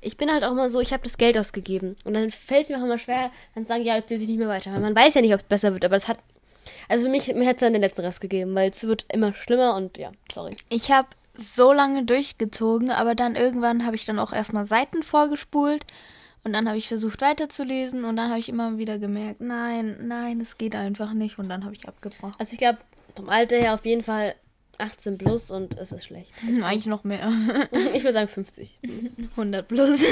ich 0.00 0.16
bin 0.16 0.28
halt 0.32 0.42
auch 0.42 0.50
immer 0.50 0.68
so, 0.70 0.80
ich 0.80 0.92
habe 0.92 1.04
das 1.04 1.16
Geld 1.18 1.38
ausgegeben. 1.38 1.94
Und 2.04 2.14
dann 2.14 2.30
fällt 2.32 2.64
es 2.64 2.70
mir 2.70 2.78
auch 2.78 2.82
immer 2.84 2.98
schwer, 2.98 3.30
dann 3.54 3.64
sagen, 3.64 3.84
ja, 3.84 3.94
jetzt 3.94 4.10
lese 4.10 4.22
ich 4.24 4.28
nicht 4.30 4.38
mehr 4.38 4.48
weiter. 4.48 4.72
Weil 4.72 4.80
man 4.80 4.96
weiß 4.96 5.14
ja 5.14 5.20
nicht, 5.20 5.32
ob 5.34 5.40
es 5.40 5.46
besser 5.46 5.72
wird, 5.74 5.84
aber 5.84 5.94
es 5.94 6.08
hat 6.08 6.18
Also 6.88 7.04
für 7.04 7.10
mich, 7.10 7.28
mir 7.34 7.44
hätte 7.44 7.56
es 7.56 7.60
dann 7.60 7.72
den 7.72 7.82
letzten 7.82 8.02
Rest 8.02 8.20
gegeben, 8.20 8.54
weil 8.54 8.70
es 8.70 8.82
wird 8.82 9.06
immer 9.12 9.32
schlimmer 9.32 9.74
und 9.74 9.98
ja, 9.98 10.12
sorry. 10.32 10.56
Ich 10.68 10.90
habe 10.90 11.08
so 11.34 11.72
lange 11.72 12.04
durchgezogen, 12.04 12.90
aber 12.90 13.14
dann 13.14 13.36
irgendwann 13.36 13.86
habe 13.86 13.96
ich 13.96 14.04
dann 14.04 14.18
auch 14.18 14.32
erstmal 14.32 14.64
Seiten 14.64 15.02
vorgespult 15.02 15.86
und 16.44 16.52
dann 16.52 16.68
habe 16.68 16.78
ich 16.78 16.88
versucht 16.88 17.20
weiterzulesen 17.20 18.04
und 18.04 18.16
dann 18.16 18.30
habe 18.30 18.40
ich 18.40 18.48
immer 18.48 18.78
wieder 18.78 18.98
gemerkt, 18.98 19.40
nein, 19.40 19.96
nein, 20.02 20.40
es 20.40 20.58
geht 20.58 20.74
einfach 20.74 21.12
nicht 21.12 21.38
und 21.38 21.48
dann 21.48 21.64
habe 21.64 21.74
ich 21.74 21.88
abgebrochen. 21.88 22.34
Also 22.38 22.52
ich 22.52 22.58
glaube, 22.58 22.78
vom 23.14 23.28
Alter 23.28 23.56
her 23.56 23.74
auf 23.74 23.84
jeden 23.84 24.02
Fall 24.02 24.34
18 24.78 25.18
plus 25.18 25.50
und 25.50 25.78
es 25.78 25.92
ist 25.92 26.04
schlecht. 26.04 26.32
Also 26.46 26.62
Eigentlich 26.62 26.86
noch 26.86 27.04
mehr. 27.04 27.30
ich 27.94 28.02
würde 28.02 28.14
sagen 28.14 28.28
50 28.28 28.78
plus. 28.82 29.18
100 29.18 29.68
plus. 29.68 30.00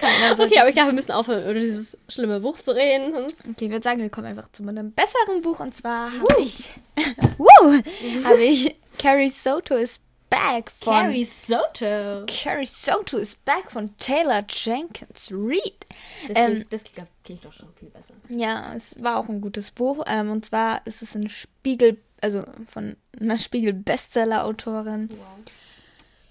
Okay, 0.00 0.58
aber 0.58 0.68
ich 0.68 0.74
glaube, 0.74 0.88
wir 0.88 0.94
müssen 0.94 1.12
aufhören, 1.12 1.42
über 1.44 1.60
dieses 1.60 1.96
schlimme 2.08 2.40
Buch 2.40 2.58
zu 2.58 2.74
reden. 2.74 3.14
Okay, 3.14 3.66
ich 3.66 3.70
würde 3.70 3.82
sagen, 3.82 4.00
wir 4.00 4.08
kommen 4.08 4.26
einfach 4.26 4.50
zu 4.52 4.66
einem 4.66 4.92
besseren 4.92 5.42
Buch 5.42 5.60
und 5.60 5.74
zwar 5.74 6.10
habe 6.12 6.40
ich, 6.40 6.70
wow, 7.38 7.82
habe 8.24 8.42
ich 8.42 8.74
Carrie 8.98 9.28
Soto 9.28 9.74
is 9.76 10.00
Back 10.30 10.70
von 10.70 10.92
Carrie 10.92 11.24
Soto. 11.24 12.24
Carrie 12.26 12.64
Soto 12.64 13.18
is 13.18 13.34
Back 13.34 13.70
von 13.70 13.96
Taylor 13.98 14.44
Jenkins 14.48 15.30
Reid. 15.32 15.86
Das, 16.28 16.36
ähm, 16.36 16.64
das 16.70 16.84
klingt 17.24 17.44
doch 17.44 17.52
schon 17.52 17.68
viel 17.74 17.88
besser. 17.88 18.14
Ja, 18.28 18.72
es 18.74 19.02
war 19.02 19.18
auch 19.18 19.28
ein 19.28 19.40
gutes 19.40 19.72
Buch. 19.72 20.04
Ähm, 20.06 20.30
und 20.30 20.46
zwar 20.46 20.86
ist 20.86 21.02
es 21.02 21.16
ein 21.16 21.28
Spiegel, 21.28 21.98
also 22.20 22.44
von 22.68 22.96
einer 23.20 23.38
Spiegel-Bestseller-Autorin. 23.38 25.08
Wow. 25.10 25.18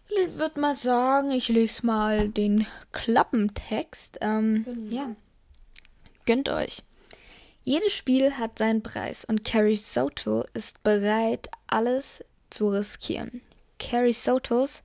Ich 0.10 0.38
würde 0.40 0.60
mal 0.60 0.76
sagen, 0.76 1.32
ich 1.32 1.50
lese 1.50 1.86
mal 1.86 2.30
den 2.30 2.66
Klappentext. 2.92 4.18
Ähm, 4.22 4.66
genau. 4.66 4.96
Ja. 4.96 5.16
Gönnt 6.26 6.50
euch. 6.50 6.84
Jedes 7.64 7.94
Spiel 7.94 8.34
hat 8.34 8.58
seinen 8.58 8.82
Preis 8.82 9.26
und 9.26 9.44
Carrie 9.44 9.76
Soto 9.76 10.46
ist 10.54 10.82
bereit, 10.82 11.50
alles 11.68 12.24
zu 12.50 12.70
riskieren. 12.70 13.42
Carrie 13.78 14.14
Sotos 14.14 14.82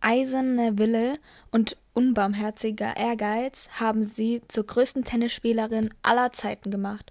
eiserne 0.00 0.78
Wille 0.78 1.18
und 1.50 1.76
unbarmherziger 1.92 2.96
Ehrgeiz 2.96 3.68
haben 3.80 4.04
sie 4.04 4.42
zur 4.48 4.66
größten 4.66 5.04
Tennisspielerin 5.04 5.92
aller 6.02 6.32
Zeiten 6.32 6.70
gemacht. 6.70 7.10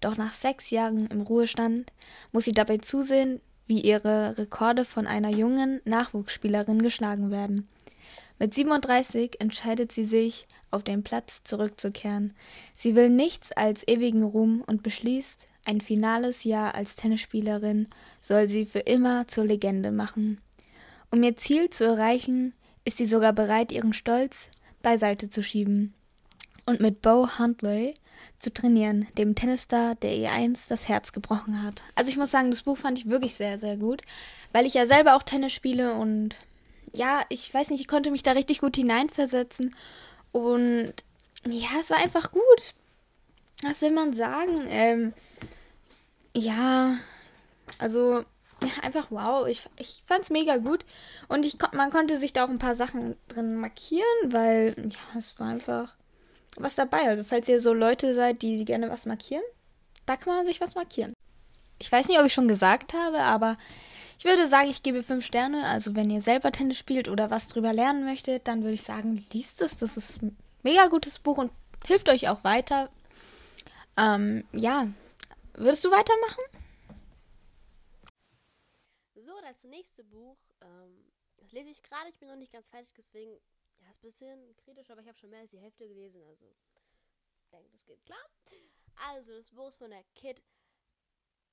Doch 0.00 0.16
nach 0.16 0.34
sechs 0.34 0.70
Jahren 0.70 1.06
im 1.08 1.22
Ruhestand 1.22 1.92
muss 2.32 2.44
sie 2.44 2.52
dabei 2.52 2.78
zusehen, 2.78 3.40
wie 3.66 3.80
ihre 3.80 4.38
Rekorde 4.38 4.84
von 4.84 5.06
einer 5.06 5.30
jungen 5.30 5.80
Nachwuchsspielerin 5.84 6.82
geschlagen 6.82 7.30
werden. 7.30 7.68
Mit 8.38 8.54
37 8.54 9.40
entscheidet 9.40 9.92
sie 9.92 10.04
sich, 10.04 10.46
auf 10.70 10.82
den 10.82 11.02
Platz 11.02 11.42
zurückzukehren. 11.42 12.34
Sie 12.74 12.94
will 12.94 13.08
nichts 13.08 13.52
als 13.52 13.86
ewigen 13.88 14.22
Ruhm 14.22 14.62
und 14.66 14.82
beschließt, 14.82 15.46
ein 15.64 15.80
finales 15.80 16.44
Jahr 16.44 16.74
als 16.74 16.94
Tennisspielerin 16.94 17.88
soll 18.20 18.48
sie 18.48 18.66
für 18.66 18.80
immer 18.80 19.26
zur 19.26 19.46
Legende 19.46 19.90
machen. 19.90 20.40
Um 21.10 21.22
ihr 21.22 21.36
Ziel 21.36 21.70
zu 21.70 21.84
erreichen, 21.84 22.52
ist 22.84 22.98
sie 22.98 23.06
sogar 23.06 23.32
bereit, 23.32 23.72
ihren 23.72 23.94
Stolz 23.94 24.50
beiseite 24.82 25.30
zu 25.30 25.42
schieben 25.42 25.94
und 26.66 26.80
mit 26.80 27.02
Bo 27.02 27.38
Huntley 27.38 27.94
zu 28.38 28.52
trainieren, 28.52 29.06
dem 29.16 29.34
Tennisstar, 29.34 29.94
der 29.94 30.16
ihr 30.16 30.30
einst 30.30 30.70
das 30.70 30.88
Herz 30.88 31.12
gebrochen 31.12 31.62
hat. 31.62 31.82
Also 31.94 32.10
ich 32.10 32.16
muss 32.16 32.30
sagen, 32.30 32.50
das 32.50 32.62
Buch 32.62 32.76
fand 32.76 32.98
ich 32.98 33.08
wirklich 33.08 33.34
sehr, 33.34 33.58
sehr 33.58 33.76
gut, 33.76 34.02
weil 34.52 34.66
ich 34.66 34.74
ja 34.74 34.86
selber 34.86 35.16
auch 35.16 35.22
Tennis 35.22 35.52
spiele 35.52 35.94
und 35.94 36.36
ja, 36.92 37.24
ich 37.28 37.52
weiß 37.52 37.70
nicht, 37.70 37.80
ich 37.80 37.88
konnte 37.88 38.10
mich 38.10 38.22
da 38.22 38.32
richtig 38.32 38.60
gut 38.60 38.76
hineinversetzen 38.76 39.74
und 40.32 40.92
ja, 41.46 41.68
es 41.80 41.90
war 41.90 41.98
einfach 41.98 42.32
gut. 42.32 42.74
Was 43.62 43.80
will 43.80 43.92
man 43.92 44.14
sagen? 44.14 44.66
Ähm, 44.68 45.12
ja, 46.34 46.98
also 47.78 48.24
einfach 48.82 49.10
wow. 49.10 49.46
Ich, 49.46 49.68
ich 49.78 50.02
es 50.08 50.30
mega 50.30 50.56
gut. 50.58 50.84
Und 51.28 51.44
ich, 51.44 51.56
man 51.72 51.90
konnte 51.90 52.18
sich 52.18 52.32
da 52.32 52.44
auch 52.44 52.50
ein 52.50 52.58
paar 52.58 52.74
Sachen 52.74 53.16
drin 53.28 53.56
markieren, 53.56 54.04
weil, 54.32 54.74
ja, 54.76 55.18
es 55.18 55.38
war 55.38 55.48
einfach 55.48 55.94
was 56.56 56.74
dabei. 56.74 57.08
Also, 57.08 57.24
falls 57.24 57.48
ihr 57.48 57.60
so 57.60 57.72
Leute 57.72 58.14
seid, 58.14 58.42
die 58.42 58.64
gerne 58.64 58.90
was 58.90 59.06
markieren, 59.06 59.42
da 60.06 60.16
kann 60.16 60.34
man 60.34 60.46
sich 60.46 60.60
was 60.60 60.74
markieren. 60.74 61.12
Ich 61.78 61.90
weiß 61.90 62.08
nicht, 62.08 62.18
ob 62.18 62.26
ich 62.26 62.32
schon 62.32 62.48
gesagt 62.48 62.94
habe, 62.94 63.18
aber 63.20 63.56
ich 64.18 64.24
würde 64.24 64.46
sagen, 64.46 64.70
ich 64.70 64.82
gebe 64.82 65.02
fünf 65.02 65.24
Sterne. 65.24 65.64
Also, 65.66 65.94
wenn 65.94 66.10
ihr 66.10 66.22
selber 66.22 66.52
Tennis 66.52 66.78
spielt 66.78 67.08
oder 67.08 67.30
was 67.30 67.48
drüber 67.48 67.72
lernen 67.72 68.04
möchtet, 68.04 68.48
dann 68.48 68.62
würde 68.62 68.74
ich 68.74 68.82
sagen, 68.82 69.24
liest 69.32 69.60
es. 69.62 69.76
Das 69.76 69.96
ist 69.96 70.22
ein 70.22 70.36
mega 70.62 70.88
gutes 70.88 71.18
Buch 71.18 71.38
und 71.38 71.52
hilft 71.86 72.08
euch 72.08 72.28
auch 72.28 72.44
weiter. 72.44 72.88
Ähm, 73.96 74.44
ja. 74.52 74.88
Würdest 75.54 75.84
du 75.84 75.90
weitermachen? 75.90 76.42
das 79.46 79.62
nächste 79.62 80.02
Buch, 80.02 80.36
ähm, 80.60 81.04
das 81.36 81.52
lese 81.52 81.70
ich 81.70 81.82
gerade, 81.82 82.08
ich 82.10 82.18
bin 82.18 82.28
noch 82.28 82.36
nicht 82.36 82.52
ganz 82.52 82.66
fertig, 82.68 82.92
deswegen, 82.96 83.30
ist 83.96 84.04
ein 84.04 84.10
bisschen 84.10 84.56
kritisch, 84.56 84.90
aber 84.90 85.00
ich 85.00 85.08
habe 85.08 85.18
schon 85.18 85.30
mehr 85.30 85.40
als 85.40 85.50
die 85.50 85.58
Hälfte 85.58 85.88
gelesen, 85.88 86.22
also 86.22 86.54
denke, 87.56 87.70
das 87.70 87.84
geht 87.84 88.04
klar. 88.04 88.30
Also, 88.96 89.36
das 89.36 89.50
Buch 89.50 89.68
ist 89.68 89.76
von 89.76 89.90
der 89.90 90.04
Kid, 90.14 90.42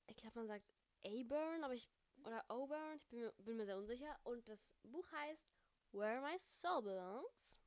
ich 0.06 0.16
glaube, 0.16 0.38
man 0.38 0.48
sagt 0.48 0.74
Aburn, 1.04 1.64
aber 1.64 1.74
ich, 1.74 1.88
oder 2.24 2.44
Auburn, 2.48 2.96
ich 2.96 3.06
bin 3.08 3.20
mir, 3.20 3.32
bin 3.38 3.56
mir 3.56 3.66
sehr 3.66 3.78
unsicher. 3.78 4.18
Und 4.24 4.46
das 4.48 4.66
Buch 4.82 5.10
heißt 5.12 5.46
Where 5.92 6.20
My 6.20 6.38
Soul 6.38 6.82
Belongs. 6.82 7.58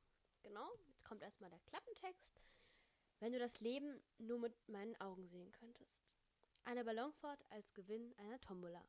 Genau, 0.42 0.68
jetzt 0.86 1.04
kommt 1.04 1.22
erstmal 1.22 1.50
der 1.50 1.60
Klappentext. 1.60 2.40
Wenn 3.20 3.32
du 3.32 3.38
das 3.38 3.60
Leben 3.60 4.00
nur 4.18 4.38
mit 4.38 4.54
meinen 4.68 5.00
Augen 5.00 5.26
sehen 5.28 5.50
könntest. 5.52 6.04
Eine 6.64 6.84
Ballonfahrt 6.84 7.44
als 7.50 7.72
Gewinn 7.72 8.14
einer 8.18 8.40
Tombola. 8.40 8.84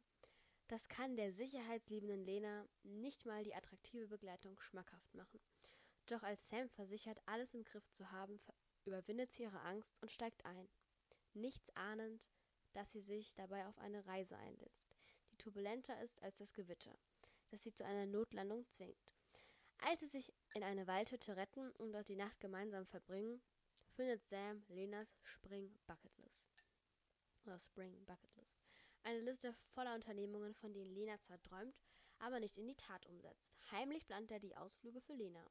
Das 0.67 0.87
kann 0.87 1.15
der 1.15 1.31
sicherheitsliebenden 1.31 2.23
Lena 2.25 2.67
nicht 2.83 3.25
mal 3.25 3.43
die 3.43 3.55
attraktive 3.55 4.07
Begleitung 4.07 4.59
schmackhaft 4.59 5.15
machen. 5.15 5.39
Doch 6.09 6.23
als 6.23 6.49
Sam 6.49 6.67
versichert, 6.69 7.21
alles 7.27 7.53
im 7.53 7.63
Griff 7.63 7.87
zu 7.91 8.09
haben, 8.09 8.41
überwindet 8.83 9.31
sie 9.31 9.43
ihre 9.43 9.61
Angst 9.61 9.95
und 10.01 10.11
steigt 10.11 10.43
ein. 10.43 10.67
Nichts 11.33 11.69
ahnend, 11.75 12.25
dass 12.73 12.91
sie 12.91 13.01
sich 13.01 13.35
dabei 13.35 13.67
auf 13.67 13.77
eine 13.77 14.07
Reise 14.07 14.35
einlässt, 14.35 14.95
die 15.31 15.37
turbulenter 15.37 16.01
ist 16.01 16.21
als 16.23 16.37
das 16.37 16.53
Gewitter, 16.53 16.97
das 17.51 17.61
sie 17.61 17.73
zu 17.73 17.85
einer 17.85 18.07
Notlandung 18.07 18.67
zwingt. 18.71 19.13
Als 19.81 19.99
sie 19.99 20.07
sich 20.07 20.33
in 20.55 20.63
eine 20.63 20.87
Waldhütte 20.87 21.35
retten 21.35 21.69
und 21.73 21.93
dort 21.93 22.07
die 22.07 22.15
Nacht 22.15 22.39
gemeinsam 22.39 22.87
verbringen, 22.87 23.39
findet 23.95 24.25
Sam 24.25 24.63
Lenas 24.67 25.15
Spring 25.21 25.77
Bucketlist. 25.85 26.43
Oder 27.45 27.59
Spring 27.59 28.03
Bucketlist. 28.05 28.59
Eine 29.03 29.21
Liste 29.21 29.53
voller 29.75 29.93
Unternehmungen, 29.93 30.55
von 30.55 30.73
denen 30.73 30.91
Lena 30.91 31.21
zwar 31.21 31.41
träumt, 31.43 31.79
aber 32.17 32.39
nicht 32.39 32.57
in 32.57 32.67
die 32.67 32.75
Tat 32.75 33.05
umsetzt. 33.05 33.53
Heimlich 33.71 34.05
plant 34.07 34.31
er 34.31 34.39
die 34.39 34.57
Ausflüge 34.57 35.01
für 35.01 35.13
Lena, 35.13 35.49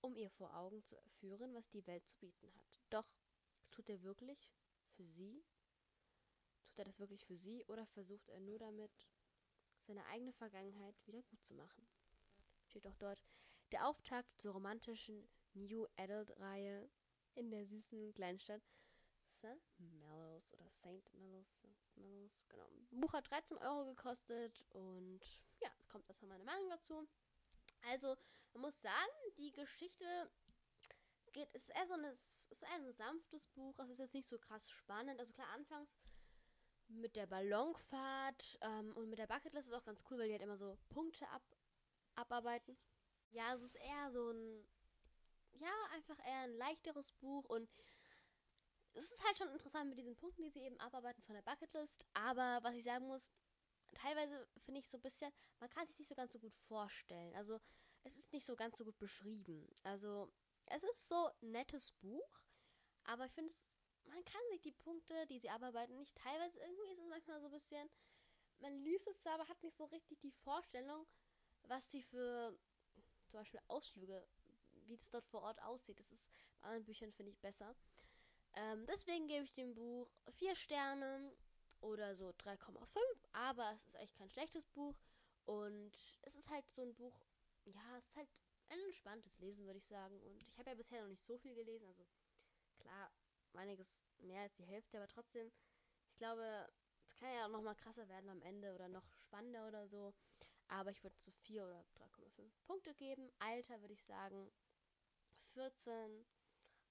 um 0.00 0.16
ihr 0.16 0.30
vor 0.30 0.54
Augen 0.56 0.82
zu 0.84 0.96
führen, 1.18 1.54
was 1.54 1.68
die 1.68 1.86
Welt 1.86 2.06
zu 2.06 2.16
bieten 2.16 2.52
hat. 2.56 2.80
Doch 2.90 3.06
tut 3.70 3.88
er 3.88 4.02
wirklich 4.02 4.54
für 4.94 5.04
sie? 5.04 5.44
Tut 6.66 6.78
er 6.78 6.84
das 6.84 6.98
wirklich 6.98 7.24
für 7.24 7.36
sie 7.36 7.64
oder 7.64 7.86
versucht 7.86 8.28
er 8.28 8.40
nur 8.40 8.58
damit, 8.58 9.08
seine 9.82 10.04
eigene 10.06 10.32
Vergangenheit 10.32 10.94
wieder 11.06 11.22
gut 11.22 11.42
zu 11.44 11.54
machen? 11.54 11.86
Steht 12.66 12.86
auch 12.86 12.96
dort 12.96 13.22
der 13.72 13.86
Auftakt 13.86 14.38
zur 14.38 14.52
romantischen 14.52 15.28
New 15.54 15.86
Adult-Reihe 15.96 16.88
in 17.34 17.50
der 17.50 17.66
süßen 17.66 18.12
Kleinstadt 18.14 18.62
St. 19.36 19.78
Mellows 19.78 20.52
oder 20.54 20.70
St. 20.70 21.12
Mellows. 21.14 21.46
Mellows, 21.96 22.44
genau. 22.48 22.68
Buch 22.90 23.12
hat 23.12 23.30
13 23.30 23.58
Euro 23.58 23.86
gekostet 23.86 24.64
und 24.70 25.20
ja, 25.60 25.68
es 25.80 25.88
kommt 25.88 26.06
erstmal 26.08 26.30
meine 26.30 26.44
Meinung 26.44 26.68
dazu. 26.70 27.08
Also, 27.82 28.16
man 28.56 28.62
muss 28.62 28.80
sagen, 28.80 29.12
die 29.36 29.52
Geschichte 29.52 30.30
geht, 31.32 31.52
ist 31.52 31.68
eher 31.68 31.86
so 31.86 31.92
ein, 31.92 32.04
ist 32.04 32.64
ein 32.72 32.90
sanftes 32.94 33.46
Buch. 33.48 33.78
Es 33.78 33.90
ist 33.90 33.98
jetzt 33.98 34.14
nicht 34.14 34.28
so 34.28 34.38
krass 34.38 34.66
spannend. 34.70 35.20
Also 35.20 35.34
klar, 35.34 35.48
anfangs 35.50 35.94
mit 36.88 37.16
der 37.16 37.26
Ballonfahrt 37.26 38.58
ähm, 38.62 38.96
und 38.96 39.10
mit 39.10 39.18
der 39.18 39.26
Bucketlist 39.26 39.68
ist 39.68 39.74
auch 39.74 39.84
ganz 39.84 40.02
cool, 40.10 40.18
weil 40.18 40.28
die 40.28 40.32
halt 40.32 40.42
immer 40.42 40.56
so 40.56 40.78
Punkte 40.88 41.28
ab, 41.28 41.42
abarbeiten. 42.14 42.78
Ja, 43.30 43.54
es 43.54 43.62
ist 43.62 43.74
eher 43.74 44.10
so 44.10 44.30
ein, 44.30 44.66
ja, 45.52 45.74
einfach 45.92 46.18
eher 46.20 46.44
ein 46.44 46.56
leichteres 46.56 47.12
Buch 47.12 47.44
und 47.50 47.68
es 48.94 49.12
ist 49.12 49.22
halt 49.22 49.36
schon 49.36 49.50
interessant 49.50 49.90
mit 49.90 49.98
diesen 49.98 50.16
Punkten, 50.16 50.44
die 50.44 50.50
sie 50.50 50.60
eben 50.60 50.80
abarbeiten 50.80 51.22
von 51.24 51.34
der 51.34 51.42
Bucketlist. 51.42 52.06
Aber 52.14 52.60
was 52.62 52.74
ich 52.74 52.84
sagen 52.84 53.06
muss, 53.06 53.28
teilweise 53.92 54.48
finde 54.64 54.80
ich 54.80 54.88
so 54.88 54.96
ein 54.96 55.02
bisschen, 55.02 55.30
man 55.60 55.68
kann 55.68 55.86
sich 55.86 55.98
nicht 55.98 56.08
so 56.08 56.14
ganz 56.14 56.32
so 56.32 56.38
gut 56.38 56.54
vorstellen. 56.68 57.34
Also 57.34 57.60
es 58.06 58.16
ist 58.16 58.32
nicht 58.32 58.46
so 58.46 58.56
ganz 58.56 58.78
so 58.78 58.84
gut 58.84 58.98
beschrieben. 58.98 59.68
Also 59.82 60.32
es 60.66 60.82
ist 60.82 61.08
so 61.08 61.30
ein 61.42 61.50
nettes 61.52 61.92
Buch, 61.92 62.40
aber 63.04 63.26
ich 63.26 63.32
finde 63.32 63.50
es, 63.50 63.66
man 64.04 64.24
kann 64.24 64.40
sich 64.50 64.60
die 64.62 64.72
Punkte, 64.72 65.26
die 65.26 65.38
sie 65.38 65.50
abarbeiten, 65.50 65.96
nicht 65.96 66.16
teilweise 66.16 66.58
irgendwie 66.60 66.92
ist 66.92 66.98
es 67.00 67.08
manchmal 67.08 67.40
so 67.40 67.46
ein 67.46 67.52
bisschen, 67.52 67.90
man 68.60 68.78
liest 68.78 69.06
es 69.08 69.20
zwar, 69.20 69.34
aber 69.34 69.48
hat 69.48 69.62
nicht 69.62 69.76
so 69.76 69.84
richtig 69.84 70.20
die 70.20 70.30
Vorstellung, 70.30 71.06
was 71.62 71.90
sie 71.90 72.02
für 72.02 72.56
zum 73.28 73.40
Beispiel 73.40 73.60
Ausflüge, 73.68 74.26
wie 74.86 74.94
es 74.94 75.08
dort 75.10 75.26
vor 75.26 75.42
Ort 75.42 75.60
aussieht. 75.62 75.98
Das 75.98 76.10
ist 76.12 76.24
bei 76.60 76.68
anderen 76.68 76.84
Büchern, 76.84 77.12
finde 77.12 77.32
ich, 77.32 77.40
besser. 77.40 77.74
Ähm, 78.54 78.86
deswegen 78.86 79.26
gebe 79.26 79.44
ich 79.44 79.52
dem 79.54 79.74
Buch 79.74 80.08
vier 80.30 80.54
Sterne. 80.56 81.32
oder 81.80 82.16
so 82.16 82.30
3,5, 82.30 82.78
aber 83.32 83.70
es 83.74 83.86
ist 83.86 83.96
echt 83.96 84.16
kein 84.16 84.30
schlechtes 84.30 84.66
Buch 84.68 84.96
und 85.44 85.92
es 86.22 86.34
ist 86.34 86.48
halt 86.48 86.68
so 86.70 86.82
ein 86.82 86.94
Buch, 86.94 87.14
ja, 87.66 87.98
es 87.98 88.06
ist 88.06 88.16
halt 88.16 88.28
ein 88.68 88.80
entspanntes 88.80 89.38
Lesen, 89.38 89.66
würde 89.66 89.78
ich 89.78 89.86
sagen. 89.86 90.20
Und 90.22 90.42
ich 90.42 90.58
habe 90.58 90.70
ja 90.70 90.76
bisher 90.76 91.02
noch 91.02 91.08
nicht 91.08 91.26
so 91.26 91.38
viel 91.38 91.54
gelesen, 91.54 91.86
also 91.86 92.06
klar, 92.78 93.10
einiges 93.54 94.04
mehr 94.18 94.42
als 94.42 94.54
die 94.56 94.66
Hälfte, 94.66 94.98
aber 94.98 95.08
trotzdem, 95.08 95.50
ich 96.10 96.16
glaube, 96.16 96.68
es 97.08 97.16
kann 97.16 97.32
ja 97.32 97.46
auch 97.46 97.50
noch 97.50 97.62
mal 97.62 97.74
krasser 97.74 98.08
werden 98.08 98.28
am 98.28 98.42
Ende 98.42 98.74
oder 98.74 98.88
noch 98.88 99.08
spannender 99.14 99.68
oder 99.68 99.86
so. 99.88 100.14
Aber 100.68 100.90
ich 100.90 101.02
würde 101.02 101.16
so 101.20 101.30
4 101.30 101.64
oder 101.64 101.84
3,5 101.94 102.50
Punkte 102.66 102.94
geben. 102.94 103.30
Alter 103.38 103.80
würde 103.80 103.94
ich 103.94 104.04
sagen 104.04 104.50
14, 105.54 106.26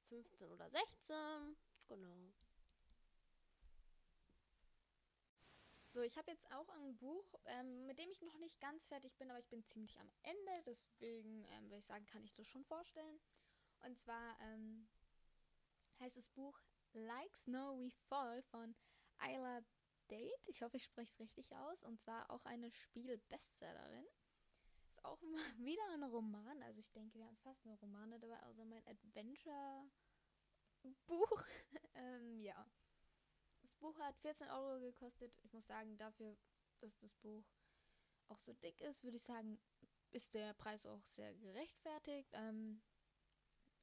15 0.07 0.51
oder 0.51 0.69
16. 0.69 1.57
Genau. 1.87 2.33
So, 5.95 6.01
ich 6.01 6.17
habe 6.17 6.29
jetzt 6.29 6.51
auch 6.51 6.67
ein 6.67 6.97
Buch, 6.97 7.23
ähm, 7.45 7.85
mit 7.85 7.97
dem 7.99 8.11
ich 8.11 8.21
noch 8.21 8.37
nicht 8.39 8.59
ganz 8.59 8.85
fertig 8.85 9.15
bin, 9.15 9.31
aber 9.31 9.39
ich 9.39 9.47
bin 9.47 9.63
ziemlich 9.63 9.97
am 9.97 10.11
Ende. 10.23 10.63
Deswegen 10.65 11.45
ähm, 11.45 11.69
würde 11.69 11.77
ich 11.77 11.85
sagen, 11.85 12.05
kann 12.05 12.21
ich 12.25 12.35
das 12.35 12.49
schon 12.49 12.65
vorstellen. 12.65 13.21
Und 13.79 13.97
zwar 13.97 14.37
ähm, 14.41 14.89
heißt 16.01 16.17
das 16.17 16.27
Buch 16.31 16.59
Like 16.91 17.33
Snow 17.37 17.79
We 17.79 17.91
Fall 18.09 18.43
von 18.43 18.75
Isla 19.25 19.61
Date. 20.09 20.49
Ich 20.49 20.63
hoffe, 20.63 20.75
ich 20.75 20.83
spreche 20.83 21.13
es 21.13 21.19
richtig 21.21 21.55
aus. 21.55 21.81
Und 21.85 21.97
zwar 22.01 22.29
auch 22.29 22.43
eine 22.43 22.69
Spiel-Bestsellerin. 22.71 24.05
Ist 24.89 25.05
auch 25.05 25.21
wieder 25.59 25.87
ein 25.93 26.03
Roman. 26.03 26.61
Also 26.63 26.77
ich 26.77 26.91
denke, 26.91 27.17
wir 27.17 27.25
haben 27.25 27.37
fast 27.37 27.63
nur 27.63 27.77
Romane 27.77 28.19
dabei, 28.19 28.43
außer 28.43 28.65
mein 28.65 28.85
Adventure-Buch. 28.85 29.87
ähm, 31.93 32.41
ja. 32.41 32.67
Buch 33.85 33.99
hat 33.99 34.17
14 34.17 34.49
Euro 34.49 34.79
gekostet. 34.79 35.31
Ich 35.43 35.53
muss 35.53 35.67
sagen, 35.67 35.95
dafür, 35.99 36.35
dass 36.79 36.97
das 36.97 37.13
Buch 37.17 37.45
auch 38.29 38.39
so 38.39 38.51
dick 38.53 38.81
ist, 38.81 39.03
würde 39.03 39.17
ich 39.17 39.23
sagen, 39.23 39.59
ist 40.09 40.33
der 40.33 40.55
Preis 40.55 40.87
auch 40.87 41.03
sehr 41.03 41.35
gerechtfertigt. 41.35 42.31
Ähm, 42.33 42.81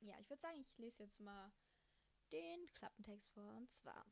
ja, 0.01 0.19
ich 0.19 0.29
würde 0.29 0.41
sagen, 0.41 0.59
ich 0.59 0.77
lese 0.77 1.05
jetzt 1.05 1.21
mal 1.21 1.53
den 2.33 2.69
Klappentext 2.75 3.33
vor. 3.33 3.55
Und 3.55 3.73
zwar 3.77 4.05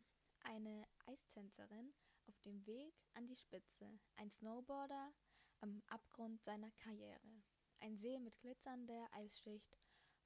eine 0.45 0.86
Eistänzerin 1.07 1.93
auf 2.28 2.38
dem 2.43 2.64
Weg 2.66 2.95
an 3.14 3.26
die 3.26 3.36
Spitze, 3.36 3.99
ein 4.14 4.30
Snowboarder 4.30 5.12
am 5.59 5.82
Abgrund 5.88 6.41
seiner 6.45 6.70
Karriere, 6.70 7.43
ein 7.80 7.99
See 7.99 8.20
mit 8.20 8.38
glitzernder 8.38 9.09
Eisschicht 9.11 9.76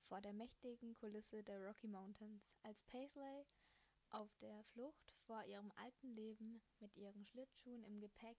vor 0.09 0.21
der 0.21 0.35
mächtigen 0.35 0.95
Kulisse 0.97 1.43
der 1.43 1.67
Rocky 1.67 1.89
Mountains, 1.89 2.53
als 2.65 2.83
Paisley 2.83 3.47
auf 4.15 4.33
der 4.37 4.63
Flucht 4.73 5.13
vor 5.27 5.43
ihrem 5.45 5.73
alten 5.75 6.15
Leben 6.15 6.63
mit 6.79 6.97
ihren 6.97 7.27
Schlittschuhen 7.27 7.83
im 7.83 8.01
Gepäck 8.01 8.39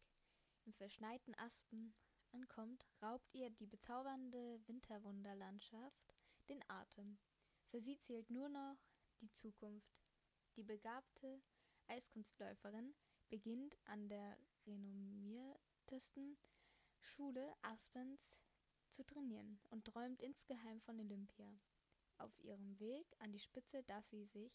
im 0.64 0.74
verschneiten 0.74 1.36
Aspen 1.36 1.94
ankommt, 2.32 2.88
raubt 3.02 3.34
ihr 3.34 3.50
die 3.50 3.68
bezaubernde 3.68 4.60
Winterwunderlandschaft 4.68 6.16
den 6.48 6.64
Atem. 6.70 7.18
Für 7.68 7.82
sie 7.82 8.00
zählt 8.00 8.30
nur 8.30 8.48
noch 8.48 8.78
die 9.20 9.34
Zukunft. 9.34 10.02
Die 10.56 10.64
begabte 10.64 11.42
Eiskunstläuferin 11.88 12.96
beginnt 13.30 13.78
an 13.86 14.08
der 14.08 14.38
renommiertesten 14.66 16.38
Schule 17.00 17.54
Aspens 17.62 18.22
zu 18.92 19.04
trainieren 19.04 19.60
und 19.72 19.86
träumt 19.86 20.22
insgeheim 20.22 20.80
von 20.82 21.00
Olympia. 21.02 21.60
Auf 22.18 22.40
ihrem 22.40 22.80
Weg 22.80 23.06
an 23.20 23.34
die 23.34 23.40
Spitze 23.40 23.84
darf 23.84 24.06
sie 24.08 24.24
sich 24.24 24.54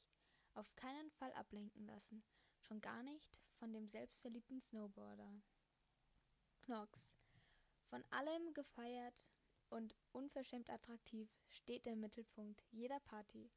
auf 0.55 0.74
keinen 0.76 1.11
Fall 1.12 1.32
ablenken 1.32 1.86
lassen, 1.86 2.22
schon 2.61 2.80
gar 2.80 3.03
nicht 3.03 3.36
von 3.59 3.72
dem 3.72 3.88
selbstverliebten 3.88 4.61
Snowboarder. 4.61 5.32
Knox, 6.62 7.01
von 7.88 8.05
allem 8.11 8.55
gefeiert 8.55 9.14
und 9.68 9.96
unverschämt 10.12 10.70
attraktiv, 10.70 11.28
steht 11.48 11.86
im 11.86 12.01
Mittelpunkt 12.01 12.62
jeder 12.70 13.01
Party. 13.01 13.51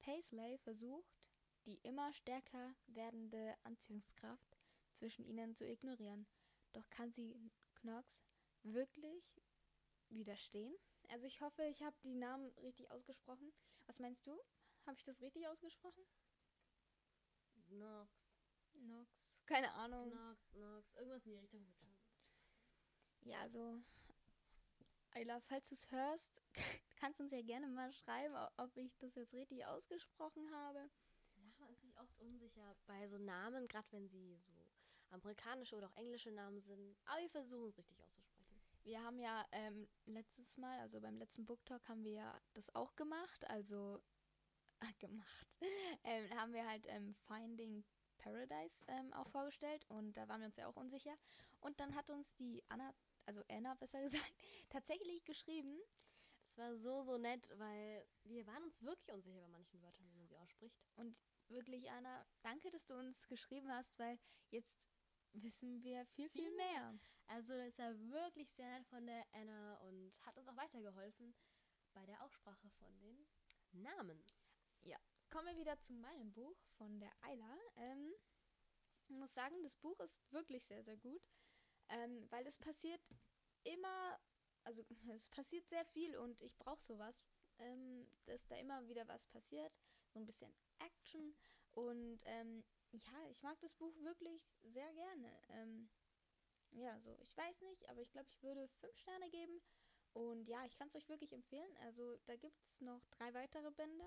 Paisley 0.00 0.58
versucht, 0.58 1.30
die 1.66 1.78
immer 1.82 2.12
stärker 2.12 2.74
werdende 2.86 3.54
Anziehungskraft 3.64 4.56
zwischen 4.92 5.24
ihnen 5.24 5.54
zu 5.54 5.66
ignorieren. 5.66 6.26
Doch 6.72 6.88
kann 6.90 7.12
sie 7.12 7.36
Knox 7.76 8.22
wirklich 8.62 9.40
widerstehen? 10.08 10.74
Also 11.08 11.26
ich 11.26 11.40
hoffe, 11.40 11.64
ich 11.64 11.82
habe 11.82 11.96
die 12.04 12.14
Namen 12.14 12.50
richtig 12.62 12.90
ausgesprochen. 12.90 13.52
Was 13.86 13.98
meinst 13.98 14.26
du? 14.26 14.40
Habe 14.86 14.96
ich 14.96 15.04
das 15.04 15.20
richtig 15.20 15.46
ausgesprochen? 15.48 16.02
Nox. 17.70 18.10
Nox. 18.74 19.10
Keine 19.46 19.72
Ahnung. 19.74 20.10
Nox, 20.10 20.52
Nox. 20.54 20.94
Irgendwas 20.94 21.24
in 21.24 21.32
die 21.32 21.38
Richtung 21.38 21.64
wird 21.64 21.76
schon. 21.78 21.96
Ja, 23.22 23.40
also. 23.40 23.82
Ayla, 25.12 25.40
falls 25.40 25.68
du 25.68 25.74
es 25.74 25.90
hörst, 25.90 26.40
kannst 26.96 27.18
du 27.18 27.24
uns 27.24 27.32
ja 27.32 27.42
gerne 27.42 27.66
mal 27.66 27.92
schreiben, 27.92 28.34
ob 28.58 28.76
ich 28.76 28.96
das 28.98 29.14
jetzt 29.16 29.34
richtig 29.34 29.66
ausgesprochen 29.66 30.50
habe. 30.52 30.78
Ja, 31.36 31.42
man 31.58 31.70
ist 31.72 31.80
sich 31.80 31.98
oft 31.98 32.16
unsicher 32.20 32.76
bei 32.86 33.08
so 33.08 33.18
Namen, 33.18 33.66
gerade 33.66 33.88
wenn 33.90 34.08
sie 34.08 34.36
so 34.36 34.66
amerikanische 35.10 35.76
oder 35.76 35.88
auch 35.88 35.96
englische 35.96 36.30
Namen 36.30 36.60
sind. 36.60 36.96
Aber 37.06 37.20
wir 37.20 37.30
versuchen 37.30 37.70
es 37.70 37.78
richtig 37.78 38.00
auszusprechen. 38.00 38.60
Wir 38.84 39.02
haben 39.02 39.18
ja 39.18 39.44
ähm, 39.52 39.88
letztes 40.06 40.56
Mal, 40.56 40.78
also 40.78 41.00
beim 41.00 41.18
letzten 41.18 41.44
Book 41.44 41.64
Talk, 41.66 41.86
haben 41.88 42.04
wir 42.04 42.12
ja 42.12 42.40
das 42.54 42.74
auch 42.74 42.94
gemacht. 42.96 43.48
Also 43.50 44.00
gemacht, 44.98 45.48
ähm, 46.04 46.30
haben 46.38 46.52
wir 46.52 46.66
halt 46.66 46.86
ähm, 46.88 47.14
Finding 47.26 47.84
Paradise 48.18 48.84
ähm, 48.88 49.12
auch 49.14 49.28
vorgestellt 49.30 49.84
und 49.88 50.16
da 50.16 50.28
waren 50.28 50.40
wir 50.40 50.46
uns 50.46 50.56
ja 50.56 50.66
auch 50.68 50.76
unsicher. 50.76 51.14
Und 51.60 51.80
dann 51.80 51.94
hat 51.94 52.10
uns 52.10 52.34
die 52.36 52.62
Anna, 52.68 52.92
also 53.26 53.42
Anna 53.48 53.74
besser 53.74 54.00
gesagt, 54.02 54.34
tatsächlich 54.68 55.24
geschrieben. 55.24 55.78
Das 56.56 56.58
war 56.58 56.76
so, 56.76 57.02
so 57.04 57.18
nett, 57.18 57.48
weil 57.58 58.06
wir 58.24 58.46
waren 58.46 58.62
uns 58.64 58.82
wirklich 58.82 59.10
unsicher 59.12 59.40
bei 59.40 59.48
manchen 59.48 59.80
Wörtern, 59.82 60.06
wie 60.10 60.16
man 60.16 60.26
sie 60.28 60.36
ausspricht. 60.36 60.76
Und 60.96 61.16
wirklich, 61.48 61.90
Anna, 61.90 62.26
danke, 62.42 62.70
dass 62.70 62.84
du 62.86 62.94
uns 62.94 63.26
geschrieben 63.28 63.70
hast, 63.72 63.98
weil 63.98 64.18
jetzt 64.50 64.74
wissen 65.32 65.82
wir 65.82 66.04
viel, 66.06 66.28
viel 66.28 66.50
mehr. 66.56 66.98
Also 67.28 67.54
das 67.56 67.76
ja 67.76 67.94
wirklich 68.10 68.50
sehr 68.52 68.68
nett 68.70 68.86
von 68.88 69.06
der 69.06 69.24
Anna 69.32 69.76
und 69.76 70.12
hat 70.22 70.36
uns 70.36 70.48
auch 70.48 70.56
weitergeholfen 70.56 71.34
bei 71.94 72.04
der 72.06 72.22
Aussprache 72.22 72.68
von 72.78 72.98
den 73.00 73.26
Namen. 73.72 74.24
Ja, 74.82 74.96
kommen 75.30 75.48
wir 75.48 75.56
wieder 75.58 75.80
zu 75.80 75.92
meinem 75.94 76.32
Buch 76.32 76.56
von 76.78 76.98
der 77.00 77.12
Ayla. 77.22 77.58
Ähm, 77.76 78.12
ich 79.08 79.16
muss 79.16 79.32
sagen, 79.34 79.62
das 79.62 79.76
Buch 79.76 79.98
ist 80.00 80.32
wirklich 80.32 80.64
sehr, 80.64 80.82
sehr 80.82 80.96
gut, 80.96 81.22
ähm, 81.88 82.26
weil 82.30 82.46
es 82.46 82.56
passiert 82.58 83.00
immer, 83.64 84.18
also 84.64 84.82
es 85.14 85.28
passiert 85.28 85.68
sehr 85.68 85.84
viel 85.86 86.16
und 86.16 86.40
ich 86.42 86.56
brauche 86.56 86.82
sowas, 86.84 87.24
ähm, 87.58 88.06
dass 88.26 88.46
da 88.46 88.56
immer 88.56 88.86
wieder 88.88 89.06
was 89.08 89.26
passiert, 89.26 89.72
so 90.12 90.18
ein 90.18 90.26
bisschen 90.26 90.54
Action 90.78 91.34
und 91.72 92.20
ähm, 92.24 92.64
ja, 92.92 93.28
ich 93.30 93.42
mag 93.42 93.58
das 93.60 93.74
Buch 93.74 93.94
wirklich 94.00 94.42
sehr 94.62 94.92
gerne. 94.94 95.40
Ähm, 95.48 95.88
ja, 96.72 96.98
so, 97.00 97.16
ich 97.20 97.36
weiß 97.36 97.60
nicht, 97.62 97.88
aber 97.88 98.00
ich 98.00 98.10
glaube, 98.10 98.28
ich 98.28 98.42
würde 98.42 98.68
fünf 98.80 98.96
Sterne 98.98 99.30
geben. 99.30 99.60
Und 100.12 100.48
ja, 100.48 100.64
ich 100.66 100.76
kann 100.76 100.88
es 100.88 100.96
euch 100.96 101.08
wirklich 101.08 101.32
empfehlen. 101.32 101.76
Also 101.84 102.16
da 102.26 102.36
gibt 102.36 102.58
es 102.58 102.80
noch 102.80 103.04
drei 103.10 103.32
weitere 103.34 103.70
Bände. 103.70 104.04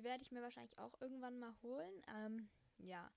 Die 0.00 0.04
werde 0.04 0.22
ich 0.22 0.32
mir 0.32 0.40
wahrscheinlich 0.40 0.78
auch 0.78 0.98
irgendwann 1.02 1.38
mal 1.38 1.54
holen. 1.62 2.02
Ähm, 2.16 2.48
ja. 2.78 3.12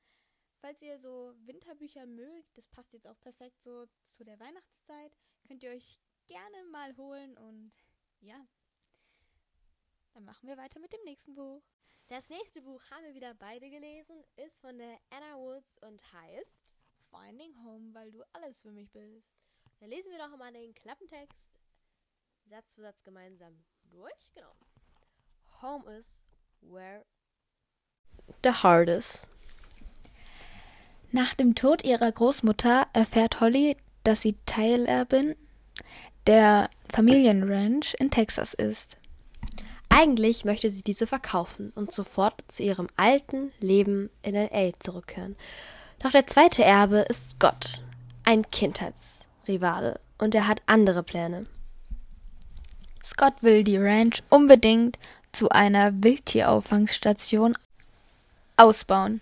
Falls 0.59 0.81
ihr 0.81 0.99
so 0.99 1.33
Winterbücher 1.45 2.05
mögt, 2.05 2.57
das 2.57 2.67
passt 2.67 2.91
jetzt 2.91 3.07
auch 3.07 3.17
perfekt 3.21 3.63
so 3.63 3.87
zu 4.03 4.25
der 4.25 4.37
Weihnachtszeit, 4.37 5.17
könnt 5.47 5.63
ihr 5.63 5.71
euch 5.71 5.97
gerne 6.25 6.65
mal 6.73 6.93
holen 6.97 7.37
und 7.37 7.71
ja. 8.19 8.45
Dann 10.13 10.25
machen 10.25 10.49
wir 10.49 10.57
weiter 10.57 10.81
mit 10.81 10.91
dem 10.91 11.01
nächsten 11.05 11.35
Buch. 11.35 11.63
Das 12.07 12.27
nächste 12.27 12.61
Buch 12.61 12.83
haben 12.91 13.05
wir 13.05 13.13
wieder 13.13 13.33
beide 13.33 13.69
gelesen, 13.69 14.21
ist 14.35 14.59
von 14.59 14.77
der 14.77 14.99
Anna 15.09 15.37
Woods 15.37 15.77
und 15.83 16.03
heißt 16.11 16.67
Finding 17.11 17.63
Home, 17.63 17.93
weil 17.93 18.11
du 18.11 18.23
alles 18.33 18.61
für 18.61 18.71
mich 18.71 18.91
bist. 18.91 19.31
Dann 19.79 19.87
lesen 19.87 20.11
wir 20.11 20.17
doch 20.17 20.35
mal 20.35 20.51
den 20.51 20.73
Klappentext 20.73 21.49
Satz 22.43 22.73
für 22.73 22.81
Satz 22.81 23.01
gemeinsam 23.03 23.63
durch. 23.83 24.33
Genau. 24.33 24.53
Home 25.61 25.89
is 25.89 26.19
where 26.69 27.03
the 28.43 28.51
is. 28.89 29.25
Nach 31.11 31.33
dem 31.35 31.55
Tod 31.55 31.83
ihrer 31.83 32.11
Großmutter 32.11 32.87
erfährt 32.93 33.39
Holly, 33.39 33.77
dass 34.03 34.21
sie 34.21 34.35
Teilerbin 34.45 35.35
der 36.25 36.69
Familienranch 36.91 37.95
in 37.99 38.09
Texas 38.09 38.53
ist. 38.53 38.97
Eigentlich 39.89 40.43
möchte 40.43 40.69
sie 40.69 40.81
diese 40.81 41.05
verkaufen 41.05 41.71
und 41.75 41.91
sofort 41.91 42.43
zu 42.47 42.63
ihrem 42.63 42.87
alten 42.97 43.51
Leben 43.59 44.09
in 44.23 44.33
LA 44.33 44.71
zurückkehren. 44.79 45.35
Doch 45.99 46.11
der 46.11 46.25
zweite 46.25 46.63
Erbe 46.63 47.05
ist 47.09 47.31
Scott, 47.31 47.83
ein 48.23 48.41
Kindheitsrivale, 48.43 49.99
und 50.17 50.33
er 50.33 50.47
hat 50.47 50.63
andere 50.65 51.03
Pläne. 51.03 51.45
Scott 53.03 53.33
will 53.41 53.63
die 53.63 53.77
Ranch 53.77 54.23
unbedingt 54.29 54.97
zu 55.33 55.49
einer 55.49 55.91
Wildtierauffangstation 56.03 57.57
ausbauen. 58.55 59.21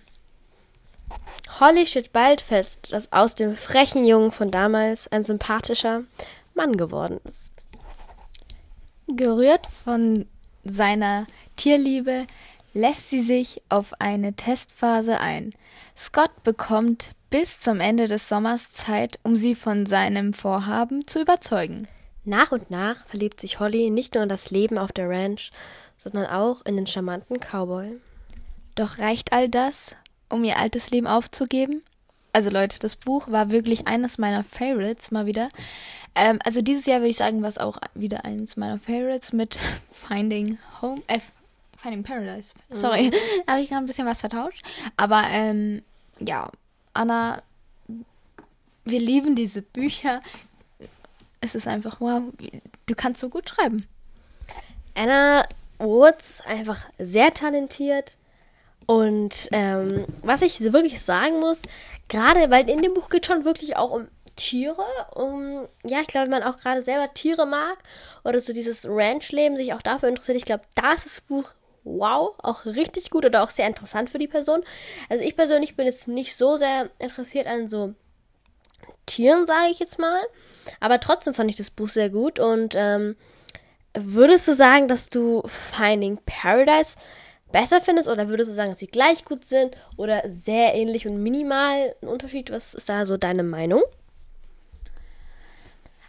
Holly 1.60 1.86
steht 1.86 2.14
bald 2.14 2.42
fest, 2.42 2.92
dass 2.92 3.12
aus 3.12 3.36
dem 3.36 3.56
frechen 3.56 4.06
Jungen 4.06 4.32
von 4.32 4.48
damals 4.48 5.12
ein 5.12 5.24
sympathischer 5.24 6.04
Mann 6.54 6.78
geworden 6.78 7.20
ist. 7.24 7.52
Gerührt 9.08 9.68
von 9.84 10.28
seiner 10.64 11.28
Tierliebe 11.56 12.28
lässt 12.74 13.10
sie 13.10 13.22
sich 13.22 13.62
auf 13.70 13.94
eine 14.00 14.34
Testphase 14.34 15.20
ein. 15.20 15.54
Scott 15.96 16.44
bekommt 16.44 17.12
bis 17.30 17.60
zum 17.60 17.80
Ende 17.80 18.08
des 18.08 18.30
Sommers 18.30 18.72
Zeit, 18.72 19.20
um 19.24 19.36
sie 19.36 19.56
von 19.56 19.86
seinem 19.86 20.34
Vorhaben 20.34 21.08
zu 21.08 21.22
überzeugen. 21.22 21.88
Nach 22.24 22.52
und 22.52 22.70
nach 22.70 23.08
verliebt 23.08 23.42
sich 23.42 23.60
Holly 23.60 23.90
nicht 23.90 24.14
nur 24.14 24.24
in 24.24 24.30
das 24.30 24.52
Leben 24.52 24.78
auf 24.78 24.92
der 24.92 25.10
Ranch, 25.10 25.52
sondern 26.02 26.26
auch 26.26 26.66
in 26.66 26.76
den 26.78 26.88
charmanten 26.88 27.40
Cowboy. 27.40 28.00
Doch 28.74 28.98
reicht 28.98 29.34
all 29.34 29.48
das, 29.50 29.96
um 30.30 30.44
ihr 30.44 30.58
altes 30.58 30.90
Leben 30.90 31.06
aufzugeben? 31.06 31.84
Also 32.34 32.50
Leute, 32.50 32.80
das 32.80 32.96
Buch 32.96 33.30
war 33.30 33.52
wirklich 33.52 33.88
eines 33.88 34.18
meiner 34.18 34.44
Favorites 34.44 35.12
mal 35.12 35.28
wieder. 35.28 35.50
Ähm, 36.16 36.40
also 36.44 36.64
dieses 36.64 36.88
Jahr 36.88 37.02
würde 37.02 37.10
ich 37.10 37.18
sagen, 37.18 37.44
war 37.44 37.50
es 37.50 37.60
auch 37.60 37.78
wieder 37.94 38.26
eines 38.26 38.58
meiner 38.58 38.80
Favorites 38.80 39.32
mit 39.32 39.60
Finding 39.92 40.58
Home, 40.82 41.04
äh, 41.06 41.20
Finding 41.78 42.02
Paradise. 42.02 42.56
Sorry, 42.72 43.12
mhm. 43.12 43.48
habe 43.48 43.62
ich 43.62 43.70
gerade 43.70 43.84
ein 43.84 43.88
bisschen 43.88 44.08
was 44.08 44.22
vertauscht. 44.22 44.66
Aber 44.98 45.24
ähm, 45.30 45.84
ja, 46.20 46.50
Anna, 46.94 47.44
wir 48.86 49.00
lieben 49.00 49.36
diese 49.36 49.62
Bücher. 49.62 50.22
Es 51.42 51.54
ist 51.54 51.68
einfach, 51.68 52.02
wow, 52.02 52.24
du 52.88 52.96
kannst 52.96 53.22
so 53.22 53.30
gut 53.30 53.50
schreiben. 53.50 53.86
Anna 54.96 55.46
Woods, 55.82 56.42
einfach 56.46 56.86
sehr 56.98 57.34
talentiert. 57.34 58.18
Und 58.86 59.50
ähm, 59.52 60.06
was 60.22 60.42
ich 60.42 60.60
wirklich 60.74 61.02
sagen 61.02 61.40
muss, 61.40 61.62
gerade 62.10 62.50
weil 62.50 62.70
in 62.70 62.82
dem 62.82 62.94
Buch 62.94 63.10
geht 63.10 63.26
schon 63.26 63.46
wirklich 63.46 63.78
auch 63.78 63.92
um 63.92 64.08
Tiere, 64.36 64.86
um, 65.14 65.68
ja, 65.84 66.02
ich 66.02 66.08
glaube, 66.08 66.32
wenn 66.32 66.42
man 66.42 66.44
auch 66.44 66.58
gerade 66.58 66.82
selber 66.82 67.14
Tiere 67.14 67.46
mag 67.46 67.78
oder 68.24 68.40
so 68.40 68.54
dieses 68.54 68.88
Ranch-Leben 68.88 69.56
sich 69.56 69.74
auch 69.74 69.82
dafür 69.82 70.10
interessiert, 70.10 70.38
ich 70.38 70.46
glaube, 70.46 70.64
da 70.76 70.94
ist 70.94 71.06
das 71.06 71.22
Buch 71.22 71.54
wow, 71.84 72.36
auch 72.42 72.66
richtig 72.66 73.10
gut 73.10 73.26
oder 73.26 73.44
auch 73.44 73.50
sehr 73.50 73.68
interessant 73.68 74.10
für 74.10 74.20
die 74.20 74.28
Person. 74.28 74.64
Also 75.10 75.24
ich 75.24 75.36
persönlich 75.36 75.76
bin 75.76 75.86
jetzt 75.86 76.08
nicht 76.08 76.36
so 76.36 76.58
sehr 76.58 76.90
interessiert 77.00 77.48
an 77.48 77.68
so 77.68 77.94
Tieren, 79.06 79.46
sage 79.46 79.72
ich 79.72 79.80
jetzt 79.80 80.00
mal. 80.00 80.20
Aber 80.80 81.00
trotzdem 81.00 81.34
fand 81.34 81.50
ich 81.50 81.56
das 81.56 81.70
Buch 81.72 81.90
sehr 81.90 82.10
gut. 82.10 82.40
Und 82.40 82.76
ähm, 82.76 83.16
würdest 83.94 84.48
du 84.48 84.56
sagen, 84.56 84.88
dass 84.88 85.10
du 85.10 85.44
Finding 85.46 86.20
Paradise 86.26 86.96
besser 87.52 87.82
findest 87.82 88.08
oder 88.08 88.30
würdest 88.30 88.50
du 88.50 88.56
sagen, 88.56 88.70
dass 88.70 88.80
sie 88.80 88.88
gleich 88.88 89.26
gut 89.26 89.46
sind 89.46 89.76
oder 89.98 90.24
sehr 90.28 90.74
ähnlich 90.74 91.08
und 91.08 91.22
minimal 91.22 91.96
ein 92.02 92.08
Unterschied? 92.08 92.52
Was 92.52 92.74
ist 92.74 92.90
da 92.90 93.06
so 93.06 93.18
deine 93.18 93.44
Meinung? 93.44 93.82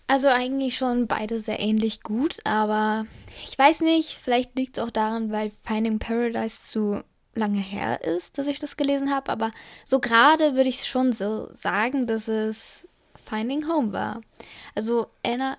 Also 0.06 0.28
eigentlich 0.28 0.76
schon 0.76 1.06
beide 1.06 1.40
sehr 1.40 1.58
ähnlich 1.58 2.02
gut, 2.02 2.38
aber 2.44 3.06
ich 3.44 3.58
weiß 3.58 3.80
nicht, 3.80 4.18
vielleicht 4.22 4.56
liegt 4.56 4.76
es 4.76 4.84
auch 4.84 4.90
daran, 4.90 5.32
weil 5.32 5.52
Finding 5.62 5.98
Paradise 5.98 6.64
zu 6.64 7.02
lange 7.34 7.60
her 7.60 8.04
ist, 8.04 8.36
dass 8.36 8.46
ich 8.46 8.58
das 8.58 8.76
gelesen 8.76 9.10
habe, 9.10 9.32
aber 9.32 9.52
so 9.86 10.00
gerade 10.00 10.54
würde 10.54 10.68
ich 10.68 10.84
schon 10.84 11.12
so 11.12 11.50
sagen, 11.52 12.06
dass 12.06 12.28
es 12.28 12.86
Finding 13.24 13.66
Home 13.68 13.92
war. 13.92 14.20
Also 14.74 15.06
Anna, 15.24 15.56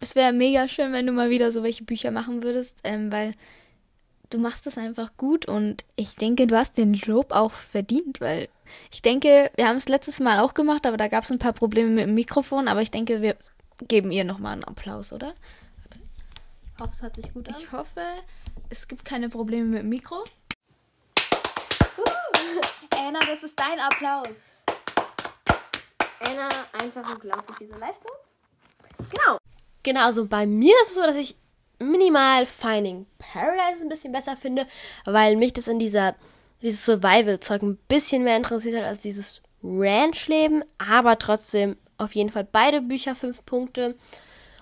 es 0.00 0.14
wäre 0.14 0.32
mega 0.32 0.68
schön, 0.68 0.92
wenn 0.92 1.06
du 1.06 1.12
mal 1.12 1.30
wieder 1.30 1.50
so 1.52 1.62
welche 1.62 1.84
Bücher 1.84 2.10
machen 2.10 2.42
würdest, 2.42 2.74
ähm, 2.84 3.10
weil 3.10 3.32
du 4.30 4.38
machst 4.38 4.66
das 4.66 4.78
einfach 4.78 5.16
gut 5.16 5.46
und 5.46 5.84
ich 5.96 6.16
denke, 6.16 6.46
du 6.46 6.56
hast 6.56 6.76
den 6.76 6.94
Lob 6.94 7.32
auch 7.32 7.52
verdient, 7.52 8.20
weil 8.20 8.48
ich 8.90 9.02
denke, 9.02 9.50
wir 9.54 9.68
haben 9.68 9.76
es 9.76 9.88
letztes 9.88 10.20
Mal 10.20 10.40
auch 10.40 10.54
gemacht, 10.54 10.86
aber 10.86 10.96
da 10.96 11.08
gab 11.08 11.24
es 11.24 11.30
ein 11.30 11.38
paar 11.38 11.52
Probleme 11.52 11.90
mit 11.90 12.04
dem 12.04 12.14
Mikrofon, 12.14 12.68
aber 12.68 12.82
ich 12.82 12.90
denke, 12.90 13.22
wir 13.22 13.36
geben 13.88 14.10
ihr 14.10 14.24
nochmal 14.24 14.54
einen 14.54 14.64
Applaus, 14.64 15.12
oder? 15.12 15.34
Ich 16.74 16.80
hoffe, 16.80 16.92
es 16.92 17.02
hat 17.02 17.16
sich 17.16 17.32
gut 17.32 17.48
an. 17.48 17.54
Ich 17.58 17.72
hoffe, 17.72 18.02
es 18.68 18.86
gibt 18.86 19.04
keine 19.04 19.28
Probleme 19.28 19.64
mit 19.64 19.78
dem 19.80 19.88
Mikro. 19.88 20.24
Uh, 21.96 22.02
Anna, 22.98 23.20
das 23.20 23.42
ist 23.44 23.58
dein 23.58 23.78
Applaus. 23.80 24.36
Anna, 26.20 26.48
einfach 26.82 27.14
unglaublich 27.14 27.56
diese 27.58 27.78
Leistung. 27.78 28.12
Genau. 28.98 29.38
Genau, 29.86 30.04
also 30.04 30.26
bei 30.26 30.46
mir 30.46 30.74
ist 30.82 30.88
es 30.88 30.94
so, 30.96 31.02
dass 31.02 31.14
ich 31.14 31.36
minimal 31.78 32.44
Finding 32.44 33.06
Paradise 33.18 33.80
ein 33.80 33.88
bisschen 33.88 34.10
besser 34.10 34.36
finde, 34.36 34.66
weil 35.04 35.36
mich 35.36 35.52
das 35.52 35.68
in 35.68 35.78
dieser 35.78 36.16
dieses 36.60 36.84
Survival-Zeug 36.84 37.62
ein 37.62 37.78
bisschen 37.86 38.24
mehr 38.24 38.36
interessiert 38.36 38.76
hat 38.76 38.82
als 38.82 39.02
dieses 39.02 39.42
Ranch-Leben, 39.62 40.64
aber 40.78 41.20
trotzdem 41.20 41.76
auf 41.98 42.16
jeden 42.16 42.30
Fall 42.30 42.48
beide 42.50 42.82
Bücher 42.82 43.14
fünf 43.14 43.46
Punkte 43.46 43.94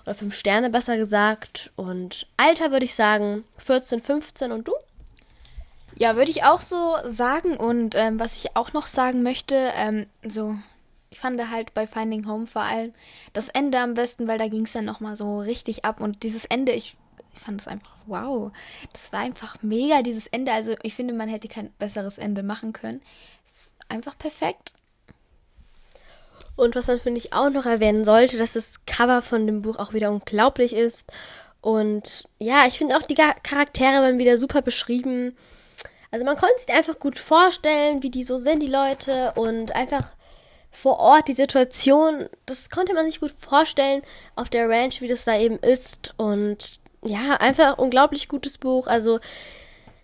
oder 0.03 0.13
fünf 0.13 0.35
Sterne 0.35 0.69
besser 0.69 0.95
gesagt. 0.95 1.71
Und 1.75 2.27
Alter 2.37 2.71
würde 2.71 2.85
ich 2.85 2.93
sagen 2.93 3.45
14, 3.57 4.01
15 4.01 4.51
und 4.51 4.67
du? 4.67 4.73
Ja, 5.97 6.17
würde 6.17 6.29
ich 6.29 6.43
auch 6.43 6.61
so 6.61 6.97
sagen. 7.05 7.57
Und 7.57 7.95
ähm, 7.95 8.19
was 8.19 8.35
ich 8.35 8.55
auch 8.55 8.73
noch 8.73 8.85
sagen 8.85 9.23
möchte, 9.23 9.71
ähm, 9.75 10.05
so, 10.21 10.55
ich 11.15 11.21
fand 11.21 11.49
halt 11.49 11.73
bei 11.73 11.87
Finding 11.87 12.27
Home 12.27 12.45
vor 12.45 12.63
allem 12.63 12.93
das 13.31 13.47
Ende 13.47 13.79
am 13.79 13.93
besten, 13.93 14.27
weil 14.27 14.37
da 14.37 14.49
ging 14.49 14.65
es 14.65 14.73
dann 14.73 14.83
nochmal 14.83 15.15
so 15.15 15.39
richtig 15.39 15.85
ab. 15.85 16.01
Und 16.01 16.23
dieses 16.23 16.43
Ende, 16.43 16.73
ich, 16.73 16.97
ich 17.33 17.39
fand 17.39 17.61
es 17.61 17.69
einfach 17.69 17.95
wow. 18.05 18.51
Das 18.91 19.13
war 19.13 19.21
einfach 19.21 19.55
mega, 19.61 20.01
dieses 20.01 20.27
Ende. 20.27 20.51
Also 20.51 20.75
ich 20.83 20.93
finde, 20.93 21.13
man 21.13 21.29
hätte 21.29 21.47
kein 21.47 21.71
besseres 21.79 22.17
Ende 22.17 22.43
machen 22.43 22.73
können. 22.73 23.01
Es 23.45 23.55
ist 23.55 23.75
einfach 23.87 24.17
perfekt. 24.17 24.73
Und 26.57 26.75
was 26.75 26.87
man, 26.87 26.99
finde 26.99 27.19
ich, 27.19 27.31
auch 27.31 27.49
noch 27.49 27.65
erwähnen 27.65 28.03
sollte, 28.03 28.37
dass 28.37 28.51
das 28.51 28.85
Cover 28.85 29.21
von 29.21 29.47
dem 29.47 29.61
Buch 29.61 29.77
auch 29.77 29.93
wieder 29.93 30.11
unglaublich 30.11 30.73
ist. 30.73 31.13
Und 31.61 32.27
ja, 32.39 32.65
ich 32.67 32.77
finde 32.77 32.97
auch 32.97 33.03
die 33.03 33.15
Charaktere 33.15 34.01
waren 34.03 34.19
wieder 34.19 34.37
super 34.37 34.61
beschrieben. 34.61 35.37
Also 36.11 36.25
man 36.25 36.35
konnte 36.35 36.59
sich 36.59 36.75
einfach 36.75 36.99
gut 36.99 37.17
vorstellen, 37.17 38.03
wie 38.03 38.11
die 38.11 38.25
so 38.25 38.37
sind, 38.37 38.61
die 38.61 38.67
Leute. 38.67 39.31
Und 39.37 39.73
einfach 39.73 40.14
vor 40.75 40.99
Ort 40.99 41.27
die 41.27 41.33
Situation, 41.33 42.27
das 42.45 42.69
konnte 42.69 42.93
man 42.93 43.05
sich 43.05 43.19
gut 43.19 43.31
vorstellen 43.31 44.01
auf 44.35 44.49
der 44.49 44.69
Ranch, 44.69 45.01
wie 45.01 45.07
das 45.07 45.25
da 45.25 45.37
eben 45.37 45.57
ist. 45.59 46.13
Und 46.17 46.79
ja, 47.03 47.35
einfach 47.35 47.77
unglaublich 47.77 48.27
gutes 48.27 48.57
Buch. 48.57 48.87
Also 48.87 49.19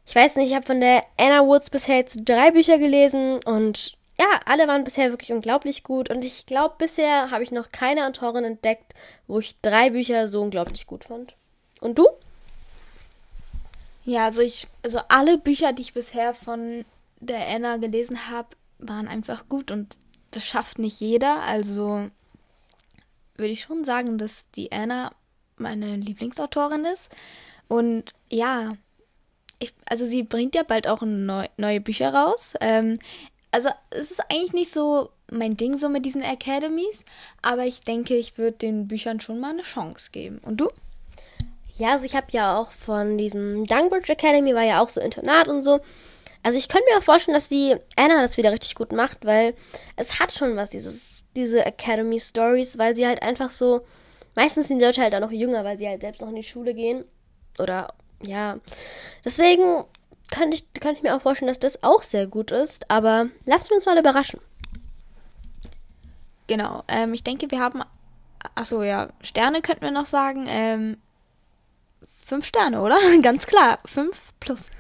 ich 0.05 0.15
weiß 0.15 0.36
nicht, 0.36 0.49
ich 0.49 0.55
habe 0.55 0.65
von 0.65 0.82
der 0.82 1.03
Anna 1.17 1.45
Woods 1.45 1.69
bisher 1.69 1.97
jetzt 1.97 2.19
drei 2.26 2.51
Bücher 2.51 2.78
gelesen 2.80 3.39
und 3.43 3.97
ja, 4.19 4.39
alle 4.45 4.67
waren 4.67 4.84
bisher 4.84 5.09
wirklich 5.09 5.32
unglaublich 5.32 5.84
gut 5.84 6.09
und 6.09 6.24
ich 6.26 6.45
glaube, 6.45 6.76
bisher 6.78 7.32
habe 7.32 7.43
ich 7.43 7.51
noch 7.51 7.72
keine 7.72 8.05
Autorin 8.07 8.43
entdeckt, 8.43 8.93
wo 9.28 9.39
ich 9.39 9.59
drei 9.61 9.91
Bücher 9.91 10.28
so 10.28 10.41
unglaublich 10.41 10.86
gut 10.86 11.05
fand. 11.05 11.34
Und 11.80 11.97
du? 11.97 12.07
Ja, 14.03 14.26
also 14.26 14.41
ich, 14.41 14.67
also 14.84 14.99
alle 15.09 15.38
Bücher, 15.38 15.74
die 15.74 15.82
ich 15.82 15.93
bisher 15.93 16.34
von 16.34 16.86
der 17.19 17.47
Anna 17.47 17.78
gelesen 17.78 18.30
habe, 18.30 18.49
waren 18.80 19.07
einfach 19.07 19.47
gut 19.47 19.72
und 19.72 19.97
das 20.32 20.46
schafft 20.46 20.80
nicht 20.80 21.00
jeder. 21.00 21.42
Also 21.42 22.10
würde 23.36 23.52
ich 23.52 23.62
schon 23.62 23.84
sagen, 23.84 24.18
dass 24.18 24.50
die 24.52 24.72
Anna 24.72 25.12
meine 25.58 25.96
Lieblingsautorin 25.96 26.86
ist. 26.86 27.12
Und 27.68 28.14
ja, 28.30 28.74
ich, 29.60 29.74
also 29.86 30.06
sie 30.06 30.24
bringt 30.24 30.56
ja 30.56 30.64
bald 30.64 30.88
auch 30.88 31.02
neu, 31.02 31.46
neue 31.58 31.82
Bücher 31.82 32.14
raus. 32.14 32.54
Ähm, 32.60 32.98
also 33.52 33.70
es 33.90 34.12
ist 34.12 34.22
eigentlich 34.32 34.54
nicht 34.54 34.74
so 34.74 35.10
mein 35.32 35.56
Ding 35.56 35.78
so 35.78 35.88
mit 35.90 36.06
diesen 36.06 36.24
Academies, 36.24 37.06
aber 37.42 37.66
ich 37.66 37.82
denke, 37.82 38.16
ich 38.16 38.38
würde 38.38 38.58
den 38.58 38.88
Büchern 38.88 39.20
schon 39.20 39.40
mal 39.40 39.52
eine 39.52 39.62
Chance 39.62 40.10
geben. 40.12 40.40
Und 40.40 40.58
du? 40.58 40.70
Ja, 41.78 41.94
also 41.94 42.06
ich 42.06 42.16
habe 42.16 42.28
ja 42.32 42.58
auch 42.58 42.72
von 42.72 43.18
diesem 43.18 43.66
Dunbridge 43.66 44.12
Academy 44.12 44.54
war 44.54 44.64
ja 44.64 44.82
auch 44.82 44.90
so 44.90 45.02
Internat 45.02 45.48
und 45.48 45.64
so. 45.64 45.80
Also 46.44 46.58
ich 46.58 46.68
könnte 46.68 46.86
mir 46.92 46.98
auch 46.98 47.04
vorstellen, 47.04 47.36
dass 47.36 47.50
die 47.50 47.76
Anna 47.96 48.22
das 48.22 48.38
wieder 48.38 48.52
richtig 48.52 48.76
gut 48.76 48.92
macht, 48.92 49.26
weil 49.26 49.54
es 49.96 50.20
hat 50.20 50.32
schon 50.32 50.56
was, 50.56 50.72
dieses, 50.72 51.24
diese 51.36 51.66
Academy 51.66 52.20
Stories, 52.20 52.78
weil 52.78 52.96
sie 52.96 53.06
halt 53.06 53.22
einfach 53.22 53.52
so, 53.52 53.82
meistens 54.36 54.68
sind 54.68 54.80
die 54.80 54.86
Leute 54.86 55.02
halt 55.02 55.14
auch 55.14 55.20
noch 55.20 55.32
jünger, 55.32 55.64
weil 55.64 55.78
sie 55.78 55.88
halt 55.88 56.02
selbst 56.02 56.22
noch 56.22 56.30
in 56.30 56.36
die 56.36 56.44
Schule 56.44 56.74
gehen. 56.74 57.06
Oder 57.60 57.94
ja. 58.24 58.58
Deswegen 59.24 59.86
kann 60.32 60.52
ich, 60.52 60.66
kann 60.74 60.96
ich 60.96 61.04
mir 61.04 61.16
auch 61.16 61.22
vorstellen, 61.22 61.50
dass 61.50 61.60
das 61.60 61.84
auch 61.84 62.04
sehr 62.04 62.26
gut 62.26 62.52
ist. 62.52 62.89
Aber 62.89 63.28
wir 63.46 63.76
uns 63.76 63.86
mal 63.86 63.98
überraschen. 63.98 64.39
Genau. 66.48 66.84
Ähm, 66.88 67.14
ich 67.14 67.24
denke, 67.24 67.52
wir 67.52 67.60
haben. 67.60 67.82
Achso, 68.56 68.82
ja. 68.82 69.10
Sterne 69.22 69.62
könnten 69.62 69.84
wir 69.84 69.92
noch 69.92 70.06
sagen. 70.06 70.46
Ähm, 70.48 70.98
fünf 72.24 72.46
Sterne, 72.46 72.82
oder? 72.82 72.98
Ganz 73.22 73.46
klar. 73.46 73.80
Fünf 73.86 74.34
plus. 74.39 74.72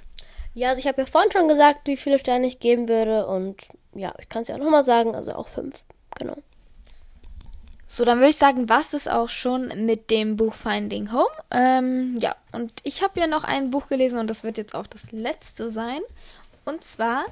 Ja, 0.53 0.69
also 0.69 0.79
ich 0.79 0.87
habe 0.87 1.01
ja 1.01 1.05
vorhin 1.05 1.31
schon 1.31 1.47
gesagt, 1.47 1.87
wie 1.87 1.97
viele 1.97 2.19
Sterne 2.19 2.47
ich 2.47 2.59
geben 2.59 2.89
würde. 2.89 3.25
Und 3.25 3.67
ja, 3.93 4.13
ich 4.19 4.29
kann 4.29 4.41
es 4.41 4.49
ja 4.49 4.55
auch 4.55 4.59
nochmal 4.59 4.83
sagen. 4.83 5.15
Also 5.15 5.33
auch 5.33 5.47
fünf. 5.47 5.83
Genau. 6.19 6.37
So, 7.85 8.05
dann 8.05 8.19
würde 8.19 8.29
ich 8.29 8.37
sagen, 8.37 8.69
was 8.69 8.93
ist 8.93 9.09
auch 9.09 9.27
schon 9.27 9.85
mit 9.85 10.11
dem 10.11 10.37
Buch 10.37 10.53
Finding 10.53 11.11
Home. 11.11 11.27
Ähm, 11.51 12.17
ja, 12.19 12.35
und 12.53 12.71
ich 12.83 13.03
habe 13.03 13.19
ja 13.19 13.27
noch 13.27 13.43
ein 13.43 13.69
Buch 13.69 13.89
gelesen 13.89 14.17
und 14.17 14.29
das 14.29 14.43
wird 14.43 14.57
jetzt 14.57 14.75
auch 14.75 14.87
das 14.87 15.11
letzte 15.11 15.69
sein. 15.69 15.99
Und 16.63 16.85
zwar 16.85 17.25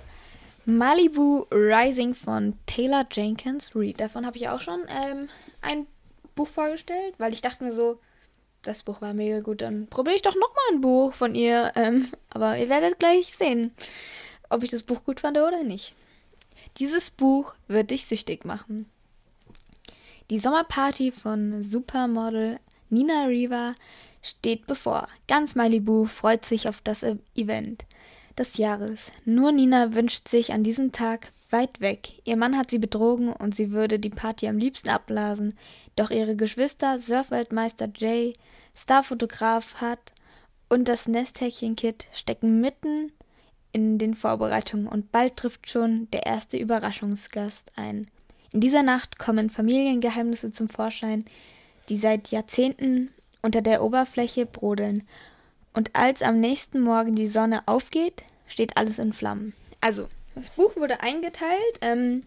Malibu 0.66 1.46
Rising 1.50 2.14
von 2.14 2.58
Taylor 2.66 3.06
Jenkins 3.10 3.72
Reid. 3.74 4.02
Davon 4.02 4.26
habe 4.26 4.36
ich 4.36 4.50
auch 4.50 4.60
schon 4.60 4.82
ähm, 4.90 5.30
ein 5.62 5.88
Buch 6.36 6.48
vorgestellt, 6.48 7.16
weil 7.20 7.32
ich 7.32 7.42
dachte 7.42 7.64
mir 7.64 7.72
so, 7.72 8.00
das 8.64 8.84
Buch 8.84 9.02
war 9.02 9.14
mega 9.14 9.40
gut, 9.40 9.62
dann 9.62 9.88
probiere 9.88 10.16
ich 10.16 10.22
doch 10.22 10.36
nochmal 10.36 10.64
ein 10.72 10.82
Buch 10.82 11.14
von 11.14 11.36
ihr. 11.36 11.72
Ähm, 11.76 12.10
aber 12.30 12.58
ihr 12.58 12.70
werdet 12.70 13.00
gleich 13.00 13.34
sehen, 13.34 13.72
ob 14.50 14.64
ich 14.64 14.70
das 14.70 14.84
Buch 14.84 15.04
gut 15.04 15.22
fand 15.22 15.38
oder 15.38 15.64
nicht. 15.64 15.94
Dieses 16.78 17.10
Buch 17.10 17.54
wird 17.68 17.92
dich 17.92 18.06
süchtig 18.06 18.46
machen. 18.46 18.90
Die 20.30 20.40
Sommerparty 20.40 21.12
von 21.12 21.64
Supermodel 21.64 22.60
Nina 22.90 23.24
Riva 23.26 23.74
steht 24.22 24.68
bevor. 24.68 25.08
Ganz 25.28 25.56
Malibu 25.56 26.06
freut 26.06 26.46
sich 26.46 26.68
auf 26.68 26.82
das 26.82 27.04
Event 27.36 27.86
des 28.38 28.58
Jahres. 28.58 29.12
Nur 29.26 29.52
Nina 29.52 29.96
wünscht 29.96 30.28
sich 30.28 30.54
an 30.54 30.64
diesem 30.64 30.92
Tag 30.92 31.32
weit 31.52 31.82
weg. 31.82 32.22
Ihr 32.26 32.38
Mann 32.38 32.58
hat 32.58 32.72
sie 32.72 32.80
betrogen 32.80 33.32
und 33.34 33.56
sie 33.56 33.72
würde 33.72 34.00
die 34.00 34.10
Party 34.10 34.48
am 34.48 34.58
liebsten 34.58 34.90
abblasen. 34.90 35.58
Doch 35.96 36.12
ihre 36.12 36.36
Geschwister, 36.36 36.98
Surfweltmeister 36.98 37.90
Jay, 37.96 38.34
Starfotograf 38.76 39.76
Hat 39.76 40.14
und 40.70 40.88
das 40.88 41.08
Nesthäkchen 41.08 41.76
Kit 41.76 42.08
stecken 42.14 42.62
mitten 42.62 43.12
in 43.72 43.98
den 43.98 44.16
Vorbereitungen 44.16 44.88
und 44.88 45.12
bald 45.12 45.38
trifft 45.38 45.70
schon 45.70 46.10
der 46.12 46.26
erste 46.26 46.58
Überraschungsgast 46.58 47.72
ein. 47.76 48.08
In 48.52 48.62
dieser 48.62 48.84
Nacht 48.84 49.20
kommen 49.20 49.50
Familiengeheimnisse 49.50 50.52
zum 50.52 50.70
Vorschein, 50.70 51.26
die 51.88 51.98
seit 51.98 52.32
Jahrzehnten 52.32 53.10
unter 53.42 53.62
der 53.62 53.84
Oberfläche 53.84 54.46
brodeln. 54.46 55.04
Und 55.74 55.96
als 55.96 56.22
am 56.22 56.40
nächsten 56.40 56.80
Morgen 56.80 57.16
die 57.16 57.28
Sonne 57.28 57.62
aufgeht, 57.68 58.24
steht 58.48 58.76
alles 58.76 58.98
in 58.98 59.14
Flammen. 59.14 59.54
Also, 59.82 60.08
das 60.36 60.50
Buch 60.52 60.76
wurde 60.76 61.02
eingeteilt 61.02 61.80
ähm, 61.82 62.24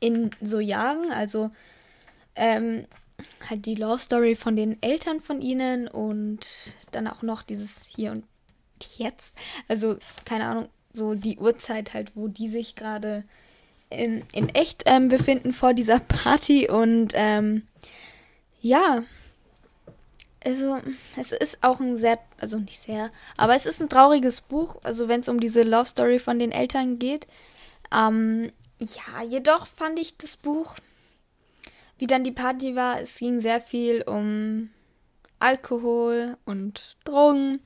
in 0.00 0.30
so 0.40 0.60
Jahren, 0.60 1.10
also 1.10 1.50
ähm, 2.36 2.86
halt 3.48 3.66
die 3.66 3.74
Love 3.74 4.00
Story 4.00 4.36
von 4.36 4.56
den 4.56 4.80
Eltern 4.82 5.20
von 5.20 5.42
ihnen 5.42 5.88
und 5.88 6.40
dann 6.92 7.08
auch 7.08 7.22
noch 7.22 7.42
dieses 7.42 7.86
hier 7.86 8.12
und 8.12 8.24
jetzt. 8.96 9.34
Also, 9.66 9.98
keine 10.24 10.46
Ahnung, 10.46 10.68
so 10.92 11.14
die 11.14 11.38
Uhrzeit 11.38 11.94
halt, 11.94 12.16
wo 12.16 12.28
die 12.28 12.48
sich 12.48 12.76
gerade 12.76 13.24
in, 13.90 14.22
in 14.32 14.48
echt 14.50 14.84
ähm, 14.86 15.08
befinden 15.08 15.52
vor 15.52 15.74
dieser 15.74 15.98
Party 15.98 16.68
und 16.68 17.12
ähm, 17.14 17.66
ja, 18.60 19.02
also 20.44 20.78
es 21.16 21.32
ist 21.32 21.58
auch 21.62 21.80
ein 21.80 21.96
sehr, 21.96 22.18
also 22.38 22.58
nicht 22.58 22.78
sehr, 22.78 23.10
aber 23.36 23.54
es 23.54 23.66
ist 23.66 23.80
ein 23.80 23.88
trauriges 23.88 24.40
Buch, 24.40 24.76
also 24.82 25.08
wenn 25.08 25.20
es 25.20 25.28
um 25.28 25.40
diese 25.40 25.62
Love 25.62 25.86
Story 25.86 26.18
von 26.18 26.38
den 26.38 26.52
Eltern 26.52 26.98
geht. 26.98 27.26
Ähm, 27.92 28.52
ja, 28.78 29.22
jedoch 29.22 29.66
fand 29.66 29.98
ich 29.98 30.16
das 30.16 30.36
Buch, 30.36 30.74
wie 31.98 32.06
dann 32.06 32.24
die 32.24 32.32
Party 32.32 32.76
war, 32.76 33.00
es 33.00 33.18
ging 33.18 33.40
sehr 33.40 33.60
viel 33.60 34.02
um 34.02 34.70
Alkohol 35.40 36.36
und 36.44 36.96
Drogen. 37.04 37.60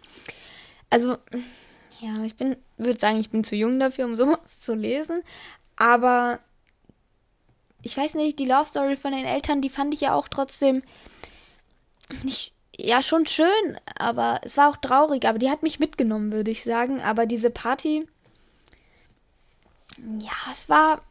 Also, 0.91 1.17
ja, 2.01 2.25
ich 2.25 2.37
bin, 2.37 2.57
würde 2.77 2.99
sagen, 2.99 3.19
ich 3.19 3.31
bin 3.31 3.45
zu 3.45 3.57
jung 3.57 3.79
dafür, 3.79 4.07
um 4.07 4.17
sowas 4.17 4.61
zu 4.61 4.75
lesen. 4.75 5.23
Aber 5.77 6.41
ich 7.83 7.97
weiß 7.97 8.15
nicht, 8.15 8.39
die 8.39 8.47
Love 8.47 8.67
Story 8.67 8.97
von 8.97 9.13
den 9.13 9.25
Eltern, 9.25 9.61
die 9.61 9.71
fand 9.71 9.93
ich 9.93 10.01
ja 10.01 10.15
auch 10.15 10.29
trotzdem 10.29 10.83
nicht 12.23 12.55
ja, 12.85 13.01
schon 13.01 13.27
schön, 13.27 13.79
aber 13.97 14.41
es 14.43 14.57
war 14.57 14.69
auch 14.69 14.77
traurig, 14.77 15.25
aber 15.27 15.39
die 15.39 15.51
hat 15.51 15.63
mich 15.63 15.79
mitgenommen, 15.79 16.33
würde 16.33 16.51
ich 16.51 16.65
sagen. 16.65 17.01
Aber 17.01 17.27
diese 17.27 17.51
Party, 17.51 18.09
ja, 20.19 20.33
es 20.51 20.69
war 20.69 21.03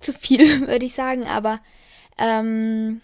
zu 0.00 0.14
viel, 0.14 0.60
würde 0.66 0.86
ich 0.86 0.94
sagen, 0.94 1.24
aber 1.26 1.60
ähm, 2.16 3.02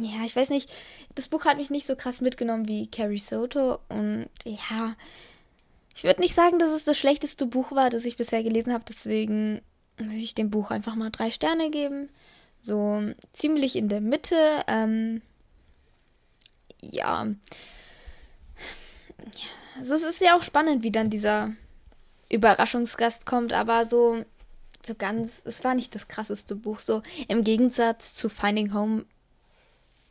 ja, 0.00 0.24
ich 0.24 0.34
weiß 0.34 0.48
nicht, 0.48 0.72
das 1.14 1.28
Buch 1.28 1.44
hat 1.44 1.58
mich 1.58 1.68
nicht 1.68 1.86
so 1.86 1.94
krass 1.94 2.22
mitgenommen 2.22 2.68
wie 2.68 2.86
Carrie 2.86 3.18
Soto 3.18 3.78
und 3.90 4.28
ja, 4.46 4.96
ich 5.94 6.04
würde 6.04 6.22
nicht 6.22 6.34
sagen, 6.34 6.58
dass 6.58 6.72
es 6.72 6.84
das 6.84 6.96
schlechteste 6.96 7.44
Buch 7.44 7.70
war, 7.72 7.90
das 7.90 8.06
ich 8.06 8.16
bisher 8.16 8.42
gelesen 8.42 8.72
habe, 8.72 8.84
deswegen 8.88 9.60
würde 9.98 10.16
ich 10.16 10.34
dem 10.34 10.50
Buch 10.50 10.70
einfach 10.70 10.94
mal 10.94 11.10
drei 11.10 11.30
Sterne 11.30 11.70
geben. 11.70 12.08
So 12.60 13.12
ziemlich 13.34 13.76
in 13.76 13.88
der 13.88 14.00
Mitte. 14.00 14.64
Ähm, 14.66 15.20
ja. 16.92 17.26
Also 19.76 19.94
es 19.94 20.02
ist 20.02 20.20
ja 20.20 20.36
auch 20.36 20.42
spannend, 20.42 20.82
wie 20.82 20.92
dann 20.92 21.10
dieser 21.10 21.52
Überraschungsgast 22.30 23.26
kommt, 23.26 23.52
aber 23.52 23.86
so, 23.86 24.24
so 24.84 24.94
ganz, 24.94 25.42
es 25.44 25.64
war 25.64 25.74
nicht 25.74 25.94
das 25.94 26.08
krasseste 26.08 26.54
Buch. 26.54 26.78
So 26.78 27.02
im 27.28 27.44
Gegensatz 27.44 28.14
zu 28.14 28.28
Finding 28.28 28.74
Home 28.74 29.04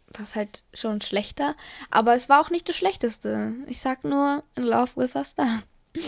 war 0.08 0.24
es 0.24 0.36
halt 0.36 0.64
schon 0.74 1.02
schlechter, 1.02 1.56
aber 1.90 2.16
es 2.16 2.30
war 2.30 2.42
auch 2.42 2.50
nicht 2.50 2.70
das 2.70 2.76
schlechteste. 2.76 3.54
Ich 3.68 3.80
sag 3.80 4.04
nur 4.04 4.44
In 4.56 4.64
Love 4.64 4.92
with 4.96 5.16
a 5.16 5.24
Star. 5.24 5.64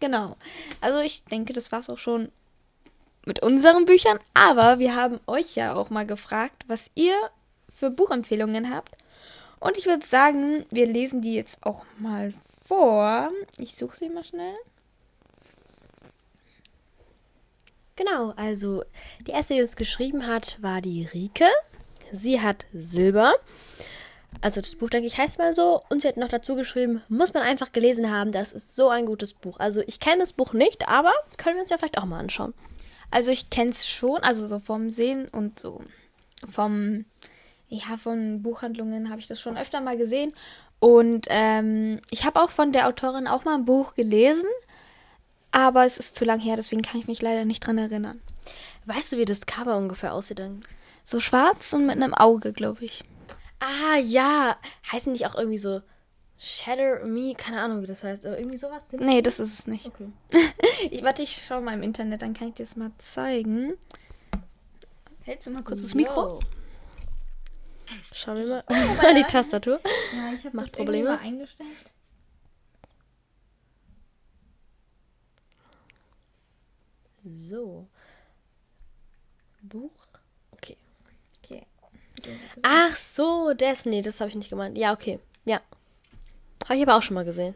genau. 0.00 0.36
Also 0.80 1.00
ich 1.00 1.24
denke, 1.24 1.52
das 1.52 1.72
war's 1.72 1.90
auch 1.90 1.98
schon 1.98 2.30
mit 3.26 3.42
unseren 3.42 3.86
Büchern, 3.86 4.18
aber 4.34 4.78
wir 4.78 4.94
haben 4.94 5.18
euch 5.26 5.56
ja 5.56 5.74
auch 5.74 5.90
mal 5.90 6.06
gefragt, 6.06 6.64
was 6.66 6.90
ihr 6.94 7.16
für 7.74 7.90
Buchempfehlungen 7.90 8.74
habt. 8.74 8.96
Und 9.60 9.76
ich 9.78 9.86
würde 9.86 10.06
sagen, 10.06 10.64
wir 10.70 10.86
lesen 10.86 11.20
die 11.20 11.34
jetzt 11.34 11.58
auch 11.66 11.84
mal 11.98 12.32
vor. 12.66 13.30
Ich 13.58 13.74
suche 13.74 13.96
sie 13.96 14.08
mal 14.08 14.24
schnell. 14.24 14.54
Genau, 17.96 18.32
also 18.36 18.84
die 19.26 19.30
erste, 19.30 19.54
die 19.54 19.62
uns 19.62 19.76
geschrieben 19.76 20.26
hat, 20.26 20.60
war 20.60 20.80
die 20.80 21.04
Rike. 21.04 21.48
Sie 22.12 22.40
hat 22.40 22.66
Silber. 22.72 23.34
Also 24.40 24.60
das 24.60 24.74
Buch, 24.74 24.90
denke 24.90 25.06
ich, 25.06 25.16
heißt 25.16 25.38
mal 25.38 25.54
so. 25.54 25.80
Und 25.88 26.02
sie 26.02 26.08
hat 26.08 26.16
noch 26.16 26.28
dazu 26.28 26.56
geschrieben, 26.56 27.02
muss 27.08 27.34
man 27.34 27.44
einfach 27.44 27.72
gelesen 27.72 28.10
haben. 28.10 28.32
Das 28.32 28.52
ist 28.52 28.74
so 28.74 28.88
ein 28.88 29.06
gutes 29.06 29.32
Buch. 29.32 29.58
Also 29.58 29.82
ich 29.86 30.00
kenne 30.00 30.18
das 30.18 30.32
Buch 30.32 30.52
nicht, 30.52 30.88
aber 30.88 31.12
können 31.38 31.56
wir 31.56 31.62
uns 31.62 31.70
ja 31.70 31.78
vielleicht 31.78 31.98
auch 31.98 32.04
mal 32.04 32.18
anschauen. 32.18 32.52
Also 33.10 33.30
ich 33.30 33.48
kenne 33.48 33.70
es 33.70 33.88
schon, 33.88 34.18
also 34.22 34.46
so 34.46 34.58
vom 34.58 34.90
Sehen 34.90 35.28
und 35.28 35.58
so 35.58 35.82
vom 36.50 37.04
ja, 37.74 37.96
von 37.96 38.42
Buchhandlungen 38.42 39.10
habe 39.10 39.20
ich 39.20 39.26
das 39.26 39.40
schon 39.40 39.56
öfter 39.56 39.80
mal 39.80 39.96
gesehen. 39.96 40.32
Und 40.80 41.26
ähm, 41.30 42.00
ich 42.10 42.24
habe 42.24 42.40
auch 42.40 42.50
von 42.50 42.72
der 42.72 42.88
Autorin 42.88 43.26
auch 43.26 43.44
mal 43.44 43.54
ein 43.54 43.64
Buch 43.64 43.94
gelesen, 43.94 44.48
aber 45.50 45.84
es 45.84 45.98
ist 45.98 46.14
zu 46.16 46.24
lang 46.24 46.40
her, 46.40 46.56
deswegen 46.56 46.82
kann 46.82 47.00
ich 47.00 47.06
mich 47.06 47.22
leider 47.22 47.44
nicht 47.44 47.66
dran 47.66 47.78
erinnern. 47.78 48.20
Weißt 48.86 49.12
du, 49.12 49.16
wie 49.16 49.24
das 49.24 49.46
Cover 49.46 49.76
ungefähr 49.76 50.12
aussieht 50.12 50.40
dann? 50.40 50.62
So 51.04 51.20
schwarz 51.20 51.72
und 51.72 51.86
mit 51.86 51.96
einem 51.96 52.14
Auge, 52.14 52.52
glaube 52.52 52.84
ich. 52.84 53.02
Ah, 53.60 53.98
ja. 53.98 54.56
Heißen 54.90 55.12
nicht 55.12 55.26
auch 55.26 55.34
irgendwie 55.34 55.58
so 55.58 55.80
Shatter 56.38 57.04
Me? 57.04 57.34
Keine 57.34 57.60
Ahnung, 57.60 57.82
wie 57.82 57.86
das 57.86 58.04
heißt. 58.04 58.26
Aber 58.26 58.38
irgendwie 58.38 58.58
sowas? 58.58 58.84
Nee, 58.92 59.22
das 59.22 59.40
ist 59.40 59.58
es 59.58 59.66
nicht. 59.66 59.86
Okay. 59.86 60.08
ich 60.90 61.02
warte, 61.02 61.22
ich 61.22 61.44
schaue 61.46 61.62
mal 61.62 61.74
im 61.74 61.82
Internet, 61.82 62.22
dann 62.22 62.34
kann 62.34 62.48
ich 62.48 62.54
dir 62.54 62.64
das 62.64 62.76
mal 62.76 62.90
zeigen. 62.98 63.74
Hältst 65.22 65.46
du 65.46 65.50
mal 65.50 65.62
kurz 65.62 65.80
das 65.80 65.94
Mikro? 65.94 66.40
Schauen 68.12 68.38
wir 68.38 68.46
mal 68.46 68.64
oh, 68.68 69.14
die 69.14 69.24
Tastatur. 69.24 69.80
Ja, 70.14 70.32
ich 70.32 70.44
habe 70.44 70.56
das 70.58 70.72
Probleme 70.72 71.10
mal 71.10 71.18
eingestellt. 71.18 71.68
So. 77.24 77.88
Buch. 79.62 79.90
Okay. 80.52 80.76
Okay. 81.42 81.66
Ach 82.62 82.96
so, 82.96 83.54
das. 83.54 83.86
Nee, 83.86 84.02
das 84.02 84.20
habe 84.20 84.28
ich 84.28 84.36
nicht 84.36 84.50
gemeint. 84.50 84.76
Ja, 84.76 84.92
okay. 84.92 85.18
Ja. 85.44 85.60
Habe 86.64 86.76
ich 86.76 86.82
aber 86.82 86.96
auch 86.96 87.02
schon 87.02 87.14
mal 87.14 87.24
gesehen. 87.24 87.54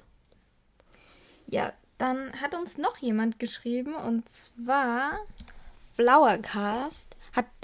Ja, 1.47 1.73
dann 1.99 2.33
hat 2.41 2.55
uns 2.55 2.79
noch 2.79 2.97
jemand 2.99 3.39
geschrieben 3.39 3.95
und 3.95 4.29
zwar 4.29 5.19
Flowercast 5.95 7.17